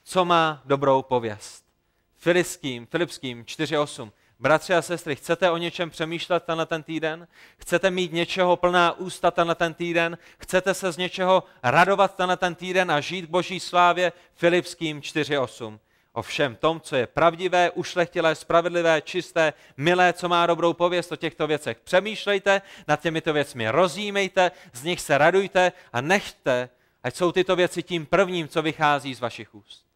co 0.03 0.25
má 0.25 0.61
dobrou 0.65 1.01
pověst. 1.01 1.65
Filiským, 2.17 2.85
Filipským 2.85 3.43
4.8. 3.43 4.11
Bratři 4.41 4.73
a 4.73 4.81
sestry, 4.81 5.15
chcete 5.15 5.51
o 5.51 5.57
něčem 5.57 5.89
přemýšlet 5.89 6.43
tenhle 6.43 6.65
ten 6.65 6.83
týden? 6.83 7.27
Chcete 7.57 7.91
mít 7.91 8.13
něčeho 8.13 8.55
plná 8.55 8.97
ústa 8.97 9.31
tenhle 9.31 9.55
ten 9.55 9.73
týden? 9.73 10.17
Chcete 10.37 10.73
se 10.73 10.91
z 10.91 10.97
něčeho 10.97 11.43
radovat 11.63 12.15
tenhle 12.15 12.37
ten 12.37 12.55
týden 12.55 12.91
a 12.91 12.99
žít 12.99 13.25
boží 13.25 13.59
slávě? 13.59 14.11
Filipským 14.35 15.01
4.8. 15.01 15.79
O 16.13 16.21
všem 16.21 16.55
tom, 16.55 16.81
co 16.81 16.95
je 16.95 17.07
pravdivé, 17.07 17.71
ušlechtilé, 17.71 18.35
spravedlivé, 18.35 19.01
čisté, 19.01 19.53
milé, 19.77 20.13
co 20.13 20.29
má 20.29 20.45
dobrou 20.45 20.73
pověst 20.73 21.11
o 21.11 21.15
těchto 21.15 21.47
věcech. 21.47 21.79
Přemýšlejte, 21.79 22.61
nad 22.87 23.01
těmito 23.01 23.33
věcmi 23.33 23.69
rozjímejte, 23.69 24.51
z 24.73 24.83
nich 24.83 25.01
se 25.01 25.17
radujte 25.17 25.71
a 25.93 26.01
nechte, 26.01 26.69
ať 27.03 27.15
jsou 27.15 27.31
tyto 27.31 27.55
věci 27.55 27.83
tím 27.83 28.05
prvním, 28.05 28.47
co 28.47 28.61
vychází 28.61 29.15
z 29.15 29.19
vašich 29.19 29.55
úst. 29.55 29.88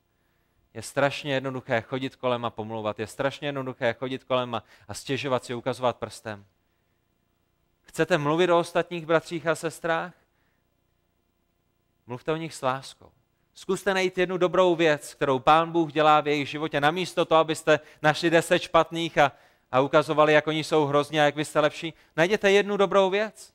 Je 0.74 0.82
strašně 0.82 1.34
jednoduché 1.34 1.82
chodit 1.82 2.16
kolem 2.16 2.46
a 2.46 2.50
pomlouvat. 2.50 3.00
Je 3.00 3.08
strašně 3.08 3.48
jednoduché 3.48 3.94
chodit 3.94 4.24
kolem 4.24 4.56
a, 4.56 4.64
a 4.88 4.94
stěžovat 4.94 5.46
si, 5.46 5.54
ukazovat 5.54 5.98
prstem. 5.98 6.46
Chcete 7.82 8.18
mluvit 8.18 8.50
o 8.50 8.60
ostatních 8.60 9.06
bratřích 9.06 9.48
a 9.48 9.56
sestrách? 9.56 10.14
Mluvte 12.08 12.32
o 12.32 12.36
nich 12.36 12.54
s 12.54 12.62
láskou. 12.62 13.12
Zkuste 13.54 13.94
najít 13.94 14.18
jednu 14.18 14.38
dobrou 14.38 14.76
věc, 14.76 15.14
kterou 15.14 15.40
Pán 15.40 15.72
Bůh 15.72 15.94
dělá 15.94 16.22
v 16.22 16.28
jejich 16.28 16.50
životě. 16.50 16.82
Namísto 16.82 17.26
toho, 17.26 17.40
abyste 17.40 17.80
našli 18.02 18.30
deset 18.30 18.60
špatných 18.60 19.18
a, 19.18 19.32
a 19.72 19.80
ukazovali, 19.80 20.34
jak 20.34 20.48
oni 20.48 20.64
jsou 20.64 20.86
hrozně 20.86 21.22
a 21.22 21.26
jak 21.26 21.36
vy 21.36 21.46
jste 21.46 21.60
lepší, 21.60 21.94
najděte 22.18 22.52
jednu 22.52 22.78
dobrou 22.78 23.10
věc 23.10 23.54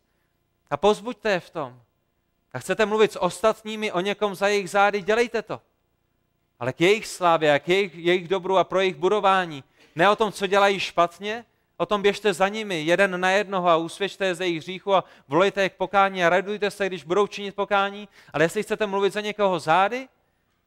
a 0.71 0.77
pozbuďte 0.77 1.31
je 1.31 1.41
v 1.41 1.51
tom. 1.51 1.83
A 2.53 2.59
chcete 2.59 2.87
mluvit 2.87 3.13
s 3.13 3.21
ostatními 3.21 3.93
o 3.93 4.01
někom 4.01 4.35
za 4.35 4.49
jejich 4.49 4.71
zády, 4.71 5.03
dělejte 5.03 5.43
to 5.43 5.61
ale 6.59 6.73
k 6.73 6.81
jejich 6.81 7.07
slávě 7.07 7.55
a 7.55 7.59
k 7.59 7.69
jejich, 7.69 7.95
jejich 7.95 8.29
dobru 8.29 8.59
a 8.59 8.65
pro 8.65 8.81
jejich 8.81 8.97
budování. 8.97 9.65
Ne 9.95 10.11
o 10.11 10.17
tom, 10.17 10.33
co 10.33 10.47
dělají 10.47 10.81
špatně, 10.81 11.45
o 11.77 11.87
tom 11.87 12.03
běžte 12.03 12.33
za 12.33 12.49
nimi, 12.49 12.83
jeden 12.83 13.21
na 13.21 13.31
jednoho 13.31 13.69
a 13.69 13.77
usvědčte 13.77 14.27
je 14.27 14.35
ze 14.35 14.47
jejich 14.47 14.63
hříchu 14.63 14.95
a 14.95 15.05
volejte 15.29 15.63
je 15.63 15.69
k 15.69 15.77
pokání 15.77 16.25
a 16.25 16.29
radujte 16.29 16.71
se, 16.71 16.87
když 16.87 17.05
budou 17.05 17.27
činit 17.27 17.55
pokání. 17.55 18.09
Ale 18.33 18.45
jestli 18.45 18.63
chcete 18.63 18.87
mluvit 18.87 19.13
za 19.13 19.21
někoho 19.21 19.59
zády, 19.59 20.09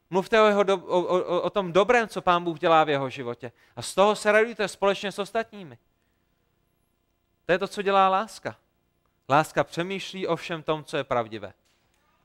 mluvte 0.10 0.42
o, 0.42 0.46
jeho 0.46 0.64
do, 0.64 0.78
o, 0.78 1.02
o, 1.02 1.42
o 1.42 1.50
tom 1.50 1.74
dobrém, 1.74 2.08
co 2.08 2.22
Pán 2.22 2.44
Bůh 2.44 2.60
dělá 2.60 2.84
v 2.84 2.89
jeho 2.89 3.10
životě. 3.10 3.52
A 3.76 3.82
z 3.82 3.96
toho 3.96 4.16
se 4.16 4.32
radujte 4.32 4.68
společně 4.68 5.12
s 5.12 5.20
ostatními. 5.20 5.78
To 7.46 7.52
je 7.52 7.60
to, 7.60 7.68
co 7.68 7.82
dělá 7.82 8.10
láska. 8.10 8.56
Láska 9.30 9.64
přemýšlí 9.64 10.28
o 10.28 10.36
všem 10.36 10.64
tom, 10.64 10.84
co 10.84 10.98
je 10.98 11.04
pravdivé 11.04 11.54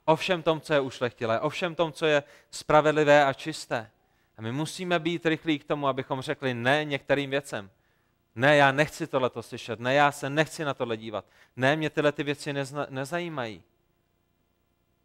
o 0.07 0.17
všem 0.17 0.43
tom, 0.43 0.61
co 0.61 0.75
je 0.75 0.81
ušlechtilé, 0.81 1.41
o 1.41 1.49
všem 1.49 1.75
tom, 1.75 1.93
co 1.93 2.07
je 2.07 2.23
spravedlivé 2.51 3.25
a 3.25 3.33
čisté. 3.33 3.91
A 4.39 4.43
my 4.43 4.53
musíme 4.53 4.99
být 4.99 5.27
rychlí 5.27 5.59
k 5.59 5.65
tomu, 5.65 5.89
abychom 5.89 6.21
řekli 6.21 6.55
ne 6.55 6.85
některým 6.85 7.31
věcem. 7.31 7.71
Ne, 8.35 8.57
já 8.57 8.73
nechci 8.73 9.07
tohleto 9.07 9.43
slyšet, 9.43 9.81
ne, 9.81 9.95
já 9.95 10.13
se 10.13 10.31
nechci 10.31 10.65
na 10.65 10.75
tohle 10.75 10.97
dívat, 10.97 11.25
ne, 11.57 11.77
mě 11.77 11.91
tyhle 11.91 12.13
ty 12.13 12.23
věci 12.23 12.53
nezna, 12.53 12.87
nezajímají. 12.91 13.63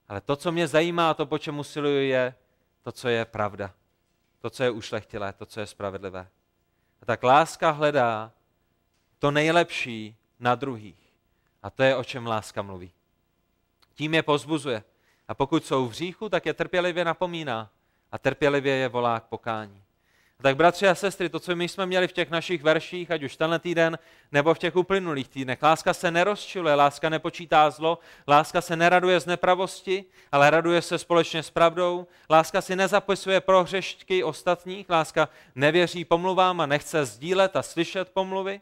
Ale 0.09 0.21
to, 0.21 0.35
co 0.35 0.51
mě 0.51 0.67
zajímá 0.67 1.09
a 1.09 1.13
to, 1.13 1.25
po 1.25 1.37
čem 1.37 1.59
usiluji, 1.59 2.09
je 2.09 2.35
to, 2.81 2.91
co 2.91 3.09
je 3.09 3.25
pravda. 3.25 3.73
To, 4.41 4.49
co 4.49 4.63
je 4.63 4.69
ušlechtilé, 4.69 5.33
to, 5.33 5.45
co 5.45 5.59
je 5.59 5.65
spravedlivé. 5.65 6.27
A 7.01 7.05
tak 7.05 7.23
láska 7.23 7.71
hledá 7.71 8.31
to 9.19 9.31
nejlepší 9.31 10.15
na 10.39 10.55
druhých. 10.55 11.13
A 11.63 11.69
to 11.69 11.83
je, 11.83 11.95
o 11.95 12.03
čem 12.03 12.27
láska 12.27 12.61
mluví. 12.61 12.91
Tím 13.93 14.13
je 14.13 14.23
pozbuzuje. 14.23 14.83
A 15.31 15.33
pokud 15.33 15.65
jsou 15.65 15.85
v 15.85 15.89
hříchu, 15.89 16.29
tak 16.29 16.45
je 16.45 16.53
trpělivě 16.53 17.05
napomíná. 17.05 17.69
A 18.11 18.17
trpělivě 18.17 18.75
je 18.75 18.87
volá 18.87 19.19
k 19.19 19.23
pokání. 19.23 19.83
A 20.39 20.43
tak 20.43 20.55
bratři 20.55 20.87
a 20.87 20.95
sestry, 20.95 21.29
to, 21.29 21.39
co 21.39 21.55
my 21.55 21.67
jsme 21.67 21.85
měli 21.85 22.07
v 22.07 22.11
těch 22.11 22.29
našich 22.29 22.63
verších, 22.63 23.11
ať 23.11 23.23
už 23.23 23.35
tenhle 23.35 23.59
týden, 23.59 23.99
nebo 24.31 24.53
v 24.53 24.59
těch 24.59 24.75
uplynulých 24.75 25.27
týdnech, 25.27 25.63
láska 25.63 25.93
se 25.93 26.11
nerozčiluje, 26.11 26.75
láska 26.75 27.09
nepočítá 27.09 27.69
zlo, 27.69 27.99
láska 28.27 28.61
se 28.61 28.75
neraduje 28.75 29.19
z 29.19 29.25
nepravosti, 29.25 30.05
ale 30.31 30.49
raduje 30.49 30.81
se 30.81 30.97
společně 30.97 31.43
s 31.43 31.49
pravdou, 31.49 32.07
láska 32.29 32.61
si 32.61 32.75
nezapisuje 32.75 33.41
prohřešťky 33.41 34.23
ostatních, 34.23 34.89
láska 34.89 35.29
nevěří 35.55 36.05
pomluvám 36.05 36.61
a 36.61 36.65
nechce 36.65 37.05
sdílet 37.05 37.55
a 37.55 37.61
slyšet 37.61 38.09
pomluvy, 38.09 38.61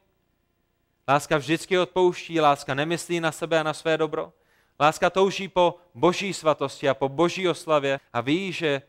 láska 1.08 1.38
vždycky 1.38 1.80
odpouští, 1.80 2.40
láska 2.40 2.74
nemyslí 2.74 3.20
na 3.20 3.32
sebe 3.32 3.60
a 3.60 3.64
na 3.64 3.74
své 3.74 3.98
dobro, 3.98 4.34
Láska 4.80 5.10
touží 5.10 5.48
po 5.48 5.78
boží 5.94 6.34
svatosti 6.34 6.90
a 6.90 6.94
po 6.94 7.10
boží 7.10 7.48
oslavě 7.48 8.00
a 8.14 8.22
ví, 8.22 8.52
že 8.52 8.82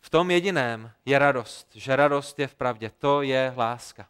v 0.00 0.10
tom 0.10 0.30
jediném 0.30 0.90
je 1.04 1.18
radost, 1.18 1.68
že 1.74 1.96
radost 1.96 2.38
je 2.38 2.46
v 2.46 2.54
pravdě. 2.54 2.90
To 2.98 3.22
je 3.22 3.52
láska. 3.56 4.08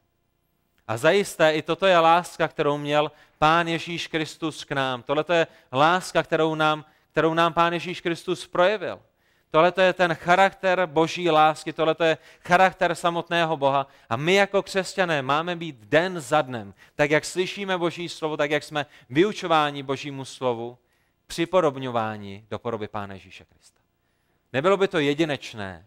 A 0.89 0.97
zajisté 0.97 1.53
i 1.53 1.63
toto 1.63 1.87
je 1.87 1.99
láska, 1.99 2.49
kterou 2.49 2.79
měl 2.79 3.13
Pán 3.39 3.69
Ježíš 3.69 4.07
Kristus 4.07 4.65
k 4.65 4.73
nám. 4.73 5.03
Tohle 5.03 5.25
je 5.33 5.47
láska, 5.73 6.23
kterou 6.23 6.55
nám, 6.55 6.85
kterou 7.13 7.35
nám 7.35 7.53
Pán 7.53 7.73
Ježíš 7.73 8.01
Kristus 8.01 8.47
projevil. 8.47 9.01
Tohle 9.51 9.73
je 9.81 9.93
ten 9.93 10.15
charakter 10.15 10.87
boží 10.87 11.31
lásky, 11.31 11.73
tohle 11.73 11.97
je 12.05 12.19
charakter 12.41 12.95
samotného 12.95 13.57
Boha. 13.57 13.87
A 14.09 14.17
my 14.17 14.35
jako 14.35 14.63
křesťané 14.63 15.23
máme 15.23 15.57
být 15.57 15.77
den 15.77 16.21
za 16.21 16.43
dnem, 16.43 16.75
tak 16.95 17.11
jak 17.11 17.25
slyšíme 17.25 17.79
boží 17.79 18.09
slovo, 18.09 18.37
tak 18.37 18.51
jak 18.51 18.63
jsme 18.63 18.87
vyučováni 19.11 19.83
božímu 19.83 20.25
slovu, 20.25 20.79
připodobňováni 21.27 22.47
do 22.51 22.59
podoby 22.59 22.89
Pána 22.89 23.15
Ježíše 23.15 23.45
Krista. 23.45 23.81
Nebylo 24.53 24.77
by 24.77 24.89
to 24.89 24.99
jedinečné, 24.99 25.87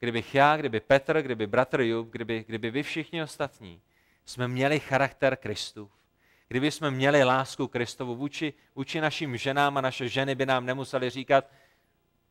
kdybych 0.00 0.34
já, 0.34 0.56
kdyby 0.56 0.80
Petr, 0.80 1.22
kdyby 1.22 1.46
bratr 1.46 1.80
Jub, 1.80 2.08
kdyby, 2.10 2.44
kdyby 2.48 2.70
vy 2.70 2.82
všichni 2.82 3.22
ostatní 3.22 3.80
jsme 4.24 4.48
měli 4.48 4.80
charakter 4.80 5.36
Kristův. 5.36 5.90
Kdyby 6.48 6.70
jsme 6.70 6.90
měli 6.90 7.24
lásku 7.24 7.68
Kristovu 7.68 8.16
vůči, 8.16 8.54
vůči 8.74 9.00
našim 9.00 9.36
ženám 9.36 9.76
a 9.76 9.80
naše 9.80 10.08
ženy 10.08 10.34
by 10.34 10.46
nám 10.46 10.66
nemuseli 10.66 11.10
říkat, 11.10 11.50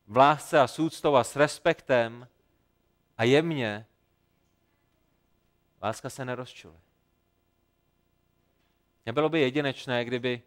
v 0.06 0.16
lásce 0.16 0.60
a 0.60 0.66
s 0.66 1.06
a 1.14 1.24
s 1.24 1.36
respektem 1.36 2.28
a 3.18 3.24
jemně, 3.24 3.86
láska 5.82 6.10
se 6.10 6.24
nerozčuje. 6.24 6.74
Nebylo 9.06 9.28
by 9.28 9.40
jedinečné, 9.40 10.04
kdyby, 10.04 10.42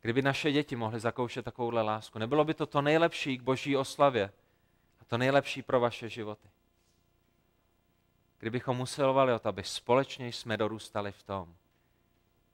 kdyby 0.00 0.22
naše 0.22 0.52
děti 0.52 0.76
mohly 0.76 1.00
zakoušet 1.00 1.44
takovouhle 1.44 1.82
lásku. 1.82 2.18
Nebylo 2.18 2.44
by 2.44 2.54
to 2.54 2.66
to 2.66 2.82
nejlepší 2.82 3.38
k 3.38 3.42
boží 3.42 3.76
oslavě 3.76 4.32
a 5.00 5.04
to 5.04 5.18
nejlepší 5.18 5.62
pro 5.62 5.80
vaše 5.80 6.08
životy. 6.08 6.48
Kdybychom 8.38 8.80
usilovali 8.80 9.32
o 9.32 9.38
to, 9.38 9.48
aby 9.48 9.64
společně 9.64 10.28
jsme 10.28 10.56
dorůstali 10.56 11.12
v 11.12 11.22
tom, 11.22 11.54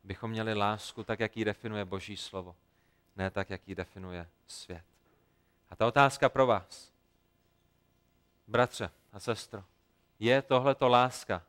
bychom 0.05 0.30
měli 0.30 0.55
lásku 0.55 1.05
tak, 1.05 1.20
jak 1.20 1.36
ji 1.36 1.44
definuje 1.44 1.84
boží 1.84 2.16
slovo 2.16 2.57
ne 3.20 3.30
tak, 3.30 3.50
jak 3.50 3.68
ji 3.68 3.74
definuje 3.74 4.28
svět. 4.46 4.84
A 5.70 5.76
ta 5.76 5.86
otázka 5.86 6.28
pro 6.28 6.46
vás, 6.46 6.92
bratře 8.46 8.90
a 9.12 9.20
sestro, 9.20 9.64
je 10.18 10.42
tohleto 10.42 10.88
láska, 10.88 11.42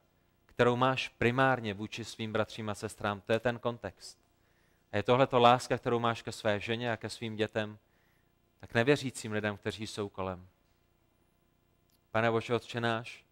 kterou 0.46 0.76
máš 0.76 1.08
primárně 1.08 1.74
vůči 1.74 2.06
svým 2.06 2.34
bratřím 2.34 2.70
a 2.70 2.76
sestrám, 2.76 3.22
to 3.22 3.34
je 3.34 3.40
ten 3.40 3.60
kontext. 3.60 4.18
A 4.92 4.98
je 4.98 5.04
tohleto 5.04 5.40
láska, 5.40 5.78
kterou 5.78 6.00
máš 6.00 6.22
ke 6.22 6.32
své 6.32 6.60
ženě 6.60 6.92
a 6.92 6.98
ke 6.98 7.10
svým 7.10 7.36
dětem, 7.36 7.78
tak 8.60 8.74
nevěřícím 8.74 9.32
lidem, 9.32 9.58
kteří 9.58 9.88
jsou 9.88 10.10
kolem. 10.10 10.48
Pane 12.12 12.32
Bože, 12.32 12.56
Otče 12.56 12.82
náš, 12.82 13.26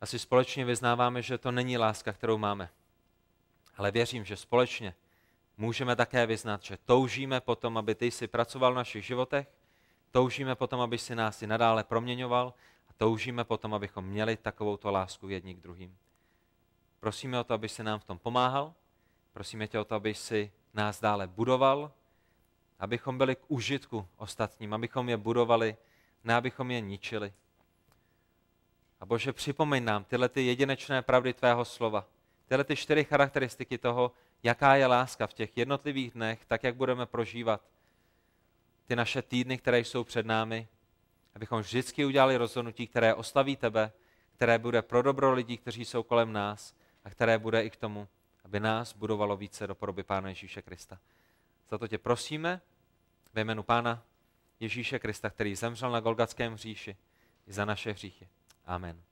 asi 0.00 0.18
společně 0.18 0.64
vyznáváme, 0.64 1.22
že 1.22 1.38
to 1.38 1.50
není 1.50 1.78
láska, 1.78 2.12
kterou 2.12 2.38
máme 2.38 2.68
ale 3.76 3.90
věřím, 3.90 4.24
že 4.24 4.36
společně 4.36 4.94
můžeme 5.56 5.96
také 5.96 6.26
vyznat, 6.26 6.62
že 6.62 6.78
toužíme 6.84 7.40
potom, 7.40 7.78
aby 7.78 7.94
ty 7.94 8.10
si 8.10 8.26
pracoval 8.26 8.72
v 8.72 8.76
našich 8.76 9.04
životech, 9.04 9.46
toužíme 10.10 10.54
potom, 10.54 10.80
aby 10.80 10.98
si 10.98 11.14
nás 11.14 11.42
i 11.42 11.46
nadále 11.46 11.84
proměňoval 11.84 12.54
a 12.88 12.92
toužíme 12.96 13.44
potom, 13.44 13.74
abychom 13.74 14.04
měli 14.04 14.36
takovouto 14.36 14.90
lásku 14.90 15.28
jedni 15.28 15.54
k 15.54 15.60
druhým. 15.60 15.96
Prosíme 17.00 17.40
o 17.40 17.44
to, 17.44 17.54
aby 17.54 17.68
se 17.68 17.82
nám 17.82 17.98
v 17.98 18.04
tom 18.04 18.18
pomáhal, 18.18 18.74
prosíme 19.32 19.68
tě 19.68 19.78
o 19.78 19.84
to, 19.84 19.94
aby 19.94 20.14
si 20.14 20.52
nás 20.74 21.00
dále 21.00 21.26
budoval, 21.26 21.92
abychom 22.78 23.18
byli 23.18 23.36
k 23.36 23.44
užitku 23.48 24.08
ostatním, 24.16 24.74
abychom 24.74 25.08
je 25.08 25.16
budovali, 25.16 25.76
ne 26.24 26.34
abychom 26.34 26.70
je 26.70 26.80
ničili. 26.80 27.32
A 29.00 29.06
Bože, 29.06 29.32
připomeň 29.32 29.84
nám 29.84 30.04
tyhle 30.04 30.28
ty 30.28 30.46
jedinečné 30.46 31.02
pravdy 31.02 31.32
tvého 31.32 31.64
slova, 31.64 32.06
tyhle 32.46 32.64
ty 32.64 32.76
čtyři 32.76 33.04
charakteristiky 33.04 33.78
toho, 33.78 34.12
jaká 34.42 34.74
je 34.74 34.86
láska 34.86 35.26
v 35.26 35.32
těch 35.32 35.56
jednotlivých 35.56 36.10
dnech, 36.10 36.44
tak 36.46 36.64
jak 36.64 36.76
budeme 36.76 37.06
prožívat 37.06 37.68
ty 38.86 38.96
naše 38.96 39.22
týdny, 39.22 39.58
které 39.58 39.80
jsou 39.80 40.04
před 40.04 40.26
námi, 40.26 40.68
abychom 41.34 41.60
vždycky 41.60 42.04
udělali 42.04 42.36
rozhodnutí, 42.36 42.86
které 42.86 43.14
oslaví 43.14 43.56
tebe, 43.56 43.92
které 44.32 44.58
bude 44.58 44.82
pro 44.82 45.02
dobro 45.02 45.32
lidí, 45.32 45.56
kteří 45.56 45.84
jsou 45.84 46.02
kolem 46.02 46.32
nás 46.32 46.74
a 47.04 47.10
které 47.10 47.38
bude 47.38 47.62
i 47.62 47.70
k 47.70 47.76
tomu, 47.76 48.08
aby 48.44 48.60
nás 48.60 48.92
budovalo 48.92 49.36
více 49.36 49.66
do 49.66 49.74
podoby 49.74 50.02
Pána 50.02 50.28
Ježíše 50.28 50.62
Krista. 50.62 50.98
Za 51.70 51.78
to 51.78 51.88
tě 51.88 51.98
prosíme 51.98 52.60
ve 53.32 53.44
jménu 53.44 53.62
Pána 53.62 54.02
Ježíše 54.60 54.98
Krista, 54.98 55.30
který 55.30 55.54
zemřel 55.54 55.90
na 55.90 56.00
Golgatském 56.00 56.52
hříši 56.52 56.96
i 57.46 57.52
za 57.52 57.64
naše 57.64 57.92
hříchy. 57.92 58.28
Amen. 58.64 59.02